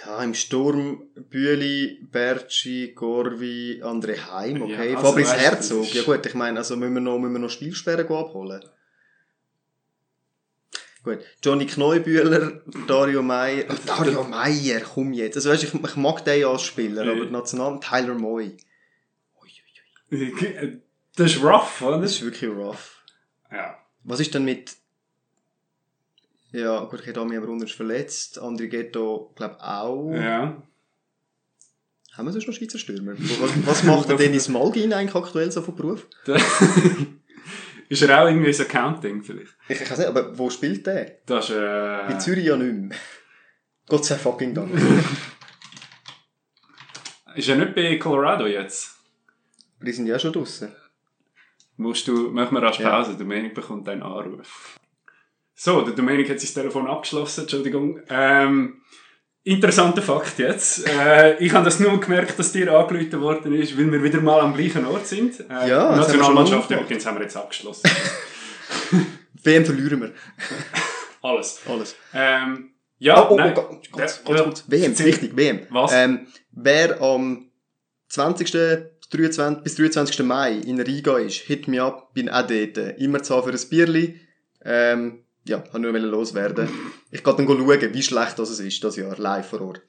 Ja, 0.05 0.23
im 0.23 0.33
Sturm, 0.33 1.09
Bühli, 1.29 2.07
Berci, 2.09 2.93
Gorvi, 2.95 3.81
André 3.83 4.17
Heim, 4.31 4.61
okay. 4.61 4.91
Ja, 4.91 4.97
also 4.97 5.09
Fabrice 5.09 5.31
weißt 5.31 5.39
Herzog, 5.41 5.93
ja 5.93 6.03
gut, 6.03 6.25
ich 6.25 6.33
meine, 6.35 6.59
also 6.59 6.77
müssen 6.77 6.93
wir 6.93 7.01
noch, 7.01 7.17
müssen 7.19 7.33
wir 7.33 7.39
noch 7.39 7.49
Spielsperren 7.49 8.07
abholen. 8.07 8.63
Gut, 11.03 11.19
Johnny 11.43 11.65
Kneubühler, 11.65 12.61
Dario 12.87 13.21
Meyer, 13.23 13.65
Dario 13.85 14.23
Meyer, 14.23 14.81
komm 14.81 15.13
jetzt. 15.13 15.37
Also 15.37 15.49
weißt, 15.49 15.63
ich, 15.63 15.73
ich 15.73 15.95
mag 15.95 16.23
den 16.25 16.41
ja 16.41 16.49
als 16.51 16.61
Spieler, 16.63 17.05
Ja. 17.05 17.11
aber 17.13 17.25
National, 17.25 17.79
Tyler 17.79 18.15
Moy. 18.15 18.55
Das 21.15 21.31
ist 21.33 21.43
rough, 21.43 21.81
oder? 21.81 21.99
Das 21.99 22.11
ist 22.11 22.21
wirklich 22.23 22.49
rough. 22.49 22.98
Ja. 23.51 23.77
Was 24.03 24.19
ist 24.19 24.33
denn 24.33 24.45
mit, 24.45 24.75
ja, 26.51 26.83
gut, 26.85 27.01
okay, 27.01 27.13
Damian 27.13 27.43
Brunner 27.43 27.65
ist 27.65 27.73
verletzt, 27.73 28.41
André 28.41 28.67
Ghetto, 28.67 29.33
glaub 29.35 29.57
auch. 29.59 30.11
Ja. 30.13 30.61
Haben 32.13 32.25
wir 32.25 32.31
sonst 32.31 32.47
noch 32.47 32.53
Schweizer 32.53 32.79
Stürmer? 32.79 33.13
Was, 33.17 33.65
was 33.65 33.83
macht 33.83 34.09
der 34.09 34.17
Dennis 34.17 34.49
Malgin 34.49 34.93
eigentlich 34.93 35.15
aktuell 35.15 35.51
so 35.51 35.61
von 35.61 35.75
Beruf? 35.75 36.07
Ist 37.89 38.03
er 38.03 38.21
auch 38.21 38.27
irgendwie 38.27 38.53
so 38.53 38.63
Accounting 38.63 39.23
vielleicht? 39.23 39.55
Ich, 39.67 39.81
ich 39.81 39.89
weiß 39.89 39.97
nicht, 39.97 40.07
aber 40.07 40.37
wo 40.37 40.49
spielt 40.51 40.85
der? 40.85 41.17
Das 41.25 41.49
ist, 41.49 41.55
äh, 41.55 42.11
In 42.11 42.19
Zürich 42.19 42.45
ja 42.45 42.55
nicht 42.55 42.71
mehr. 42.71 42.97
Gott 43.87 44.05
sei 44.05 44.15
fucking 44.15 44.53
Dank. 44.53 44.71
ist 47.35 47.49
er 47.49 47.55
nicht 47.55 47.73
bei 47.73 47.97
Colorado 47.97 48.45
jetzt? 48.45 48.95
Die 49.81 49.91
sind 49.91 50.05
ja 50.05 50.19
schon 50.19 50.33
draussen. 50.33 50.71
Musst 51.79 52.09
du, 52.09 52.29
machen 52.31 52.55
wir 52.55 52.61
rasch 52.61 52.77
Ja. 52.79 52.89
Pause, 52.89 53.15
Dominik 53.15 53.53
bekommt 53.55 53.87
einen 53.87 54.03
Anruf. 54.03 54.77
So, 55.55 55.79
der 55.79 55.93
Dominik 55.93 56.29
hat 56.29 56.37
sein 56.41 56.53
Telefon 56.53 56.87
abgeschlossen, 56.87 57.41
Entschuldigung. 57.41 58.01
Ähm, 58.09 58.81
interessanter 59.43 60.01
Fakt 60.01 60.39
jetzt. 60.39 60.85
Äh, 60.85 61.37
ich 61.37 61.53
habe 61.53 61.63
das 61.63 61.79
nur 61.79 61.97
gemerkt, 61.97 62.37
dass 62.37 62.51
dir 62.51 62.77
angerufen 62.77 63.21
worden 63.21 63.53
ist, 63.53 63.77
weil 63.77 63.89
wir 63.93 64.03
wieder 64.03 64.19
mal 64.19 64.41
am 64.41 64.53
gleichen 64.53 64.85
Ort 64.85 65.07
sind. 65.07 65.39
Äh, 65.49 65.69
Ja, 65.69 65.95
Nationalmannschaft 65.95 66.69
übrigens 66.69 67.05
haben 67.05 67.15
wir 67.15 67.23
jetzt 67.23 67.37
abgeschlossen. 67.37 67.89
WM 69.43 69.63
verlieren 69.65 70.01
wir. 70.01 70.13
Alles. 71.21 71.61
Alles. 71.65 71.95
Ähm, 72.13 72.71
ja, 72.97 73.21
oh, 73.23 73.35
oh, 73.35 73.37
nein. 73.37 73.53
oh, 73.55 73.61
ganz, 73.61 73.89
ganz, 73.91 74.21
Ja, 74.25 74.27
ganz 74.27 74.39
ja. 74.39 74.43
kurz. 74.43 74.63
WM, 74.67 74.99
wichtig, 74.99 75.31
WM. 75.37 75.61
Was? 75.69 75.93
Ähm, 75.93 76.27
wer 76.51 77.01
am 77.01 77.49
20. 78.09 78.51
23, 79.09 79.63
bis 79.63 79.75
23. 79.75 80.25
Mai 80.25 80.53
in 80.53 80.79
Riga 80.79 81.17
ist, 81.17 81.37
hit 81.41 81.67
me 81.67 81.81
up, 81.81 82.13
bin 82.13 82.29
auch 82.29 82.45
dort. 82.45 82.77
Immer 82.99 83.23
zu 83.23 83.35
haben 83.35 83.51
für 83.51 83.57
ein 83.57 83.69
Bierli. 83.69 84.19
Ähm, 84.63 85.23
ja, 85.45 85.59
kann 85.59 85.81
nur 85.81 85.97
loswerden. 85.97 86.69
Ich 87.11 87.23
kann 87.23 87.37
dann 87.37 87.47
schauen, 87.47 87.93
wie 87.93 88.03
schlecht 88.03 88.37
das 88.37 88.49
es 88.49 88.59
ist, 88.59 88.83
das 88.83 88.95
Jahr, 88.97 89.17
live 89.17 89.47
vor 89.47 89.61
Ort. 89.61 89.81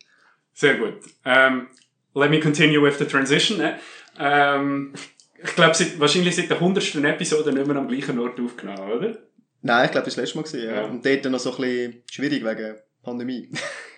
Sehr 0.55 0.77
gut. 0.77 0.95
Ähm, 1.25 1.69
let 2.15 2.31
me 2.31 2.41
continue 2.41 2.83
with 2.83 2.99
the 2.99 3.05
transition. 3.05 3.61
äh. 3.61 3.75
Ähm, 4.19 4.95
ich 5.43 5.55
glaube, 5.55 5.75
wahrscheinlich 5.99 6.37
seit 6.37 6.51
der 6.51 6.59
100. 6.59 6.97
Episode 6.97 7.53
nicht 7.53 7.67
mehr 7.67 7.77
am 7.77 7.89
gleichen 7.89 8.19
Ort 8.19 8.39
aufgenommen, 8.39 8.91
oder? 8.91 9.19
Nein, 9.63 9.87
ich 9.87 9.91
glaube, 9.91 10.07
das 10.07 10.17
war 10.17 10.25
das 10.25 10.35
letzte 10.35 10.37
Mal. 10.37 10.43
Gewesen, 10.45 10.65
ja. 10.65 10.75
Ja. 10.83 10.85
Und 10.87 11.05
dort 11.05 11.25
noch 11.27 11.39
so 11.39 11.51
ein 11.51 11.57
bisschen 11.57 12.03
schwierig 12.11 12.45
wegen 12.45 12.77
Pandemie. 13.03 13.49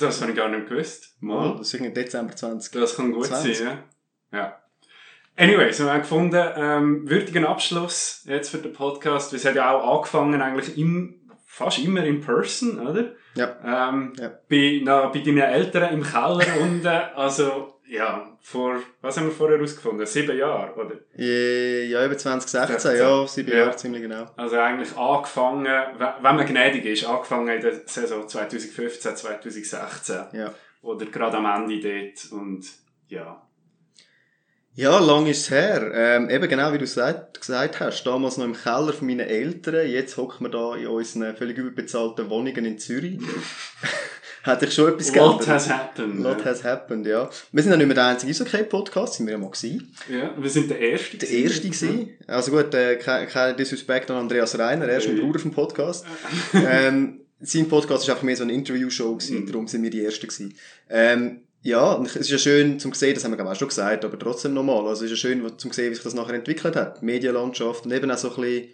Das 0.00 0.20
habe 0.20 0.32
ich 0.32 0.36
gar 0.36 0.48
nicht 0.48 0.68
gewusst. 0.68 1.16
Mal. 1.20 1.52
Das 1.58 1.68
ist 1.68 1.74
irgendwie 1.74 1.92
Dezember 1.94 2.34
20. 2.34 2.72
Das 2.72 2.96
kann 2.96 3.12
gut 3.12 3.26
20. 3.26 3.58
sein, 3.58 3.78
ja. 4.32 4.38
ja. 4.38 4.56
Anyway, 5.36 5.72
so 5.72 5.84
haben 5.84 5.96
wir 5.96 6.00
gefunden, 6.00 6.48
ähm, 6.56 7.08
würdigen 7.08 7.46
Abschluss 7.46 8.24
jetzt 8.26 8.50
für 8.50 8.58
den 8.58 8.72
Podcast. 8.72 9.32
Wir 9.32 9.38
haben 9.40 9.56
ja 9.56 9.72
auch 9.72 9.96
angefangen 9.98 10.42
eigentlich 10.42 10.76
im, 10.76 11.20
fast 11.46 11.78
immer 11.78 12.04
in 12.04 12.20
person, 12.20 12.78
oder? 12.86 13.12
Ja. 13.34 13.88
Ähm, 13.90 14.12
Ja. 14.18 14.28
Bei, 14.48 14.80
na, 14.84 15.06
bei 15.06 15.20
deinen 15.20 15.38
Eltern 15.38 15.94
im 15.94 16.02
Keller 16.02 16.60
unten, 16.60 16.86
also, 16.86 17.79
ja, 17.90 18.38
vor, 18.40 18.76
was 19.00 19.16
haben 19.16 19.26
wir 19.26 19.32
vorher 19.32 19.56
herausgefunden? 19.58 20.06
Sieben 20.06 20.36
Jahre, 20.38 20.72
oder? 20.74 20.94
Äh, 21.18 21.86
Ja, 21.86 22.04
über 22.06 22.16
2016, 22.16 22.78
16. 22.92 22.96
ja, 22.98 23.26
sieben 23.26 23.50
Ja. 23.50 23.56
Jahre 23.58 23.76
ziemlich 23.76 24.02
genau. 24.02 24.26
Also 24.36 24.56
eigentlich 24.58 24.96
angefangen, 24.96 25.64
we- 25.66 26.14
wenn 26.22 26.36
man 26.36 26.46
gnädig 26.46 26.84
ist, 26.86 27.04
angefangen 27.04 27.48
in 27.48 27.60
der 27.60 27.80
Saison 27.86 28.28
2015, 28.28 29.16
2016. 29.16 30.16
Ja. 30.32 30.54
Oder 30.82 31.06
gerade 31.06 31.36
am 31.38 31.46
Ende 31.46 31.80
dort 31.80 32.32
und, 32.32 32.64
ja. 33.08 33.42
Ja, 34.74 34.98
lang 35.00 35.26
ist 35.26 35.40
es 35.40 35.50
her. 35.50 35.90
Ähm, 35.92 36.30
eben 36.30 36.48
genau 36.48 36.68
wie 36.72 36.78
du 36.78 36.84
gesagt, 36.84 37.40
gesagt 37.40 37.80
hast, 37.80 38.04
damals 38.04 38.36
noch 38.36 38.44
im 38.46 38.54
Keller 38.54 38.92
von 38.92 39.06
meinen 39.08 39.26
Eltern, 39.28 39.86
jetzt 39.90 40.16
hocken 40.16 40.46
wir 40.46 40.50
da 40.50 40.76
in 40.76 40.86
unseren 40.86 41.36
völlig 41.36 41.58
überbezahlten 41.58 42.30
Wohnungen 42.30 42.64
in 42.64 42.78
Zürich. 42.78 43.18
Hat 44.42 44.60
sich 44.60 44.72
schon 44.72 44.88
etwas 44.92 45.08
What 45.08 45.14
geändert. 45.14 45.48
has 45.48 45.68
happened? 45.68 46.20
Lot 46.20 46.44
has 46.44 46.64
happened, 46.64 47.06
ja. 47.06 47.28
Wir 47.52 47.62
sind 47.62 47.72
ja 47.72 47.76
nicht 47.76 47.86
mehr 47.86 47.94
der 47.94 48.06
einzige 48.06 48.30
Eishockey-Podcast, 48.30 49.14
sind 49.14 49.26
wir 49.26 49.32
ja 49.32 49.38
mal 49.38 49.50
gewesen. 49.50 49.94
Ja, 50.10 50.34
wir 50.36 50.48
sind 50.50 50.70
der 50.70 50.78
Erste. 50.78 51.18
Der 51.18 51.28
erste 51.28 51.60
gewesen. 51.68 52.08
Also 52.26 52.50
gut, 52.50 52.72
äh, 52.74 52.96
kein, 52.96 53.28
kein 53.28 53.56
Disrespect 53.56 54.10
an 54.10 54.16
Andreas 54.16 54.58
Reiner, 54.58 54.86
er 54.88 54.98
ist 54.98 55.08
mein 55.08 55.16
Hey. 55.16 55.24
Bruder 55.24 55.38
vom 55.40 55.50
Podcast. 55.50 56.06
ähm, 56.54 57.20
sein 57.40 57.68
Podcast 57.68 58.06
war 58.08 58.14
einfach 58.14 58.24
mehr 58.24 58.36
so 58.36 58.42
eine 58.44 58.52
Interview-Show 58.54 59.16
gewesen, 59.16 59.46
darum 59.46 59.66
sind 59.68 59.82
wir 59.82 59.90
die 59.90 60.04
Ersten 60.04 60.26
gewesen. 60.26 60.54
Ähm, 60.88 61.40
ja, 61.62 62.02
es 62.02 62.16
ist 62.16 62.30
ja 62.30 62.38
schön 62.38 62.78
zum 62.78 62.94
sehen, 62.94 63.12
das 63.14 63.24
haben 63.24 63.32
wir 63.32 63.36
glaube 63.36 63.50
ich 63.50 63.56
auch 63.56 63.58
schon 63.60 63.68
gesagt, 63.68 64.04
aber 64.06 64.18
trotzdem 64.18 64.54
nochmal, 64.54 64.78
also 64.86 65.04
es 65.04 65.10
ist 65.10 65.22
ja 65.22 65.28
schön 65.30 65.58
zum 65.58 65.72
sehen, 65.72 65.90
wie 65.90 65.94
sich 65.94 66.04
das 66.04 66.14
nachher 66.14 66.32
entwickelt 66.34 66.74
hat. 66.76 67.02
Die 67.02 67.04
Medienlandschaft 67.04 67.84
und 67.84 67.92
eben 67.92 68.10
auch 68.10 68.16
so 68.16 68.30
ein 68.34 68.40
bisschen 68.40 68.68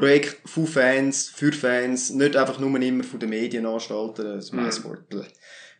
Projekt 0.00 0.48
von 0.48 0.66
Fans, 0.66 1.28
für 1.28 1.52
Fans, 1.52 2.08
nicht 2.10 2.34
einfach 2.34 2.58
nur 2.58 2.80
immer 2.80 3.04
von 3.04 3.20
den 3.20 3.28
Medienanstalten, 3.28 4.24
das 4.36 4.50
Mhm. 4.50 4.62
MySport, 4.64 5.08
bleh. 5.10 5.24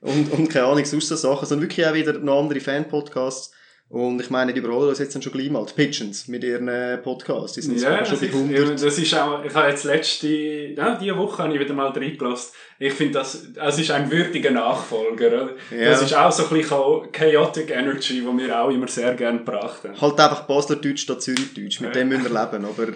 und, 0.02 0.30
und 0.30 0.48
keine 0.50 0.66
Ahnung, 0.66 0.84
sonst 0.84 1.08
so 1.08 1.16
Sachen, 1.16 1.46
sondern 1.48 1.68
wirklich 1.68 1.86
auch 1.86 1.94
wieder 1.94 2.12
noch 2.18 2.40
andere 2.40 2.60
Fan-Podcasts, 2.60 3.52
Und 3.90 4.20
ich 4.20 4.30
meine, 4.30 4.52
die 4.54 4.60
überholen 4.60 4.88
uns 4.90 5.00
jetzt 5.00 5.16
dann 5.16 5.20
schon 5.22 5.32
gleich 5.32 5.50
mal. 5.50 5.66
Die 5.66 5.72
Pigeons 5.74 6.28
mit 6.28 6.44
ihren 6.44 6.68
äh, 6.68 6.96
Podcasts. 6.98 7.54
Die 7.54 7.60
sind 7.60 7.72
jetzt 7.74 7.82
Ja, 7.82 8.04
schon 8.04 8.20
das 8.20 8.20
bei 8.20 8.26
ist, 8.26 8.34
100. 8.36 8.82
das 8.84 8.98
ist 8.98 9.14
auch, 9.14 9.44
ich 9.44 9.52
habe 9.52 9.68
jetzt 9.68 9.82
letzte, 9.82 10.28
ja, 10.28 10.94
diese 10.94 11.16
Woche 11.16 11.42
habe 11.42 11.52
ich 11.54 11.58
wieder 11.58 11.74
mal 11.74 11.88
reingelassen. 11.88 12.52
Ich 12.78 12.92
finde, 12.94 13.14
das, 13.14 13.48
es 13.66 13.78
ist 13.80 13.90
ein 13.90 14.08
würdiger 14.08 14.52
Nachfolger, 14.52 15.26
oder? 15.26 15.50
Ja. 15.76 15.90
Das 15.90 16.02
ist 16.02 16.14
auch 16.14 16.30
so 16.30 16.44
ein 16.44 16.50
bisschen 16.50 17.10
Chaotic 17.10 17.70
Energy, 17.70 18.20
die 18.20 18.38
wir 18.38 18.60
auch 18.62 18.70
immer 18.70 18.86
sehr 18.86 19.12
gerne 19.14 19.38
gebracht 19.40 19.82
haben. 19.82 20.00
Halt 20.00 20.20
einfach 20.20 20.42
Baslerdeutsch 20.42 21.00
statt 21.02 21.20
Zürichdeutsch. 21.20 21.80
Mit 21.80 21.92
dem 21.96 22.10
müssen 22.10 22.22
wir 22.22 22.30
leben. 22.30 22.64
Aber 22.64 22.86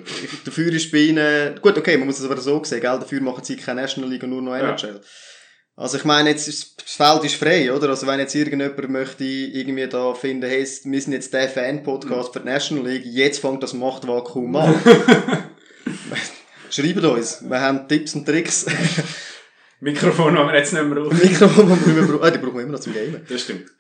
dafür 0.45 0.73
ist 0.73 0.93
bei 0.93 0.99
ihnen, 0.99 1.61
gut, 1.61 1.77
okay, 1.77 1.97
man 1.97 2.07
muss 2.07 2.21
es 2.21 2.25
aber 2.25 2.41
so 2.41 2.63
sehen, 2.63 2.81
gell? 2.81 3.01
Dafür 3.01 3.21
machen 3.21 3.43
sie 3.43 3.57
keine 3.57 3.81
National 3.81 4.11
League 4.11 4.23
und 4.23 4.31
nur 4.31 4.43
noch 4.43 4.57
Ja. 4.57 4.77
Also 5.77 5.99
ich 5.99 6.05
meine, 6.05 6.31
jetzt 6.31 6.47
ist, 6.47 6.81
das 6.81 6.93
Feld 6.93 7.25
ist 7.25 7.35
frei, 7.35 7.73
oder? 7.73 7.89
Also 7.89 8.07
wenn 8.07 8.21
jetzt 8.21 8.35
irgendjemand 8.35 8.91
möchte 8.91 9.25
irgendwie 9.25 9.89
da 9.89 10.15
finden, 10.15 10.49
hey, 10.49 10.61
wir 10.61 11.01
sind 11.01 11.13
jetzt 11.13 11.35
der 11.35 11.49
Fan-Podcast 11.49 12.33
für 12.33 12.41
die 12.41 12.47
National 12.47 12.87
League, 12.87 13.05
jetzt 13.05 13.41
fängt 13.41 13.63
das 13.63 13.73
Machtvakuum 13.73 14.55
an. 14.55 14.75
Schreibt 16.71 17.05
uns, 17.05 17.43
wir 17.49 17.61
haben 17.61 17.89
Tipps 17.89 18.15
und 18.15 18.25
Tricks. 18.25 18.67
Mikrofon 19.81 20.39
haben 20.39 20.49
wir 20.49 20.59
jetzt 20.59 20.73
nicht 20.73 20.85
mehr 20.85 21.03
auf. 21.03 21.13
Mikrofon, 21.13 21.79
die 21.85 21.97
wir 21.97 22.07
brauchen, 22.07 22.23
ah, 22.23 22.31
die 22.31 22.39
brauchen 22.39 22.55
wir 22.55 22.63
immer 22.63 22.73
noch 22.73 22.81
zum 22.81 22.95
Gamen. 22.95 23.27
Das 23.29 23.43
stimmt. 23.43 23.71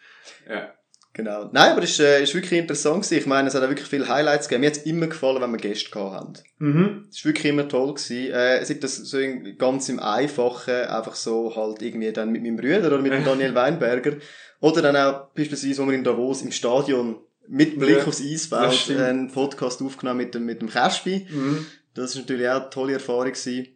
Ja. 0.48 0.74
Genau. 1.16 1.48
Nein, 1.53 1.70
aber 1.72 1.83
es 1.85 1.90
ist, 1.92 2.00
äh, 2.00 2.22
ist 2.24 2.35
wirklich 2.35 2.59
interessant 2.61 3.05
gewesen. 3.05 3.18
Ich 3.20 3.27
meine, 3.27 3.46
es 3.48 3.55
hat 3.55 3.62
auch 3.62 3.68
wirklich 3.68 3.87
viele 3.88 4.09
Highlights 4.09 4.48
gegeben. 4.48 4.62
Mir 4.62 4.66
hat 4.70 4.77
es 4.79 4.83
immer 4.85 5.07
gefallen, 5.07 5.40
wenn 5.40 5.53
wir 5.53 5.59
Gäste 5.59 5.88
gehabt 5.90 6.14
haben. 6.16 6.33
Mhm. 6.59 7.07
Es 7.09 7.24
war 7.24 7.31
wirklich 7.31 7.44
immer 7.53 7.68
toll 7.68 7.94
gewesen. 7.94 8.33
Äh, 8.33 8.59
es 8.59 8.68
ist 8.70 8.83
das 8.83 8.96
so 8.96 9.18
in- 9.18 9.57
ganz 9.57 9.88
im 9.88 10.00
Einfachen, 10.00 10.74
einfach 10.74 11.14
so 11.14 11.55
halt 11.55 11.83
irgendwie 11.83 12.12
dann 12.12 12.33
mit 12.33 12.42
meinem 12.42 12.57
Bruder 12.57 12.88
oder 12.88 12.98
mit 13.00 13.12
dem 13.12 13.24
Daniel 13.24 13.55
Weinberger. 13.55 14.16
Oder 14.61 14.83
dann 14.83 14.96
auch 14.96 15.29
beispielsweise, 15.35 15.83
wo 15.83 15.87
wir 15.87 15.94
in 15.94 16.03
Davos 16.05 16.42
im 16.42 16.50
Stadion 16.50 17.16
mit 17.46 17.79
Blick 17.79 17.98
Ja, 17.98 18.05
aufs 18.07 18.20
Eisfeld 18.20 18.72
stimmt. 18.74 19.00
einen 19.00 19.31
Podcast 19.31 19.83
aufgenommen 19.83 20.18
mit 20.18 20.35
dem, 20.35 20.44
mit 20.46 20.62
dem 20.62 20.68
Käspi. 20.68 21.29
Mhm. 21.31 21.64
Das 21.94 22.11
ist 22.11 22.16
natürlich 22.16 22.48
auch 22.48 22.62
eine 22.62 22.70
tolle 22.70 22.94
Erfahrung 22.94 23.27
gewesen. 23.33 23.68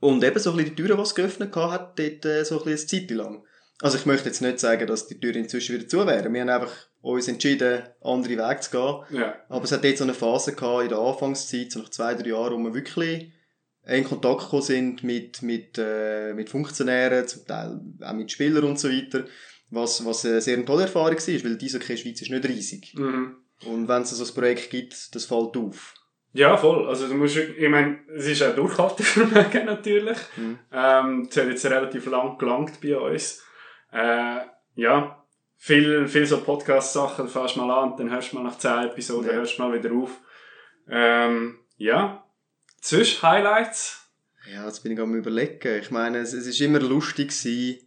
Und 0.00 0.22
eben 0.22 0.38
so 0.38 0.50
ein 0.50 0.56
bisschen 0.58 0.76
die 0.76 0.82
Türen, 0.82 0.96
die 0.98 1.02
es 1.02 1.14
geöffnet 1.14 1.56
hat 1.56 1.98
dort 1.98 2.24
äh, 2.26 2.44
so 2.44 2.58
ein 2.58 2.64
bisschen 2.64 2.98
eine 2.98 3.06
Zeit 3.08 3.16
lang. 3.16 3.42
Also 3.82 3.98
ich 3.98 4.06
möchte 4.06 4.28
jetzt 4.28 4.40
nicht 4.40 4.60
sagen, 4.60 4.86
dass 4.86 5.08
die 5.08 5.18
Türen 5.18 5.42
inzwischen 5.42 5.74
wieder 5.74 5.88
zu 5.88 6.06
wären. 6.06 6.32
Wir 6.32 6.42
haben 6.42 6.48
einfach 6.50 6.72
uns 7.00 7.26
entschieden, 7.26 7.82
andere 8.00 8.38
Wege 8.38 8.60
zu 8.60 8.70
gehen. 8.70 9.20
Ja. 9.20 9.34
Aber 9.48 9.64
es 9.64 9.72
hat 9.72 9.82
jetzt 9.82 9.98
so 9.98 10.04
eine 10.04 10.14
Phase 10.14 10.54
gehabt 10.54 10.84
in 10.84 10.88
der 10.90 10.98
Anfangszeit, 10.98 11.72
so 11.72 11.80
nach 11.80 11.88
zwei, 11.88 12.14
drei 12.14 12.28
Jahren, 12.28 12.54
wo 12.54 12.58
wir 12.58 12.74
wirklich 12.74 13.32
in 13.84 14.04
Kontakt 14.04 14.42
gekommen 14.42 14.62
sind 14.62 15.02
mit, 15.02 15.42
mit, 15.42 15.78
äh, 15.78 16.32
mit 16.32 16.48
Funktionären, 16.48 17.26
zum 17.26 17.44
Teil 17.44 17.80
auch 18.00 18.12
mit 18.12 18.30
Spielern 18.30 18.62
und 18.62 18.78
so 18.78 18.88
weiter. 18.88 19.24
Was, 19.70 20.06
was 20.06 20.24
eine 20.26 20.40
sehr 20.40 20.64
tolle 20.64 20.82
Erfahrung 20.82 21.16
war, 21.16 21.44
weil 21.44 21.56
diese 21.56 21.82
Schweiz 21.82 22.22
ist 22.22 22.30
nicht 22.30 22.48
riesig. 22.48 22.94
Mhm. 22.94 23.36
Und 23.66 23.88
wenn 23.88 24.02
es 24.02 24.10
so 24.10 24.24
ein 24.24 24.32
Projekt 24.32 24.70
gibt, 24.70 25.12
das 25.12 25.24
fällt 25.24 25.56
auf. 25.56 25.94
Ja, 26.34 26.56
voll. 26.56 26.86
Also 26.86 27.08
du 27.08 27.14
musst, 27.14 27.36
ich 27.36 27.68
meine, 27.68 27.98
es 28.14 28.26
ist 28.26 28.44
auch 28.44 28.54
Durchhaltevermögen 28.54 29.64
natürlich. 29.66 30.18
Mhm. 30.36 30.58
Ähm, 30.72 31.26
das 31.26 31.36
hat 31.36 31.48
jetzt 31.48 31.66
relativ 31.66 32.06
lang 32.06 32.38
gelangt 32.38 32.80
bei 32.80 32.96
uns. 32.96 33.42
Äh, 33.92 34.40
ja, 34.74 35.24
viel, 35.56 36.08
viel 36.08 36.26
so 36.26 36.40
Podcast-Sachen, 36.40 37.28
fährst 37.28 37.56
mal 37.56 37.70
an, 37.70 37.96
dann 37.96 38.10
hörst 38.10 38.32
du 38.32 38.36
mal 38.36 38.42
nach 38.44 38.58
10 38.58 38.86
Episoden, 38.86 39.28
Ja. 39.28 39.34
hörst 39.34 39.58
du 39.58 39.62
mal 39.62 39.72
wieder 39.72 39.94
auf. 39.94 40.10
Ähm, 40.88 41.58
ja. 41.76 42.24
Sonst 42.80 43.22
Highlights? 43.22 43.98
Ja, 44.52 44.64
jetzt 44.66 44.82
bin 44.82 44.92
ich 44.92 44.98
am 45.00 45.14
überlegen. 45.14 45.78
Ich 45.80 45.90
meine, 45.92 46.18
es, 46.18 46.32
es 46.32 46.46
ist 46.46 46.60
immer 46.60 46.80
lustig 46.80 47.28
gewesen, 47.28 47.78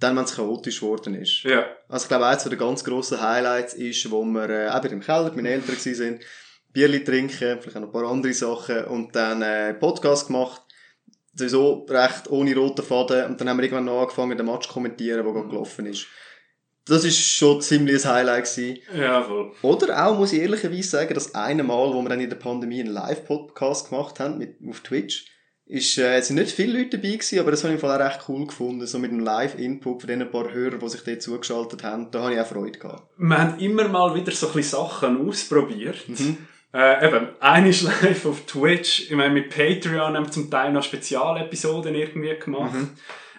dann, 0.00 0.16
wenn 0.16 0.24
es 0.24 0.34
chaotisch 0.36 0.80
geworden 0.80 1.14
ist. 1.14 1.42
Ja. 1.44 1.66
Also 1.88 2.04
ich 2.04 2.08
glaube, 2.08 2.26
eines 2.26 2.44
der 2.44 2.56
ganz 2.56 2.82
grossen 2.84 3.20
Highlights 3.20 3.74
ist, 3.74 4.10
wo 4.10 4.24
wir 4.24 4.48
äh, 4.48 4.76
eben 4.76 4.94
im 4.94 5.00
Keller 5.00 5.24
mit 5.24 5.36
meinen 5.36 5.46
Eltern 5.46 5.76
sind, 5.76 6.24
Bierli 6.72 7.02
trinken, 7.02 7.60
vielleicht 7.60 7.76
auch 7.76 7.80
noch 7.80 7.88
ein 7.88 7.92
paar 7.92 8.10
andere 8.10 8.32
Sachen 8.32 8.84
und 8.86 9.14
dann 9.14 9.42
äh, 9.42 9.74
Podcast 9.74 10.26
gemacht. 10.28 10.62
Sowieso 11.38 11.86
recht 11.88 12.30
ohne 12.30 12.54
roten 12.56 12.84
Faden 12.84 13.26
und 13.26 13.40
dann 13.40 13.48
haben 13.48 13.58
wir 13.58 13.64
irgendwann 13.64 13.84
noch 13.84 14.02
angefangen, 14.02 14.36
den 14.36 14.46
Match 14.46 14.66
zu 14.66 14.72
kommentieren, 14.72 15.24
der 15.24 15.32
gerade 15.32 15.48
gelaufen 15.48 15.86
ist. 15.86 16.06
Das 16.86 17.04
ist 17.04 17.18
schon 17.18 17.60
ziemlich 17.60 18.04
ein 18.04 18.12
Highlight 18.12 18.44
gewesen. 18.44 18.78
Ja, 18.96 19.22
voll. 19.22 19.52
Oder 19.62 20.06
auch, 20.06 20.18
muss 20.18 20.32
ich 20.32 20.40
ehrlicherweise 20.40 20.88
sagen, 20.88 21.14
das 21.14 21.34
eine 21.34 21.62
Mal, 21.62 21.92
wo 21.92 22.00
wir 22.00 22.08
dann 22.08 22.20
in 22.20 22.30
der 22.30 22.36
Pandemie 22.36 22.80
einen 22.80 22.92
Live-Podcast 22.92 23.90
gemacht 23.90 24.18
haben, 24.20 24.38
mit, 24.38 24.56
auf 24.66 24.80
Twitch, 24.80 25.26
ist, 25.66 25.98
äh, 25.98 26.16
es 26.16 26.28
sind 26.28 26.36
nicht 26.36 26.50
viele 26.50 26.78
Leute 26.78 26.96
dabei 26.96 27.12
gewesen, 27.12 27.38
aber 27.40 27.50
das 27.50 27.62
habe 27.62 27.74
ich 27.74 27.80
im 27.80 27.86
Fall 27.86 28.00
auch 28.00 28.06
recht 28.06 28.24
cool 28.28 28.46
gefunden, 28.46 28.86
so 28.86 28.98
mit 28.98 29.10
dem 29.10 29.20
Live-Input 29.20 30.00
von 30.00 30.08
den 30.08 30.30
paar 30.30 30.50
Hörern, 30.50 30.80
die 30.80 30.88
sich 30.88 31.04
dort 31.04 31.20
zugeschaltet 31.20 31.82
haben, 31.82 32.10
da 32.10 32.22
habe 32.22 32.34
ich 32.34 32.40
auch 32.40 32.46
Freude 32.46 32.78
gehabt. 32.78 33.02
Wir 33.18 33.38
haben 33.38 33.58
immer 33.58 33.86
mal 33.86 34.14
wieder 34.14 34.32
so 34.32 34.48
ein 34.48 34.54
bisschen 34.54 34.78
Sachen 34.78 35.28
ausprobiert. 35.28 36.08
Mhm. 36.08 36.38
Äh, 36.72 37.06
eben, 37.06 37.28
eine 37.40 37.68
ist 37.68 37.82
live 38.02 38.26
auf 38.26 38.46
Twitch. 38.46 39.10
Ich 39.10 39.16
meine, 39.16 39.32
mit 39.32 39.50
Patreon 39.50 40.16
haben 40.16 40.26
wir 40.26 40.32
zum 40.32 40.50
Teil 40.50 40.72
noch 40.72 40.82
Spezialepisoden 40.82 41.94
irgendwie 41.94 42.36
gemacht. 42.36 42.74
Mhm. 42.74 42.90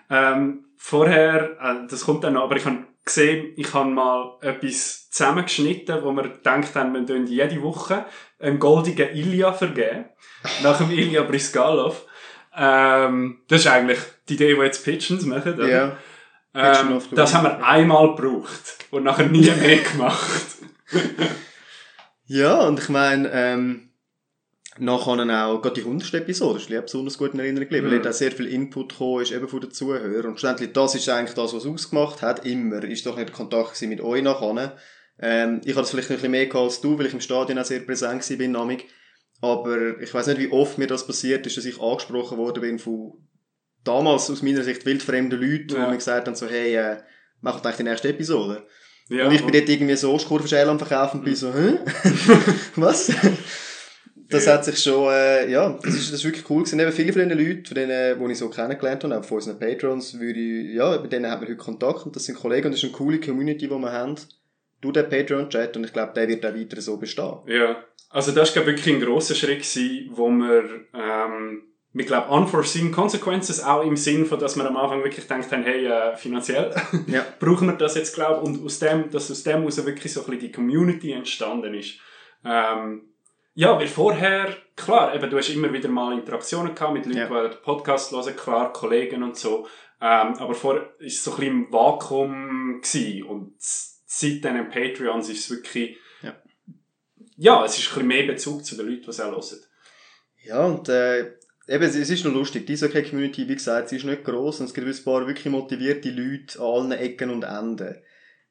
Ähm, 0.10 0.66
vorher, 0.78 1.58
äh, 1.62 1.88
das 1.90 2.06
kommt 2.06 2.24
dann 2.24 2.34
noch, 2.34 2.44
aber 2.44 2.56
ich 2.56 2.66
habe 2.66 2.86
gesehen, 3.06 3.54
ich 3.56 3.74
habe 3.74 3.90
mal 3.90 4.38
etwas 4.42 5.10
zusammengeschnitten, 5.10 6.04
wo 6.04 6.12
wir 6.12 6.24
gedacht 6.24 6.76
haben, 6.76 6.94
wir 6.94 7.06
tun 7.06 7.28
jede 7.28 7.62
Woche 7.62 8.06
einen 8.40 8.60
goldigen 8.60 9.16
Ilya 9.16 9.54
vergeben. 9.54 10.06
nach 10.64 10.78
dem 10.78 10.92
Ilya 10.92 11.24
Briskalov. 11.24 12.06
Ähm, 12.56 13.42
das 13.48 13.62
ist 13.62 13.68
eigentlich 13.68 14.00
die 14.28 14.36
Idee, 14.36 14.56
die 14.56 14.62
jetzt 14.62 14.84
Pigeons 14.84 15.26
machen. 15.26 15.54
Oder? 15.54 15.98
Ähm, 16.54 17.02
das 17.12 17.34
haben 17.34 17.44
wir 17.44 17.64
einmal 17.64 18.16
gebraucht 18.16 18.86
und 18.90 19.04
nachher 19.04 19.28
nie 19.28 19.50
mehr 19.52 19.78
gemacht. 19.78 20.58
Ja, 22.32 22.62
und 22.68 22.80
ich 22.80 22.90
meine, 22.90 23.30
ähm, 23.34 23.90
nachher 24.78 25.48
auch, 25.48 25.62
gerade 25.62 25.76
die 25.82 25.84
100. 25.84 26.14
Episode, 26.14 26.60
ist 26.60 26.70
besonders 26.70 27.18
gut 27.18 27.34
in 27.34 27.40
Erinnerung 27.40 27.66
geblieben, 27.68 27.88
Mhm. 27.88 27.92
weil 27.92 28.02
da 28.02 28.14
sehr 28.14 28.32
viel 28.32 28.48
Input 28.48 28.90
gekommen 28.94 29.24
ist, 29.24 29.32
eben 29.32 29.48
von 29.48 29.62
den 29.62 29.72
Zuhörern. 29.72 30.26
Und 30.28 30.40
schlussendlich, 30.40 30.72
das 30.72 30.94
ist 30.94 31.10
eigentlich 31.10 31.34
das, 31.34 31.54
was 31.54 31.66
es 31.66 31.70
ausgemacht 31.70 32.22
hat, 32.22 32.46
immer, 32.46 32.84
ist 32.84 33.04
doch 33.06 33.16
nicht 33.18 33.30
der 33.30 33.36
Kontakt 33.36 33.82
mit 33.82 34.00
euch 34.00 34.22
nachher. 34.22 34.78
Ähm, 35.20 35.60
ich 35.66 35.72
hatte 35.72 35.82
es 35.86 35.90
vielleicht 35.90 36.10
noch 36.10 36.16
ein 36.18 36.22
bisschen 36.22 36.32
mehr 36.32 36.46
gehabt 36.46 36.64
als 36.66 36.82
du, 36.82 36.98
weil 37.00 37.08
ich 37.08 37.14
im 37.14 37.20
Stadion 37.22 37.58
auch 37.60 37.66
sehr 37.66 37.80
präsent 37.82 38.26
bin, 38.38 38.52
namig. 38.52 38.86
Aber 39.42 40.00
ich 40.00 40.14
weiß 40.14 40.28
nicht, 40.28 40.40
wie 40.40 40.52
oft 40.52 40.78
mir 40.78 40.88
das 40.88 41.08
passiert 41.08 41.46
ist, 41.48 41.58
dass 41.58 41.66
ich 41.66 41.82
angesprochen 41.82 42.38
worden 42.38 42.62
bin 42.62 42.78
von 42.78 43.14
damals 43.84 44.30
aus 44.30 44.44
meiner 44.44 44.64
Sicht 44.64 44.86
wildfremden 44.86 45.40
Leuten, 45.42 45.68
die 45.70 45.74
Ja. 45.74 45.90
mir 45.90 45.96
gesagt 45.98 46.28
haben, 46.28 46.36
so, 46.36 46.46
hey, 46.48 46.76
äh, 46.76 46.98
mach 47.42 47.56
doch 47.60 47.66
eigentlich 47.66 47.78
die 47.78 47.84
nächste 47.84 48.10
Episode. 48.10 48.68
Ja, 49.10 49.28
und 49.28 49.34
ich 49.34 49.44
bin 49.44 49.52
dort 49.52 49.68
irgendwie 49.68 49.96
so 49.96 50.16
Kurvenschäle 50.18 50.70
am 50.70 50.78
Verkaufen 50.78 51.20
und 51.20 51.26
bin 51.26 51.36
so, 51.36 51.54
hä? 51.54 51.80
Was? 52.76 53.12
Das 54.32 54.46
hat 54.46 54.64
sich 54.64 54.78
schon, 54.78 55.12
äh, 55.12 55.50
ja, 55.50 55.76
das 55.82 55.96
ist, 55.96 56.14
das 56.14 56.20
ist 56.20 56.24
wirklich 56.24 56.48
cool 56.52 56.62
gewesen. 56.62 56.80
Eben 56.80 56.92
viele 56.92 57.12
von 57.12 57.28
den 57.28 57.36
Leuten, 57.36 57.66
von 57.66 57.74
denen, 57.74 58.20
die 58.20 58.32
ich 58.32 58.38
so 58.38 58.48
kennengelernt 58.48 59.04
habe, 59.04 59.18
auch 59.18 59.26
von 59.26 59.38
unseren 59.38 59.58
Patrons, 59.58 60.20
würde 60.20 60.40
ich, 60.40 60.76
ja, 60.76 61.00
mit 61.02 61.12
denen 61.12 61.32
haben 61.32 61.42
wir 61.42 61.48
heute 61.48 61.58
Kontakt 61.58 62.06
und 62.06 62.16
das 62.16 62.26
sind 62.26 62.38
Kollegen 62.38 62.68
und 62.68 62.74
das 62.74 62.84
ist 62.84 62.90
eine 62.90 62.94
coole 62.94 63.20
Community, 63.20 63.68
die 63.68 63.74
wir 63.74 63.92
haben. 63.92 64.16
Du 64.82 64.92
den 64.92 65.10
Patreon-Chat 65.10 65.76
und 65.78 65.86
ich 65.86 65.94
glaube, 65.94 66.14
der 66.14 66.28
wird 66.28 66.46
auch 66.46 66.54
weiter 66.54 66.80
so 66.80 66.98
bestehen. 66.98 67.40
Ja, 67.48 67.84
also 68.12 68.32
das 68.32 68.56
war 68.56 68.68
wirklich 68.68 68.94
ein 68.94 69.02
grosser 69.02 69.34
Schritt, 69.34 69.64
gewesen, 69.64 70.12
wo 70.12 70.30
wir, 70.30 70.64
ähm, 70.94 71.64
wir 71.92 72.06
glaube 72.06 72.30
unforeseen 72.30 72.92
consequences, 72.92 73.64
auch 73.64 73.84
im 73.84 73.98
Sinn 73.98 74.26
von, 74.26 74.40
dass 74.40 74.56
wir 74.56 74.66
am 74.68 74.78
Anfang 74.78 75.04
wirklich 75.04 75.28
gedacht 75.28 75.52
haben, 75.52 75.64
hey, 75.64 75.86
äh, 75.88 76.16
finanziell 76.16 76.74
Ja. 77.08 77.26
brauchen 77.40 77.68
wir 77.68 77.76
das 77.78 77.96
jetzt, 77.96 78.14
glaube 78.14 78.42
und 78.42 78.64
aus 78.64 78.78
dem, 78.80 79.10
dass 79.10 79.32
aus 79.32 79.44
dem 79.44 79.60
heraus 79.60 79.84
wirklich 79.86 80.14
so 80.14 80.20
ein 80.22 80.26
bisschen 80.28 80.40
die 80.42 80.52
Community 80.52 81.12
entstanden 81.12 81.74
ist. 81.74 81.96
Ähm, 82.46 83.06
ja, 83.56 83.78
weil 83.78 83.88
vorher, 83.88 84.56
klar, 84.76 85.16
eben, 85.16 85.30
du 85.30 85.38
hast 85.38 85.50
immer 85.50 85.74
wieder 85.74 85.90
mal 85.90 86.14
Interaktionen 86.18 86.76
gehabt 86.76 86.94
mit 86.94 87.06
Leuten, 87.08 87.18
Ja. 87.34 87.44
die 87.44 87.50
den 87.56 87.62
Podcast 87.64 88.12
hören, 88.12 88.36
klar, 88.36 88.72
Kollegen 88.72 89.24
und 89.24 89.36
so, 89.36 89.66
ähm, 90.00 90.36
aber 90.38 90.54
vorher 90.54 90.84
war 90.84 90.90
es 91.00 91.24
so 91.24 91.32
ein 91.32 91.38
bisschen 91.38 91.54
im 91.66 91.74
Vakuum 91.74 92.82
gewesen. 92.82 93.24
und 93.24 93.54
seit 93.60 94.44
diesen 94.44 94.70
Patreons 94.70 95.28
ist 95.30 95.40
es 95.40 95.50
wirklich, 95.50 95.98
Ja. 96.22 96.36
ja, 97.36 97.66
es 97.66 97.78
ist 97.78 97.88
ein 97.88 97.94
bisschen 97.94 98.08
mehr 98.08 98.28
Bezug 98.28 98.64
zu 98.64 98.78
den 98.78 98.86
Leuten, 98.88 99.02
die 99.02 99.10
es 99.10 99.20
auch 99.20 99.32
hören. 99.32 99.60
Ja, 100.46 100.66
und 100.66 100.88
äh, 100.88 101.34
eben, 101.70 101.84
es 101.84 101.96
ist 101.96 102.26
noch 102.26 102.34
lustig. 102.34 102.66
Die 102.68 102.74
Eishockey-Community, 102.74 103.48
wie 103.48 103.56
gesagt, 103.56 103.90
sie 103.90 103.98
ist 103.98 104.06
nicht 104.06 104.24
gross 104.24 104.60
und 104.60 104.66
es 104.68 104.74
gibt 104.74 104.88
ein 104.88 105.04
paar 105.04 105.26
wirklich 105.28 105.46
motivierte 105.52 106.10
Leute 106.10 106.60
an 106.60 106.66
allen 106.66 106.92
Ecken 106.94 107.30
und 107.30 107.44
Enden. 107.44 107.96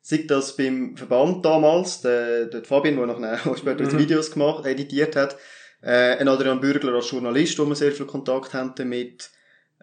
Sei 0.00 0.24
das 0.26 0.56
beim 0.56 0.96
Verband 0.96 1.44
damals, 1.44 2.00
der, 2.00 2.46
der 2.46 2.64
Fabian, 2.64 2.96
der 2.96 3.06
nachher 3.18 3.56
später 3.56 3.84
Mhm. 3.84 3.98
Videos 3.98 4.30
gemacht, 4.30 4.64
editiert 4.64 5.16
hat, 5.16 5.36
äh, 5.82 6.16
ein 6.16 6.28
Adrian 6.28 6.60
Bürgler 6.60 6.94
als 6.94 7.10
Journalist, 7.10 7.58
wo 7.58 7.66
wir 7.66 7.74
sehr 7.74 7.92
viel 7.92 8.06
Kontakt 8.06 8.54
haben 8.54 8.72
damit, 8.76 9.30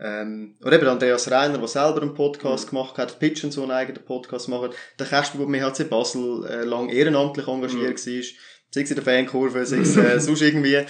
ähm, 0.01 0.57
oder 0.61 0.77
eben 0.77 0.87
Andreas 0.87 1.29
Reiner, 1.31 1.57
der 1.57 1.67
selber 1.67 2.01
einen 2.01 2.13
Podcast 2.15 2.69
gemacht 2.69 2.97
hat, 2.97 3.19
Pitchen 3.19 3.51
so 3.51 3.61
einen 3.61 3.71
eigenen 3.71 4.03
Podcast 4.03 4.49
macht, 4.49 4.71
der 4.99 5.05
Kasper, 5.07 5.37
der 5.37 5.47
im 5.47 5.55
HC 5.55 5.83
Basel 5.85 6.45
äh, 6.49 6.63
lang 6.65 6.89
ehrenamtlich 6.89 7.47
engagiert 7.47 8.05
Mhm. 8.05 8.11
war, 8.11 8.23
sei 8.71 8.81
es 8.81 8.89
in 8.89 8.95
der 8.95 9.03
Fankurve, 9.05 9.65
sei 9.65 9.77
es 9.77 9.95
äh, 9.95 10.19
sonst 10.19 10.41
irgendwie. 10.41 10.85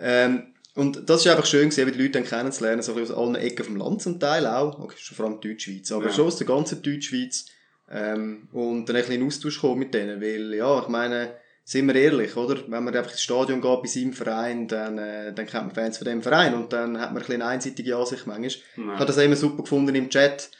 Ähm, 0.00 0.54
und 0.78 1.08
das 1.08 1.20
ist 1.20 1.26
einfach 1.30 1.46
schön 1.46 1.68
gewesen, 1.70 1.92
die 1.92 1.98
Leute 1.98 2.12
dann 2.12 2.24
kennenzulernen, 2.24 2.82
so 2.82 2.94
aus 2.94 3.10
allen 3.10 3.34
Ecken 3.34 3.64
vom 3.64 3.76
Land 3.76 4.02
zum 4.02 4.18
Teil 4.18 4.46
auch, 4.46 4.78
okay, 4.78 4.96
schon 4.98 5.16
vor 5.16 5.26
allem 5.26 5.40
Deutschschweiz, 5.40 5.90
aber 5.92 6.06
Ja. 6.06 6.12
schon 6.12 6.26
aus 6.26 6.36
der 6.36 6.46
ganzen 6.46 6.82
Deutschschweiz. 6.82 7.46
Ähm, 7.90 8.48
und 8.52 8.86
dann 8.86 8.96
ein 8.96 9.02
bisschen 9.02 9.20
in 9.20 9.26
Austausch 9.26 9.60
kommen 9.60 9.78
mit 9.78 9.94
denen, 9.94 10.20
weil, 10.20 10.52
ja, 10.54 10.80
ich 10.82 10.88
meine, 10.88 11.32
sind 11.64 11.86
wir 11.86 11.94
ehrlich, 11.94 12.36
oder? 12.36 12.56
Wenn 12.68 12.84
man 12.84 12.94
einfach 12.94 13.10
ins 13.12 13.22
Stadion 13.22 13.60
geht 13.60 13.82
bei 13.82 13.88
seinem 13.88 14.12
Verein, 14.12 14.68
dann, 14.68 14.98
äh, 14.98 15.32
dann 15.34 15.46
kennt 15.46 15.66
man 15.66 15.74
Fans 15.74 15.98
von 15.98 16.06
dem 16.06 16.22
Verein 16.22 16.54
und 16.54 16.72
dann 16.72 16.98
hat 17.00 17.08
man 17.12 17.16
ein 17.22 17.26
bisschen 17.26 17.42
eine 17.42 17.46
einseitige 17.50 17.96
Ansicht 17.96 18.26
manchmal. 18.26 18.62
Nein. 18.76 18.86
Ich 18.94 19.00
habe 19.00 19.06
das 19.06 19.16
immer 19.18 19.36
super 19.36 19.62
gefunden 19.62 19.94
im 19.94 20.08
Chat. 20.10 20.50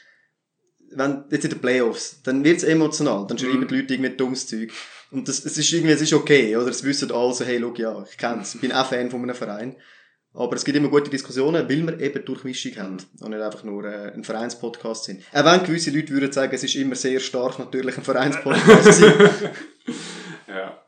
Wenn, 0.91 1.25
jetzt 1.29 1.43
in 1.45 1.51
den 1.51 1.61
Playoffs, 1.61 2.19
dann 2.23 2.43
wird's 2.43 2.63
emotional, 2.63 3.25
dann 3.27 3.37
schreiben 3.37 3.59
Mhm. 3.61 3.67
die 3.67 3.75
Leute 3.75 3.93
irgendwie 3.93 4.15
dummes 4.17 4.47
Zeug. 4.47 4.71
Und 5.11 5.27
das, 5.27 5.45
es 5.45 5.55
ist 5.57 5.71
irgendwie, 5.71 5.93
es 5.93 6.01
ist 6.01 6.13
okay, 6.13 6.55
oder? 6.57 6.67
Es 6.69 6.83
wissen 6.83 7.11
alle 7.11 7.33
so, 7.33 7.45
hey, 7.45 7.59
schau, 7.61 7.73
ja, 7.75 8.03
ich 8.09 8.17
kenn's, 8.17 8.55
ich 8.55 8.61
bin 8.61 8.71
auch 8.71 8.87
Fan 8.87 9.09
von 9.11 9.21
einem 9.21 9.35
Verein. 9.35 9.75
Aber 10.33 10.55
es 10.55 10.63
gibt 10.63 10.77
immer 10.77 10.89
gute 10.89 11.09
Diskussionen, 11.09 11.67
weil 11.67 11.87
wir 11.87 11.99
eben 11.99 12.23
Durchmischung 12.23 12.77
haben 12.77 12.97
und 13.19 13.31
nicht 13.31 13.41
einfach 13.41 13.63
nur 13.63 13.83
äh, 13.85 14.13
ein 14.13 14.23
Vereinspodcast 14.23 15.05
sind. 15.05 15.23
Auch 15.33 15.43
wenn 15.43 15.63
gewisse 15.63 15.91
Leute 15.91 16.09
würden 16.09 16.31
sagen, 16.31 16.53
es 16.53 16.63
ist 16.63 16.75
immer 16.75 16.95
sehr 16.95 17.19
stark 17.19 17.57
natürlich 17.57 17.97
ein 17.97 18.03
Vereinspodcast. 18.03 19.03
Ja. 20.49 20.79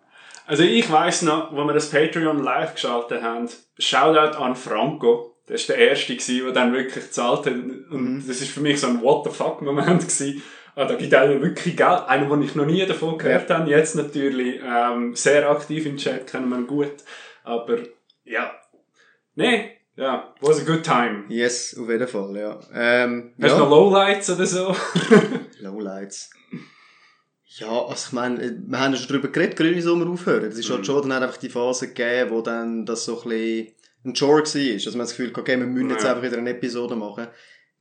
Also 0.48 0.64
ich 0.64 0.92
weiss 0.92 1.22
noch, 1.22 1.52
wo 1.54 1.64
wir 1.64 1.74
das 1.74 1.90
Patreon 1.90 2.44
live 2.44 2.74
geschaltet 2.74 3.22
haben, 3.22 3.48
Shoutout 3.78 4.38
an 4.38 4.56
Franco. 4.56 5.38
Das 5.48 5.68
war 5.70 5.76
der 5.76 5.90
Erste, 5.90 6.16
der 6.16 6.52
dann 6.52 6.74
wirklich 6.74 7.06
gezahlt 7.06 7.46
hat. 7.46 7.54
Und 7.54 8.24
das 8.28 8.42
ist 8.42 8.52
für 8.52 8.62
mich 8.62 8.80
so 8.80 8.88
ein 8.88 9.02
What 9.02 9.26
the 9.26 9.30
fuck 9.30 9.62
Moment 9.62 10.02
gewesen. 10.02 10.42
Ah, 10.76 10.86
da 10.86 10.96
gibt 10.96 11.14
einer 11.14 11.42
wirklich 11.42 11.76
Geld. 11.76 12.08
Einer, 12.08 12.30
den 12.30 12.42
ich 12.44 12.56
noch 12.56 12.66
nie 12.66 12.86
davon 12.86 13.18
gehört 13.18 13.50
habe. 13.50 13.70
Jetzt 13.70 13.96
natürlich 13.96 14.60
ähm, 14.66 15.16
sehr 15.16 15.50
aktiv 15.50 15.86
im 15.86 15.98
Chat, 15.98 16.28
kennen 16.28 16.50
wir 16.50 16.58
ihn 16.58 16.68
gut. 16.68 16.94
Aber 17.44 17.78
ja. 18.24 18.52
Nee, 19.36 19.72
ja, 19.96 20.34
was 20.42 20.60
a 20.62 20.64
good 20.64 20.84
time. 20.84 21.26
yes, 21.30 21.78
auf 21.80 21.90
jeden 21.90 22.08
Fall, 22.08 22.36
ja. 22.38 22.60
Ähm, 22.74 23.34
Hast 23.42 23.52
du 23.52 23.58
ja. 23.58 23.60
noch 23.60 23.70
Lowlights 23.70 24.30
oder 24.32 24.46
so? 24.46 24.76
Lowlights. 25.60 26.30
Ja, 27.58 27.68
also 27.86 28.08
ich 28.08 28.14
meine, 28.14 28.40
wir 28.66 28.80
haben 28.80 28.94
ja 28.94 28.98
schon 28.98 29.10
darüber 29.10 29.28
geredet, 29.28 29.58
grüne 29.58 29.82
Sommer 29.82 30.10
aufhören. 30.10 30.46
Das 30.50 30.58
ist 30.58 30.70
halt 30.70 30.80
Mhm. 30.82 30.86
schon 30.86 31.10
dann 31.10 31.24
einfach 31.24 31.38
die 31.38 31.50
Phase 31.50 31.90
gegeben, 31.90 32.32
wo 32.32 32.42
dann 32.42 32.86
das 32.86 33.04
so 33.06 33.22
ein 33.22 33.30
bisschen 33.30 33.68
ein 34.06 34.14
Chore 34.14 34.44
war. 34.44 34.74
Also 34.74 34.92
man 34.92 35.02
hat 35.02 35.08
das 35.08 35.18
Gefühl, 35.18 35.34
okay, 35.38 35.60
wir 35.60 35.68
müssen 35.68 35.90
jetzt 35.90 36.04
Ja. 36.04 36.12
einfach 36.12 36.24
wieder 36.24 36.38
eine 36.38 36.52
Episode 36.52 36.96
machen. 36.96 37.28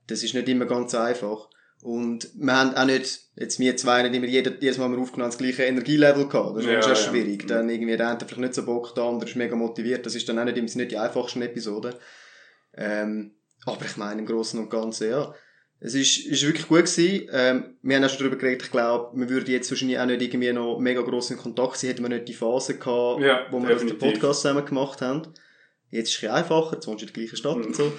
Das 0.09 0.23
ist 0.25 0.35
nicht 0.35 0.49
immer 0.49 0.67
ganz 0.67 0.95
einfach. 0.95 1.49
Und 1.83 2.29
wir 2.35 2.55
haben 2.57 2.75
auch 2.75 2.85
nicht, 2.85 3.21
jetzt 3.37 3.59
wir 3.59 3.75
zwei 3.77 4.03
nicht 4.03 4.15
immer 4.15 4.27
jeder, 4.27 4.53
jedes 4.61 4.77
Mal, 4.77 4.85
wenn 4.91 4.97
wir 4.97 5.03
aufgenommen 5.03 5.33
haben, 5.33 5.39
das 5.39 5.39
gleiche 5.39 5.63
Energielevel 5.65 6.29
gehabt. 6.29 6.57
Das 6.57 6.65
ist 6.65 6.71
Ja, 6.71 6.83
schon 6.83 6.91
ja. 6.91 6.97
schwierig. 6.97 7.47
Dann 7.47 7.71
irgendwie 7.71 7.97
der 7.97 8.07
eine 8.09 8.19
hat 8.19 8.23
vielleicht 8.25 8.39
nicht 8.41 8.55
so 8.55 8.65
Bock, 8.67 8.95
der 8.95 9.05
andere 9.05 9.29
ist 9.31 9.37
mega 9.37 9.57
motiviert. 9.57 10.05
Das 10.05 10.15
ist 10.15 10.29
dann 10.29 10.39
auch 10.39 10.45
nicht, 10.45 10.59
immer- 10.59 10.67
nicht 10.75 10.91
die 10.91 10.99
einfachsten 10.99 11.41
Episoden. 11.41 11.95
Ähm, 12.75 13.33
aber 13.65 13.85
ich 13.87 13.97
meine, 13.97 14.21
im 14.21 14.27
Großen 14.27 14.59
und 14.61 14.69
Ganzen, 14.71 15.11
ja. 15.11 15.35
Es 15.83 15.95
ist, 15.95 16.19
ist 16.27 16.43
wirklich 16.47 16.69
gut 16.69 16.85
gewesen. 16.85 17.29
Ähm, 17.33 17.77
wir 17.81 17.97
haben 17.97 18.05
auch 18.05 18.11
schon 18.11 18.19
darüber 18.19 18.37
geredet, 18.37 18.63
ich 18.65 18.71
glaube, 18.71 19.19
wir 19.19 19.29
würden 19.31 19.51
jetzt 19.51 19.71
wahrscheinlich 19.71 19.99
auch 19.99 20.05
nicht 20.05 20.21
irgendwie 20.21 20.53
noch 20.53 20.79
mega 20.79 21.01
gross 21.01 21.31
in 21.31 21.39
Kontakt 21.39 21.79
sein, 21.79 21.89
hätten 21.91 22.03
wir 22.03 22.11
nicht 22.11 22.29
die 22.29 22.35
Phase 22.35 22.77
gehabt, 22.77 23.23
Ja, 23.23 23.47
wo 23.51 23.59
wir 23.67 23.75
den. 23.75 23.97
Podcast 23.99 24.43
zusammen 24.43 24.67
gemacht 24.67 25.01
haben. 25.01 25.23
Jetzt 25.91 26.11
ist 26.11 26.17
es 26.19 26.23
ein 26.25 26.29
bisschen 26.29 26.31
einfacher, 26.37 26.75
jetzt 26.75 26.87
wohnst 26.87 27.03
du 27.03 27.07
in 27.07 27.13
der 27.15 27.23
gleichen 27.23 27.37
Stadt 27.39 27.57
Mhm. 27.57 27.65
und 27.65 27.77
so. 27.77 27.91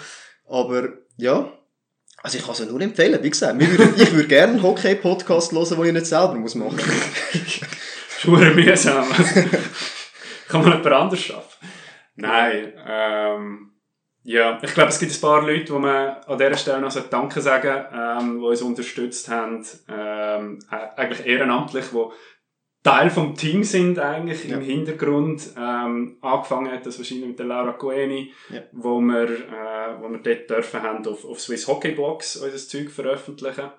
Aber, 0.47 0.89
ja. 1.17 1.51
Also 2.24 2.38
ich 2.38 2.43
kann 2.43 2.53
es 2.53 2.59
ja 2.59 2.65
nur 2.65 2.82
empfehlen. 2.82 3.22
Wie 3.24 3.30
gesagt, 3.30 3.59
würden, 3.59 3.93
ich 3.97 4.11
würde 4.13 4.28
gerne 4.28 4.53
einen 4.53 4.63
Hockey-Podcast 4.63 5.51
hören, 5.53 5.69
den 5.69 5.86
ich 5.86 5.93
nicht 5.93 6.05
selber 6.05 6.36
muss 6.36 6.55
machen 6.55 6.80
Schuhe 8.19 8.51
mühsam. 8.51 9.05
Kann 10.47 10.61
man 10.61 10.74
jemand 10.74 10.88
anders 10.88 11.22
schaffen? 11.22 11.67
Nein, 12.15 12.74
ähm, 12.88 13.72
ja, 14.24 14.59
ich 14.61 14.74
glaube, 14.74 14.89
es 14.89 14.99
gibt 14.99 15.11
ein 15.11 15.22
paar 15.22 15.41
Leute, 15.41 15.63
die 15.63 15.72
man 15.72 16.17
an 16.28 16.38
dieser 16.38 16.57
Stelle 16.57 16.82
noch 16.82 17.09
Danke 17.09 17.41
sagen 17.41 17.86
ähm, 17.91 18.39
die 18.39 18.45
uns 18.45 18.61
unterstützt 18.61 19.30
haben, 19.30 19.65
ähm, 19.89 20.59
äh, 20.69 20.99
eigentlich 20.99 21.26
ehrenamtlich, 21.26 21.86
die 21.91 22.11
Teil 22.84 23.09
vom 23.11 23.36
Team 23.36 23.63
sind 23.63 23.99
eigentlich 23.99 24.45
Ja. 24.45 24.57
im 24.57 24.63
Hintergrund. 24.63 25.51
Ähm, 25.57 26.17
angefangen 26.21 26.71
hat 26.71 26.86
das 26.86 26.97
wahrscheinlich 26.97 27.27
mit 27.27 27.38
der 27.39 27.45
Laura 27.45 27.73
Coeni, 27.73 28.34
Ja. 28.49 28.61
wo 28.71 28.99
wir, 28.99 29.29
äh, 29.29 30.01
wo 30.01 30.09
wir 30.09 30.17
dort 30.19 30.49
dürfen 30.49 30.82
haben, 30.82 31.05
auf, 31.05 31.23
auf 31.25 31.39
Swiss 31.39 31.67
Hockey 31.67 31.91
Blogs 31.91 32.38
unser 32.38 32.57
Zeug 32.57 32.89
veröffentlichen. 32.89 33.69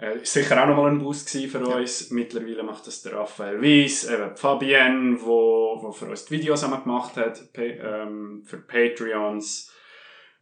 Äh, 0.00 0.18
ist 0.22 0.32
sicher 0.32 0.62
auch 0.62 0.68
nochmal 0.68 0.92
ein 0.92 1.00
Boost 1.00 1.28
für 1.30 1.58
uns. 1.58 2.10
Mittlerweile 2.10 2.62
macht 2.62 2.86
das 2.86 3.02
der 3.02 3.14
Raphael 3.14 3.60
Weiss, 3.60 4.08
eben 4.08 4.36
Fabienne, 4.36 5.18
wo, 5.20 5.76
wo 5.82 5.90
für 5.90 6.06
uns 6.06 6.24
die 6.26 6.38
Videos 6.38 6.62
einmal 6.62 6.82
gemacht 6.82 7.16
hat, 7.16 7.52
pa 7.52 7.62
ähm, 7.62 8.44
für 8.46 8.58
Patreons. 8.58 9.72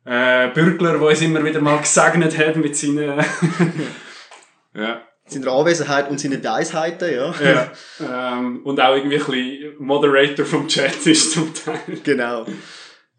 Äh, 0.04 0.48
Bürgler, 0.50 0.98
der 0.98 1.02
uns 1.08 1.22
immer 1.22 1.42
wieder 1.42 1.60
mal 1.62 1.78
gesegnet 1.78 2.36
hat 2.36 2.56
mit 2.56 2.76
seinen... 2.76 3.18
ja. 4.74 5.00
Seiner 5.28 5.52
Anwesenheit 5.52 6.08
und 6.10 6.20
seinen 6.20 6.42
Weisheiten, 6.42 7.12
ja. 7.12 7.34
ja. 7.42 7.72
Ähm, 8.38 8.60
und 8.64 8.80
auch 8.80 8.94
irgendwie 8.94 9.16
ein 9.16 9.26
bisschen 9.26 9.74
Moderator 9.78 10.44
vom 10.46 10.68
Chat 10.68 11.06
ist 11.06 11.32
zum 11.32 11.52
Teil. 11.52 11.98
genau. 12.04 12.46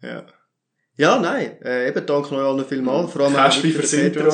Ja. 0.02 0.24
Ja, 0.96 1.18
nein, 1.20 1.60
äh, 1.62 1.88
eben 1.88 2.04
danke 2.06 2.34
euch 2.34 2.42
allen 2.42 2.64
vielmals. 2.64 3.12
Vor 3.12 3.22
allem 3.22 3.34
wirklich 3.34 3.74
fürs 3.74 3.92
Intro. 3.92 4.30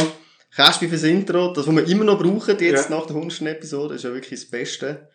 Kästchen 0.54 0.88
fürs 0.88 1.02
Intro, 1.02 1.52
das, 1.52 1.66
was 1.66 1.74
wir 1.74 1.86
immer 1.88 2.04
noch 2.04 2.18
brauchen, 2.18 2.56
jetzt 2.58 2.88
Ja. 2.88 2.96
nach 2.96 3.06
der 3.06 3.16
100. 3.16 3.42
Episode, 3.42 3.96
ist 3.96 4.04
ja 4.04 4.12
wirklich 4.14 4.40
das 4.40 4.50
Beste. 4.50 5.08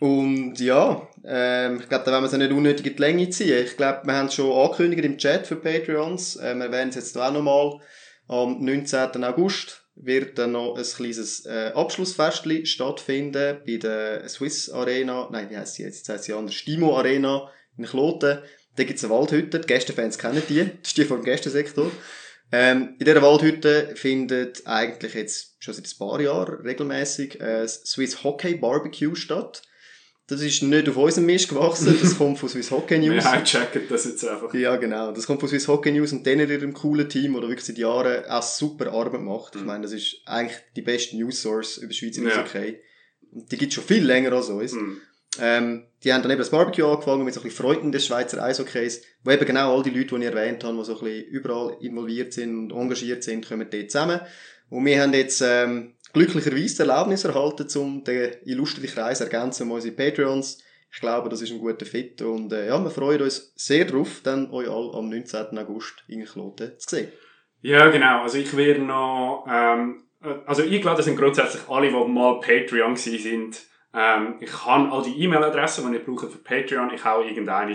Und 0.00 0.58
ja, 0.60 1.06
ähm, 1.24 1.78
ich 1.80 1.88
glaube, 1.88 2.04
da 2.04 2.12
wollen 2.12 2.22
wir 2.22 2.26
es 2.26 2.32
nicht 2.32 2.50
unnötig 2.52 2.86
in 2.86 2.96
die 2.96 3.02
Länge 3.02 3.30
ziehen. 3.30 3.64
Ich 3.64 3.76
glaube, 3.76 4.00
wir 4.04 4.14
haben 4.14 4.26
es 4.26 4.34
schon 4.34 4.50
angekündigt 4.50 5.04
im 5.04 5.18
Chat 5.18 5.46
für 5.46 5.56
Patreons. 5.56 6.36
Äh, 6.36 6.54
wir 6.56 6.72
werden 6.72 6.88
es 6.88 6.94
jetzt 6.94 7.16
auch 7.18 7.32
nochmal. 7.32 7.78
Am 8.28 8.64
19. 8.64 9.22
August 9.24 9.81
wird 9.94 10.38
dann 10.38 10.52
noch 10.52 10.76
ein 10.76 10.84
kleines 10.84 11.44
äh, 11.46 11.72
Abschlussfestchen 11.74 12.66
stattfinden 12.66 13.58
bei 13.66 13.76
der 13.76 14.28
Swiss 14.28 14.70
Arena. 14.70 15.28
Nein, 15.30 15.50
wie 15.50 15.56
heisst 15.56 15.74
sie 15.74 15.82
jetzt? 15.82 15.98
Jetzt 15.98 16.08
heisst 16.08 16.24
sie 16.24 16.32
anders. 16.32 16.54
Stimo 16.54 16.96
Arena 16.96 17.50
in 17.76 17.84
Kloten. 17.84 18.38
Da 18.76 18.84
gibt's 18.84 19.04
eine 19.04 19.12
Waldhütte. 19.12 19.60
Die 19.60 19.66
Gästefans 19.66 20.18
kennen 20.18 20.42
die. 20.48 20.64
Das 20.82 20.88
ist 20.88 20.96
die 20.96 21.04
vom 21.04 21.22
Gästesektor. 21.22 21.90
Ähm, 22.50 22.96
in 22.98 23.04
dieser 23.06 23.22
Waldhütte 23.22 23.94
findet 23.94 24.66
eigentlich 24.66 25.14
jetzt 25.14 25.56
schon 25.58 25.74
seit 25.74 25.86
ein 25.86 25.98
paar 25.98 26.20
Jahren 26.20 26.60
regelmäßig 26.66 27.38
das 27.38 27.82
Swiss 27.84 28.24
Hockey 28.24 28.54
Barbecue 28.56 29.14
statt. 29.14 29.62
Das 30.32 30.40
ist 30.40 30.62
nicht 30.62 30.88
auf 30.88 30.96
unserem 30.96 31.26
Mist 31.26 31.48
gewachsen, 31.48 31.96
das 32.00 32.16
kommt 32.18 32.38
von 32.38 32.48
Swiss 32.48 32.70
Hockey 32.70 32.98
News. 32.98 33.24
Wir 33.24 33.32
hijacken 33.44 33.82
das 33.88 34.04
jetzt 34.06 34.26
einfach. 34.26 34.52
Ja, 34.54 34.76
genau. 34.76 35.12
Das 35.12 35.26
kommt 35.26 35.40
von 35.40 35.48
Swiss 35.48 35.68
Hockey 35.68 35.92
News 35.92 36.12
und 36.12 36.24
denen 36.24 36.48
ihrem 36.48 36.72
coolen 36.72 37.08
Team, 37.08 37.34
oder 37.36 37.48
wirklich 37.48 37.66
seit 37.66 37.78
Jahren 37.78 38.24
auch 38.26 38.42
super 38.42 38.92
Arbeit 38.92 39.20
macht. 39.20 39.54
Ich 39.56 39.60
Mhm. 39.60 39.66
meine, 39.66 39.82
das 39.82 39.92
ist 39.92 40.16
eigentlich 40.24 40.56
die 40.74 40.82
beste 40.82 41.16
News 41.16 41.42
Source 41.42 41.76
über 41.78 41.92
Schweizer 41.92 42.22
Ja. 42.22 42.38
Hockey. 42.38 42.78
Und 43.30 43.50
die 43.52 43.56
gibt's 43.58 43.74
schon 43.74 43.84
viel 43.84 44.04
länger 44.04 44.32
als 44.32 44.48
uns. 44.48 44.72
Hm. 44.72 45.00
Ähm, 45.40 45.84
die 46.04 46.12
haben 46.12 46.22
dann 46.22 46.30
eben 46.30 46.40
das 46.40 46.50
Barbecue 46.50 46.84
angefangen 46.86 47.24
mit 47.24 47.32
so 47.34 47.40
ein 47.40 47.44
bisschen 47.44 47.64
Freunden 47.64 47.90
des 47.92 48.06
Schweizer 48.06 48.42
Eishockeys, 48.42 49.02
wo 49.24 49.30
eben 49.30 49.46
genau 49.46 49.74
all 49.76 49.82
die 49.82 49.90
Leute, 49.90 50.14
die 50.16 50.22
ich 50.24 50.30
erwähnt 50.30 50.62
habe, 50.64 50.76
die 50.76 50.84
so 50.84 50.98
ein 50.98 51.04
bisschen 51.04 51.24
überall 51.30 51.76
involviert 51.80 52.32
sind 52.34 52.70
und 52.72 52.78
engagiert 52.78 53.24
sind, 53.24 53.46
kommen 53.48 53.66
dort 53.70 53.90
zusammen. 53.90 54.20
Und 54.68 54.84
wir 54.84 55.00
haben 55.02 55.12
jetzt 55.14 55.42
ähm, 55.44 55.92
glücklicherweise 56.12 56.74
die 56.74 56.80
Erlaubnis 56.80 57.24
erhalten, 57.24 57.66
um 57.78 58.04
den 58.04 58.32
illustren 58.44 58.86
Kreis 58.86 59.20
ergänzen 59.20 59.64
um 59.64 59.72
unsere 59.72 59.94
Patreons. 59.94 60.62
Ich 60.92 61.00
glaube, 61.00 61.30
das 61.30 61.40
ist 61.40 61.50
ein 61.50 61.58
guter 61.58 61.86
Fit 61.86 62.20
und 62.20 62.52
äh, 62.52 62.68
ja, 62.68 62.78
wir 62.82 62.90
freuen 62.90 63.22
uns 63.22 63.54
sehr 63.56 63.86
drauf, 63.86 64.20
dann 64.22 64.50
euch 64.50 64.68
alle 64.68 64.92
am 64.92 65.08
19. 65.08 65.58
August 65.58 66.04
in 66.06 66.24
Kloten 66.24 66.78
zu 66.78 66.96
sehen. 66.96 67.12
Ja, 67.62 67.88
genau. 67.88 68.22
Also 68.22 68.38
ich 68.38 68.54
werde 68.54 68.82
noch, 68.82 69.46
ähm, 69.48 70.04
äh, 70.22 70.34
also 70.44 70.62
eingeladen 70.62 71.02
sind 71.02 71.16
grundsätzlich 71.16 71.62
alle, 71.68 71.88
die 71.88 71.94
mal 71.94 72.40
Patreon 72.40 72.94
gewesen 72.94 73.18
sind. 73.18 73.62
Ähm, 73.94 74.36
ich 74.40 74.66
habe 74.66 74.90
all 74.90 75.02
die 75.02 75.18
E-Mail-Adressen, 75.22 75.90
die 75.90 75.98
ich 75.98 76.04
brauche 76.04 76.28
für 76.28 76.38
Patreon. 76.38 76.92
Ich 76.92 77.04
habe 77.04 77.24
irgendeine 77.24 77.74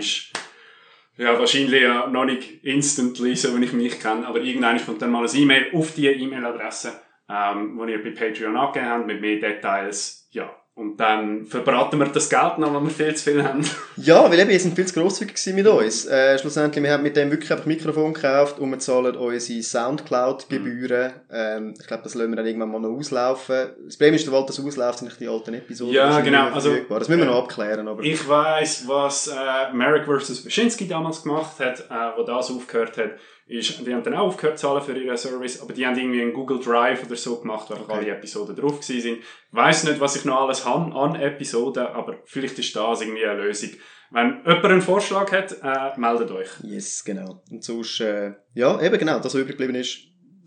ja, 1.18 1.36
wahrscheinlich 1.36 1.82
ja 1.82 2.06
noch 2.06 2.24
nicht 2.24 2.64
instantly, 2.64 3.34
so 3.34 3.58
wie 3.58 3.64
ich 3.64 3.72
mich 3.72 4.00
kenne, 4.00 4.26
aber 4.26 4.40
irgendwann 4.40 4.84
kommt 4.84 5.02
dann 5.02 5.10
mal 5.10 5.26
ein 5.26 5.36
E-Mail 5.36 5.66
auf 5.74 5.92
die 5.94 6.06
E-Mail-Adresse, 6.06 6.92
ähm, 7.28 7.80
die 7.86 7.92
ihr 7.92 8.02
bei 8.02 8.10
Patreon 8.10 8.56
angegeben 8.56 8.88
habt, 8.88 9.06
mit 9.06 9.20
mehr 9.20 9.40
Details. 9.40 10.28
Ja. 10.30 10.50
Und 10.78 10.96
dann 10.98 11.44
verbraten 11.44 11.98
wir 11.98 12.06
das 12.06 12.30
Geld 12.30 12.58
noch, 12.58 12.72
wenn 12.72 12.84
wir 12.84 12.90
viel 12.90 13.12
zu 13.16 13.32
viel 13.32 13.42
haben. 13.42 13.68
Ja, 13.96 14.30
weil 14.30 14.38
eben, 14.38 14.50
ihr 14.50 14.60
seid 14.60 14.74
viel 14.74 14.86
zu 14.86 14.94
grosszügig 14.94 15.34
mit 15.52 15.66
uns. 15.66 16.06
Äh, 16.06 16.38
schlussendlich, 16.38 16.84
wir 16.84 16.92
haben 16.92 17.02
mit 17.02 17.16
dem 17.16 17.32
wirklich 17.32 17.50
einfach 17.50 17.66
Mikrofon 17.66 18.14
gekauft 18.14 18.60
und 18.60 18.70
wir 18.70 18.78
zahlen 18.78 19.16
unsere 19.16 19.60
Soundcloud-Gebühren. 19.60 21.14
Ähm, 21.32 21.74
ich 21.80 21.84
glaube, 21.84 22.04
das 22.04 22.14
lassen 22.14 22.30
wir 22.30 22.36
dann 22.36 22.46
irgendwann 22.46 22.70
mal 22.70 22.78
noch 22.78 22.96
auslaufen. 22.96 23.70
Das 23.86 23.96
Problem 23.96 24.14
ist, 24.14 24.26
sobald 24.26 24.48
das 24.48 24.64
ausläuft, 24.64 25.00
sind 25.00 25.18
die 25.18 25.26
alten 25.26 25.54
Episoden 25.54 25.94
Ja, 25.94 26.20
genau, 26.20 26.50
also. 26.50 26.72
Das 26.88 27.08
müssen 27.08 27.22
wir 27.22 27.26
äh, 27.26 27.30
noch 27.30 27.42
abklären, 27.42 27.88
aber... 27.88 28.04
Ich 28.04 28.28
weiss, 28.28 28.86
was 28.86 29.26
äh, 29.26 29.74
Merrick 29.74 30.04
vs. 30.04 30.44
Wyszynski 30.44 30.86
damals 30.86 31.24
gemacht 31.24 31.58
hat, 31.58 31.80
äh, 31.90 32.16
wo 32.16 32.22
das 32.22 32.52
aufgehört 32.52 32.96
hat, 32.98 33.10
ist, 33.48 33.86
die 33.86 33.94
haben 33.94 34.02
dann 34.02 34.14
auch 34.14 34.26
aufgehört 34.26 34.58
zu 34.58 34.66
zahlen 34.66 34.82
für 34.82 34.96
ihren 34.96 35.16
Service, 35.16 35.60
aber 35.60 35.72
die 35.72 35.86
haben 35.86 35.96
irgendwie 35.98 36.20
einen 36.20 36.34
Google 36.34 36.60
Drive 36.60 37.04
oder 37.04 37.16
so 37.16 37.40
gemacht, 37.40 37.68
wo 37.70 37.74
Okay. 37.74 37.92
alle 37.92 38.08
Episoden 38.10 38.54
drauf 38.54 38.80
gewesen 38.80 39.00
sind. 39.00 39.18
Ich 39.18 39.24
weiss 39.50 39.84
nicht, 39.84 40.00
was 40.00 40.16
ich 40.16 40.24
noch 40.24 40.42
alles 40.42 40.64
habe 40.64 40.94
an 40.94 41.14
Episoden, 41.14 41.86
aber 41.86 42.16
vielleicht 42.24 42.58
ist 42.58 42.76
das 42.76 43.00
irgendwie 43.00 43.24
eine 43.24 43.42
Lösung. 43.42 43.70
Wenn 44.10 44.38
jemand 44.46 44.64
einen 44.64 44.82
Vorschlag 44.82 45.30
hat, 45.32 45.56
äh, 45.62 45.98
meldet 45.98 46.30
euch. 46.30 46.48
Yes, 46.62 47.04
genau. 47.04 47.42
Und 47.50 47.62
sonst, 47.64 48.00
äh, 48.00 48.32
ja, 48.54 48.80
eben 48.80 48.98
genau, 48.98 49.16
das, 49.16 49.26
was 49.26 49.34
übrig 49.34 49.56
geblieben 49.58 49.74
ist, 49.74 49.98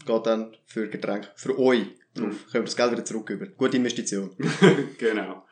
geht 0.05 0.25
dann 0.25 0.55
für 0.65 0.87
Getränke, 0.87 1.29
für 1.35 1.57
euch 1.59 1.85
drauf. 2.15 2.27
Mhm. 2.27 2.51
Können 2.51 2.53
wir 2.53 2.61
das 2.63 2.75
Geld 2.75 2.91
wieder 2.91 3.05
zurück 3.05 3.29
über. 3.29 3.45
Gute 3.47 3.77
Investition. 3.77 4.35
genau. 4.97 5.45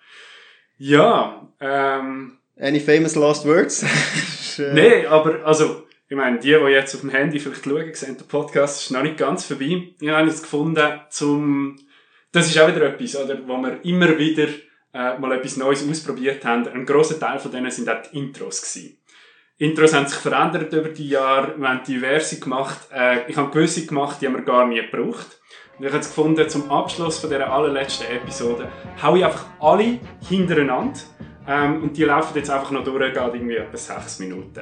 Ja, 0.78 1.52
ähm... 1.60 2.38
Any 2.60 2.80
famous 2.80 3.16
last 3.16 3.46
words? 3.46 3.84
äh... 4.60 4.74
Nee, 4.74 5.06
aber, 5.06 5.46
also, 5.46 5.84
ich 6.10 6.18
meine, 6.18 6.40
die, 6.40 6.48
die 6.48 6.72
jetzt 6.72 6.96
auf 6.96 7.02
dem 7.02 7.12
Handy 7.12 7.40
vielleicht 7.40 7.64
schauen, 7.64 7.94
sehen, 7.94 8.18
der 8.18 8.26
Podcast 8.26 8.82
ist 8.82 8.92
noch 8.92 9.04
nicht 9.04 9.18
ganz 9.18 9.46
vorbei. 9.46 9.94
Ich 10.02 10.10
habe 10.10 10.28
es 10.28 10.42
gefunden, 10.42 10.84
zum, 11.10 11.78
das 12.32 12.48
ist 12.48 12.60
auch 12.60 12.68
wieder 12.68 12.82
etwas, 12.82 13.16
oder, 13.16 13.38
wo 13.48 13.58
wir 13.58 13.80
immer 13.86 14.18
wieder 14.18 14.48
äh, 14.92 15.20
mal 15.20 15.34
etwas 15.34 15.58
Neues 15.58 15.88
ausprobiert 15.88 16.44
haben. 16.44 16.68
Ein 16.68 16.88
grosser 16.88 17.20
Teil 17.20 17.38
von 17.38 17.52
denen 17.52 17.70
sind 17.70 17.88
auch 17.90 18.02
die 18.02 18.18
Intros 18.18 18.62
gewesen. 18.62 18.98
Intros 19.60 19.94
haben 19.94 20.08
sich 20.08 20.18
verändert 20.18 20.74
über 20.74 20.90
die 20.90 21.10
Jahre. 21.10 21.56
Wir 21.60 21.70
haben 21.70 21.84
diverse 21.84 22.40
gemacht. 22.40 22.88
Äh, 22.92 23.30
ich 23.30 23.38
habe 23.38 23.52
gewisse 23.52 23.86
gemacht, 23.86 24.20
die 24.20 24.26
haben 24.26 24.34
wir 24.34 24.42
gar 24.42 24.68
nie 24.68 24.82
gebraucht. 24.82 25.40
Und 25.78 25.86
ich 25.86 25.92
habe 25.92 26.02
es 26.02 26.08
gefunden, 26.08 26.50
zum 26.50 26.72
Abschluss 26.72 27.20
von 27.20 27.30
dieser 27.30 27.52
allerletzten 27.52 28.08
Episode 28.08 28.68
hau 29.02 29.16
ich 29.16 29.24
einfach 29.24 29.46
alle 29.60 30.00
hintereinander. 30.28 31.00
Ähm, 31.50 31.82
und 31.82 31.98
die 31.98 32.04
laufen 32.04 32.38
jetzt 32.38 32.52
einfach 32.52 32.70
noch 32.70 32.84
durch, 32.84 33.12
geht 33.12 33.34
irgendwie 33.34 33.56
etwa 33.56 33.76
sechs 33.76 34.20
Minuten. 34.20 34.62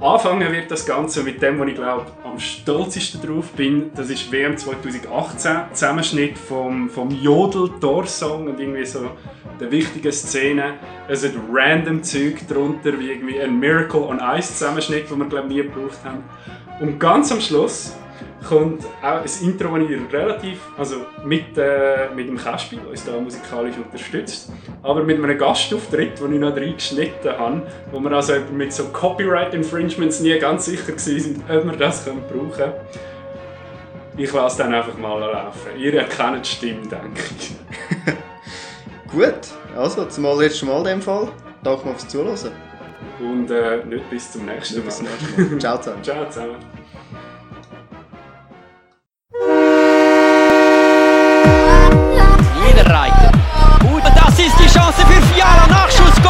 Anfangen 0.00 0.50
wird 0.52 0.70
das 0.70 0.86
Ganze 0.86 1.24
mit 1.24 1.42
dem, 1.42 1.58
wo 1.58 1.64
ich 1.64 1.74
glaube 1.74 2.06
am 2.24 2.38
stolzesten 2.38 3.20
drauf 3.20 3.50
bin. 3.50 3.90
Das 3.94 4.08
ist 4.08 4.30
WM 4.30 4.56
2018, 4.56 5.56
Zusammenschnitt 5.72 6.38
vom, 6.38 6.88
vom 6.88 7.10
Jodel-Tor-Song 7.10 8.46
und 8.46 8.60
irgendwie 8.60 8.86
so 8.86 9.10
der 9.58 9.70
wichtigen 9.72 10.12
Szene. 10.12 10.74
Es 11.08 11.22
sind 11.22 11.34
random 11.52 12.02
Zeug 12.02 12.46
drunter, 12.48 12.98
wie 12.98 13.10
irgendwie 13.10 13.40
ein 13.40 13.58
Miracle 13.58 14.00
on 14.00 14.20
Ice 14.20 14.54
Zusammenschnitt, 14.54 15.10
den 15.10 15.18
wir 15.18 15.26
glaube 15.26 15.48
nie 15.48 15.62
gebraucht 15.62 15.98
haben. 16.04 16.24
Und 16.80 16.98
ganz 17.00 17.30
am 17.32 17.40
Schluss 17.40 17.94
kommt 18.46 18.84
auch 19.02 19.22
ein 19.22 19.30
Intro, 19.42 19.76
das 19.78 19.90
ich 19.90 20.12
relativ, 20.12 20.60
also 20.76 20.96
mit, 21.24 21.56
äh, 21.56 22.08
mit 22.14 22.28
dem 22.28 22.36
Kaspi, 22.36 22.76
der 22.76 22.90
uns 22.90 23.04
da 23.04 23.12
musikalisch 23.18 23.76
unterstützt, 23.76 24.50
aber 24.82 25.02
mit 25.02 25.22
einem 25.22 25.38
Gastauftritt, 25.38 26.20
den 26.20 26.34
ich 26.34 26.40
noch 26.40 26.56
reingeschnitten 26.56 27.38
habe, 27.38 27.62
wo 27.92 28.00
wir 28.00 28.12
also 28.12 28.34
mit 28.52 28.72
so 28.72 28.84
Copyright-Infringements 28.84 30.20
nie 30.20 30.38
ganz 30.38 30.64
sicher 30.64 30.92
waren, 30.92 31.58
ob 31.58 31.64
wir 31.66 31.76
das 31.76 32.04
können 32.04 32.22
brauchen 32.28 32.52
können. 32.52 32.72
Ich 34.16 34.32
lasse 34.32 34.58
dann 34.58 34.74
einfach 34.74 34.98
mal 34.98 35.18
laufen. 35.18 35.78
Ihr 35.78 35.94
erkennt 35.94 36.44
die 36.44 36.50
Stimme, 36.50 36.80
denke 36.82 37.22
ich. 37.38 37.52
Gut, 39.12 39.48
also 39.76 40.04
zum 40.04 40.26
allerletzten 40.26 40.68
Mal 40.68 40.78
in 40.78 40.84
dem 40.84 41.02
Fall. 41.02 41.28
Danke 41.62 41.86
mal 41.86 41.94
fürs 41.94 42.08
Zuhören. 42.08 42.52
Und 43.18 43.50
äh, 43.50 43.84
nicht 43.84 44.08
bis 44.10 44.32
zum 44.32 44.46
nächsten 44.46 44.78
Mal. 44.78 44.84
Bis 44.84 44.96
zum 44.98 45.06
nächsten 45.06 45.50
Mal. 45.52 45.58
Ciao 45.60 45.78
zusammen. 45.78 46.02
Ciao 46.02 46.28
zusammen. 46.28 46.79
Ist 54.90 54.98
die 54.98 55.02
Chance 55.02 55.06
für 55.06 55.34
Fiala. 55.34 55.66
Nachschuss 55.68 56.20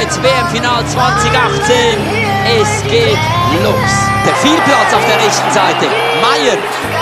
Schweiz, 0.00 0.18
WM-Final 0.22 0.86
2018. 0.86 1.98
Es 2.46 2.82
geht 2.84 3.18
los. 3.62 3.74
Der 4.24 4.34
Vielplatz 4.36 4.94
auf 4.94 5.04
der 5.06 5.16
rechten 5.16 5.50
Seite. 5.52 5.86
Meier. 6.22 6.99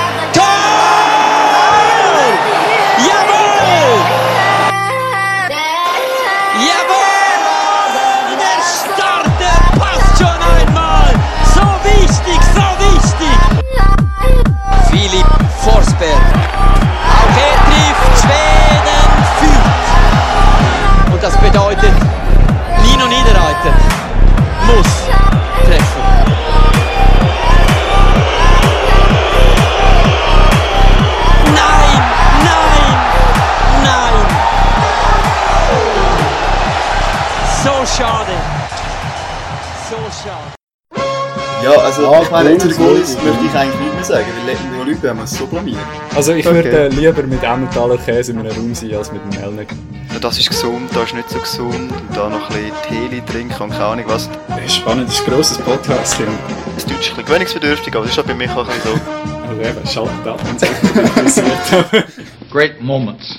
Ja, 41.79 41.85
also 41.85 42.23
ich 42.23 42.31
meine, 42.31 42.59
zu 42.59 42.69
den 42.69 42.77
Goalies 42.77 43.17
möchte 43.23 43.45
ich 43.45 43.55
eigentlich 43.55 43.81
nicht 43.81 43.95
mehr 43.95 44.05
sagen, 44.05 44.27
weil 44.45 44.57
in 44.57 44.81
Olympia 44.81 45.11
haben 45.11 45.19
wir 45.19 45.25
es 45.25 45.39
so 45.39 45.47
blamiert. 45.47 45.79
Also 46.15 46.33
ich 46.33 46.45
okay. 46.45 46.65
würde 46.65 46.89
lieber 46.89 47.23
mit 47.23 47.43
Emmentaler 47.43 47.97
Käse 47.99 48.33
in 48.33 48.41
einem 48.41 48.51
Raum 48.51 48.75
sein, 48.75 48.95
als 48.95 49.13
mit 49.13 49.23
dem 49.23 49.41
Melnick. 49.41 49.69
Ja, 50.13 50.19
das 50.19 50.39
ist 50.39 50.49
gesund, 50.49 50.91
das 50.93 51.05
ist 51.05 51.15
nicht 51.15 51.31
so 51.31 51.39
gesund. 51.39 51.93
Und 51.93 52.17
da 52.17 52.29
noch 52.29 52.51
ein 52.51 52.73
bisschen 52.89 53.11
Tee 53.11 53.23
trinken 53.31 53.63
und 53.63 53.71
keine 53.71 53.85
Ahnung 53.85 54.05
was. 54.09 54.29
Das 54.49 54.61
ist 54.65 54.75
spannend, 54.75 55.09
das 55.09 55.21
ist 55.21 55.29
ein 55.29 55.35
grosses 55.35 55.59
Podcast. 55.59 56.19
Ja. 56.19 56.27
Das 56.75 56.85
Deutsch 56.85 56.99
ist 56.99 57.11
ein 57.11 57.17
bisschen 57.17 57.25
gewöhnungsbedürftig, 57.27 57.95
aber 57.95 58.05
das 58.05 58.11
ist 58.11 58.17
halt 58.17 58.27
bei 58.27 58.35
mir 58.35 58.51
auch 58.51 58.69
ein 58.69 58.75
bisschen 58.75 58.91
so. 58.95 59.49
Also 59.49 59.63
eben, 59.63 59.87
schaltet 59.87 60.27
ab, 60.27 60.41
wenn 60.45 61.27
es 61.27 61.39
interessiert. 61.39 62.07
Great 62.51 62.81
moments 62.81 63.39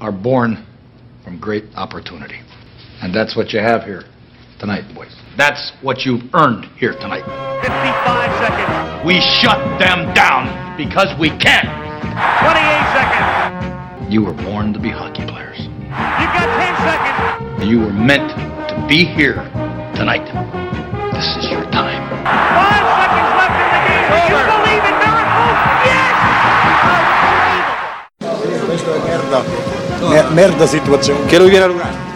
are 0.00 0.12
born 0.12 0.56
from 1.22 1.38
great 1.38 1.64
opportunity. 1.76 2.36
And 3.02 3.14
that's 3.14 3.36
what 3.36 3.52
you 3.52 3.60
have 3.60 3.84
here 3.84 4.04
tonight, 4.58 4.84
boys. 4.94 5.14
That's 5.36 5.72
what 5.82 6.04
you've 6.04 6.22
earned 6.34 6.66
here 6.76 6.92
tonight. 6.92 7.24
55 7.62 8.30
seconds. 8.42 9.06
We 9.06 9.20
shut 9.20 9.58
them 9.78 10.12
down 10.14 10.76
because 10.76 11.14
we 11.18 11.30
can. 11.38 11.64
28 12.42 12.58
seconds. 12.92 14.12
You 14.12 14.24
were 14.24 14.34
born 14.34 14.72
to 14.72 14.80
be 14.80 14.90
hockey 14.90 15.24
players. 15.26 15.58
You've 15.58 16.34
got 16.34 16.48
10 16.58 16.74
seconds. 16.82 17.70
You 17.70 17.78
were 17.80 17.92
meant 17.92 18.30
to 18.68 18.86
be 18.88 19.04
here 19.04 19.36
tonight. 19.94 20.26
This 21.14 21.36
is 21.38 21.50
your 21.50 21.62
time. 21.70 22.02
Five 22.26 22.86
seconds 22.98 23.30
left 23.38 23.54
in 23.62 23.70
the 23.70 23.82
game. 23.86 24.10
Do 24.10 24.18
you 24.26 24.42
believe 24.42 24.84
in 24.90 24.96
miracles? 24.98 25.58
Yes! 25.86 26.18
Questa 28.66 28.90
è 28.90 28.98
merda. 29.06 29.38
Merda 30.32 30.66
situazione. 30.66 31.26
Che 31.26 31.38
lui 31.38 31.50
viene 31.50 31.64
a 31.64 31.68
giocare. 31.68 32.07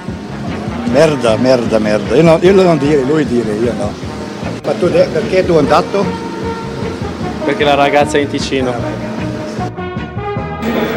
Merda, 0.92 1.36
merda, 1.36 1.78
merda. 1.78 2.14
Io, 2.14 2.22
no, 2.22 2.38
io 2.42 2.52
non 2.52 2.76
dire, 2.76 3.02
lui 3.02 3.24
dire, 3.24 3.52
io 3.54 3.72
no. 3.78 3.90
Ma 4.64 4.72
tu 4.72 4.90
perché 4.90 5.44
tu 5.44 5.54
è 5.54 5.58
andato? 5.58 6.04
Perché 7.44 7.64
la 7.64 7.74
ragazza 7.74 8.18
è 8.18 8.20
in 8.20 8.28
Ticino. 8.28 8.74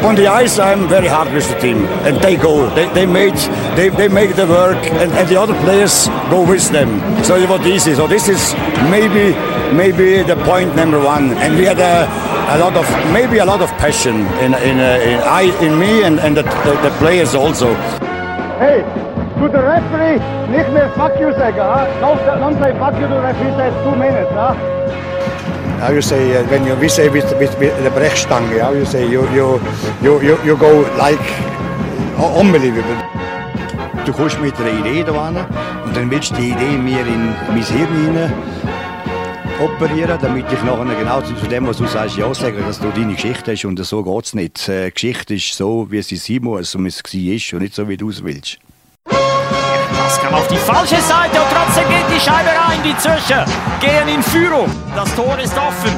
On 0.02 0.14
the 0.14 0.28
ice, 0.28 0.58
I'm 0.60 0.86
very 0.86 1.08
hard 1.08 1.32
with 1.32 1.48
the 1.48 1.58
team, 1.58 1.84
and 2.04 2.20
they 2.20 2.36
go. 2.36 2.68
They, 2.74 2.88
they 2.92 3.06
made 3.06 3.34
they, 3.74 3.88
they 3.88 4.06
make 4.06 4.36
the 4.36 4.46
work, 4.46 4.78
and, 4.92 5.10
and 5.12 5.26
the 5.28 5.36
other 5.36 5.54
players 5.64 6.08
go 6.30 6.44
with 6.44 6.70
them. 6.70 7.00
So 7.24 7.34
it 7.34 7.48
was 7.48 7.66
easy. 7.66 7.94
So 7.94 8.06
this 8.06 8.28
is 8.28 8.54
maybe 8.88 9.34
maybe 9.72 10.22
the 10.22 10.36
point 10.44 10.76
number 10.76 11.00
one. 11.00 11.32
And 11.38 11.56
we 11.56 11.64
had 11.64 11.80
a, 11.80 12.06
a 12.54 12.58
lot 12.58 12.76
of 12.76 12.86
maybe 13.12 13.38
a 13.38 13.44
lot 13.44 13.62
of 13.62 13.70
passion 13.78 14.26
in 14.38 14.54
in, 14.62 14.78
uh, 14.78 15.00
in 15.02 15.18
I 15.24 15.50
in 15.60 15.76
me 15.76 16.04
and, 16.04 16.20
and 16.20 16.36
the, 16.36 16.42
the, 16.42 16.78
the 16.82 16.94
players 16.98 17.34
also. 17.34 17.74
Hey, 18.60 18.84
to 19.38 19.48
the 19.48 19.62
referee, 19.62 20.18
nicht 20.50 20.72
mehr 20.72 20.90
fuck 20.96 21.12
you 21.20 21.32
sagen. 21.32 21.58
Huh? 21.58 21.86
Don't, 22.00 22.18
don't 22.40 22.58
say 22.58 22.72
fuck 22.78 22.94
you 22.94 23.06
to 23.06 23.14
the 23.14 23.20
referee, 23.20 23.52
says 23.56 23.74
two 23.84 23.96
minutes. 23.96 24.30
Huh? 24.32 24.54
How 25.80 25.92
you 25.92 26.00
say 26.00 26.36
uh, 26.36 26.42
when 26.48 26.64
you 26.66 26.74
we 26.76 26.88
say 26.88 27.08
with, 27.08 27.30
with, 27.38 27.58
with 27.58 27.72
the 27.84 27.90
Brechstange? 27.90 28.60
How 28.60 28.72
you 28.72 28.86
say 28.86 29.06
you 29.06 29.28
you 29.32 29.60
you 30.02 30.20
you, 30.22 30.38
you 30.42 30.56
go 30.56 30.80
like 30.96 31.26
unbelievable. 32.18 32.96
Du 34.06 34.12
kommst 34.12 34.40
mit 34.40 34.54
einer 34.58 34.70
Idee 34.80 35.02
da 35.02 35.28
hin 35.28 35.36
und 35.84 35.96
dann 35.96 36.10
willst 36.10 36.30
du 36.30 36.36
die 36.36 36.50
Idee 36.50 36.78
mir 36.78 37.00
in 37.00 37.34
mein 37.48 37.62
Hirn 37.62 38.04
hinein 38.04 38.32
operieren, 39.60 40.18
damit 40.20 40.46
ich 40.52 40.62
nachher 40.62 40.94
genau 40.98 41.20
zu 41.20 41.46
dem, 41.46 41.66
was 41.66 41.78
du 41.78 41.86
sagst, 41.86 42.16
ja 42.16 42.32
sagen, 42.32 42.58
dass 42.66 42.78
du 42.78 42.90
deine 42.90 43.14
Geschichte 43.14 43.52
hast 43.52 43.64
und 43.64 43.82
so 43.84 44.02
geht 44.02 44.24
es 44.24 44.34
nicht. 44.34 44.68
Die 44.68 44.90
Geschichte 44.92 45.34
ist 45.34 45.54
so, 45.54 45.86
wie 45.90 46.02
sie 46.02 46.16
sein 46.16 46.42
muss 46.42 46.74
und 46.74 46.84
wie 46.84 46.88
es 47.34 47.52
war 47.52 47.56
und 47.56 47.62
nicht 47.62 47.74
so, 47.74 47.88
wie 47.88 47.96
du 47.96 48.10
es 48.10 48.22
willst. 48.22 48.58
Kam 50.26 50.34
auf 50.34 50.48
die 50.48 50.56
falsche 50.56 51.00
Seite 51.02 51.40
und 51.40 51.46
trotzdem 51.54 51.88
geht 51.88 52.04
die 52.12 52.18
Scheibe 52.18 52.48
rein. 52.48 52.82
Die 52.82 52.98
Zürcher 52.98 53.44
gehen 53.80 54.08
in 54.08 54.20
Führung. 54.20 54.68
Das 54.96 55.14
Tor 55.14 55.38
ist 55.38 55.56
offen 55.56 55.96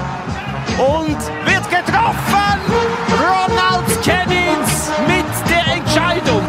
und 0.76 1.16
wird 1.46 1.64
getroffen. 1.70 2.60
Ronald 3.18 3.86
Kennings 4.02 4.90
mit 5.06 5.24
der 5.48 5.66
Entscheidung. 5.76 6.42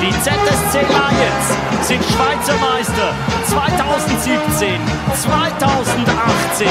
Die 0.00 0.12
ZSC 0.12 0.82
Lions 0.82 1.48
sind 1.88 2.04
Schweizer 2.04 2.54
Meister 2.60 3.12
2017, 3.48 4.80
2018. 5.16 6.68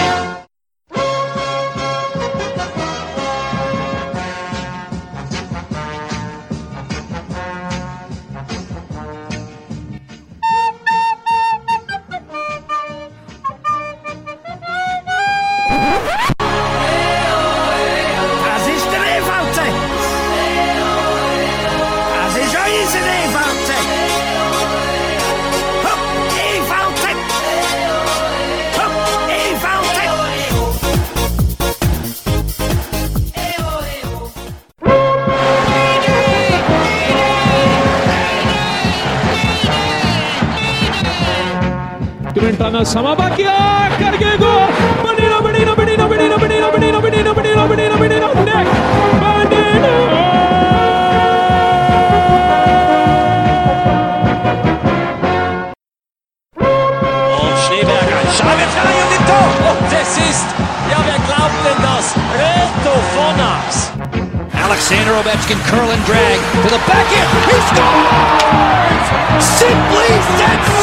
Trentana 42.73 42.85
Samabakia, 42.85 43.53
im 59.13 59.25
Tor. 59.27 59.47
Und 59.69 59.93
es 59.93 60.17
ist, 60.17 60.47
ja, 60.89 60.97
wer 61.05 61.19
glaubt 61.27 61.59
denn 61.63 61.79
das? 61.83 62.15
Reto 62.33 62.93
von 63.13 63.37
Alexander 64.65 65.19
Ovechkin 65.19 65.59
curl 65.69 65.91
and 65.91 66.03
drag 66.07 66.39
to 66.63 66.69
the 66.69 66.81
back 66.87 67.05
end. 67.13 67.29
He 67.45 67.57
scores! 67.69 69.13
Simply 69.59 70.09
sensational! 70.37 70.82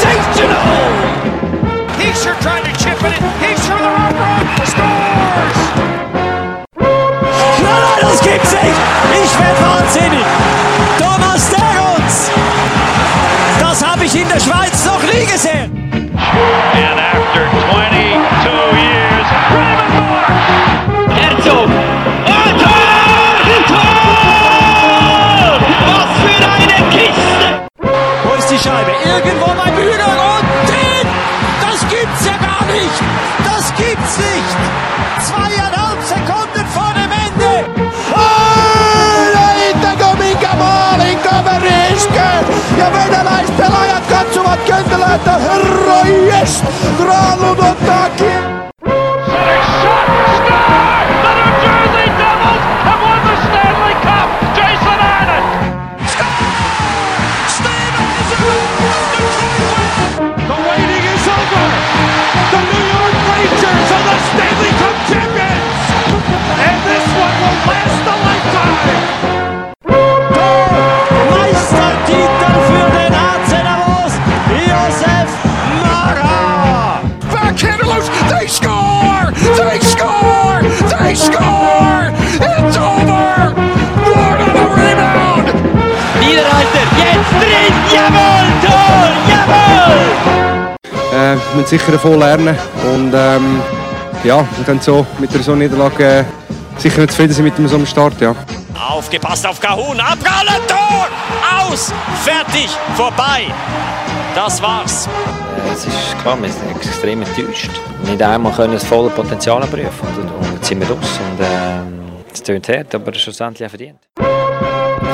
Sicher 91.71 91.93
davon 91.93 92.19
lernen 92.19 92.59
und 92.93 93.13
ähm, 93.15 93.63
ja, 94.25 94.45
wir 94.57 94.65
können 94.65 94.81
so 94.81 95.07
mit 95.21 95.33
der 95.33 95.41
so 95.41 95.55
Niederlage 95.55 96.05
äh, 96.05 96.25
sicher 96.79 97.01
nicht 97.01 97.13
zufrieden 97.13 97.33
sein 97.33 97.45
mit 97.45 97.57
dem 97.57 97.69
so 97.69 97.77
einem 97.77 97.87
Start, 97.87 98.21
ja. 98.21 98.35
Aufgepasst 98.91 99.47
auf 99.47 99.61
Kahun, 99.61 100.01
Abprallen, 100.01 100.61
Tor! 100.67 101.07
Aus! 101.63 101.93
Fertig! 102.25 102.69
Vorbei! 102.97 103.45
Das 104.35 104.61
war's. 104.61 105.09
Es 105.73 105.87
ist 105.87 106.19
klar, 106.23 106.37
wir 106.43 106.51
sind 106.51 106.75
extrem 106.75 107.23
enttäuscht. 107.23 107.71
Nicht 108.05 108.21
einmal 108.21 108.53
können 108.53 108.73
das 108.73 108.85
volle 108.85 109.11
Potenzial 109.11 109.61
prüfen. 109.61 110.09
Und, 110.17 110.29
und 110.29 110.55
jetzt 110.55 110.67
sind 110.67 110.81
wir 110.81 110.89
raus. 110.89 111.21
Und 111.31 111.41
ähm, 111.41 112.01
es 112.33 112.43
tönt 112.43 112.69
hart, 112.69 112.93
aber 112.97 113.15
schlussendlich 113.15 113.67
auch 113.67 113.71
verdient. 113.71 113.99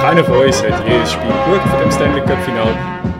Keiner 0.01 0.25
von 0.25 0.37
uns 0.37 0.63
hat 0.63 0.87
jedes 0.89 1.13
Spiel 1.13 1.29
geschaut 1.29 1.69
von 1.69 1.81
dem 1.81 1.91
Stanley 1.91 2.21
Cup 2.23 2.43
Final. 2.45 2.75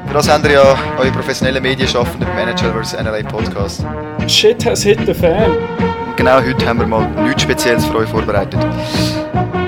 Für 0.07 0.15
das 0.15 0.29
habt 0.29 0.45
ihr 0.47 0.53
ja 0.53 0.77
eure 0.99 1.11
professionellen 1.11 1.63
Medienschaffenden 1.63 2.29
Manager 2.35 2.73
vs. 2.73 2.95
NLA 2.95 3.23
Podcast. 3.29 3.85
Shit 4.27 4.65
has 4.65 4.83
hit 4.83 4.99
the 5.07 5.13
fan. 5.15 5.51
Und 5.51 6.17
genau 6.17 6.37
heute 6.41 6.67
haben 6.67 6.79
wir 6.79 6.87
mal 6.87 7.07
nichts 7.25 7.43
Spezielles 7.43 7.85
für 7.87 7.97
euch 7.99 8.09
vorbereitet. 8.09 8.61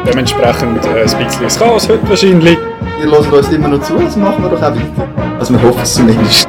Dementsprechend 0.06 0.84
äh, 0.86 1.02
ein 1.02 1.24
bisschen 1.24 1.48
Chaos 1.58 1.88
heute 1.88 2.08
wahrscheinlich. 2.08 2.58
Ihr 3.02 3.10
hört 3.10 3.32
uns 3.32 3.48
immer 3.50 3.68
noch 3.68 3.82
zu, 3.82 3.98
das 3.98 4.16
machen 4.16 4.42
wir 4.42 4.50
doch 4.50 4.62
auch 4.62 4.74
weiter. 4.74 5.08
Also 5.38 5.54
wir 5.54 5.62
hoffen 5.62 5.82
es 5.82 5.94
zumindest. 5.94 6.48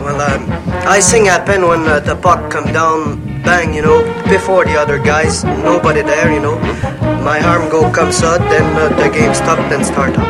Well, 0.00 0.20
um, 0.20 0.52
I 0.86 1.00
sing 1.00 1.26
happen 1.26 1.66
when 1.68 1.86
uh, 1.86 2.00
the 2.00 2.14
puck 2.16 2.50
come 2.50 2.72
down, 2.72 3.42
bang, 3.44 3.72
you 3.74 3.82
know, 3.82 4.02
before 4.28 4.64
the 4.64 4.76
other 4.76 4.98
guys. 4.98 5.44
Nobody 5.44 6.02
there, 6.02 6.32
you 6.32 6.40
know. 6.40 6.58
My 7.24 7.40
arm 7.40 7.70
go 7.70 7.90
comes 7.90 8.22
out, 8.22 8.40
then 8.50 8.76
uh, 8.76 8.94
the 9.00 9.08
game 9.08 9.32
stop, 9.32 9.56
then 9.70 9.82
start 9.82 10.14
up. 10.18 10.28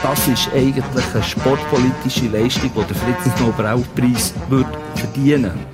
Das 0.00 0.28
ist 0.28 0.48
eigentlich 0.54 0.84
eine 1.12 1.24
sportpolitische 1.24 2.28
Leistung, 2.28 2.70
die 2.72 2.84
der 2.84 2.96
Friedensnobelpreis 2.96 4.32
würde 4.48 4.70
verdienen 4.94 5.50
Klingberg. 5.50 5.73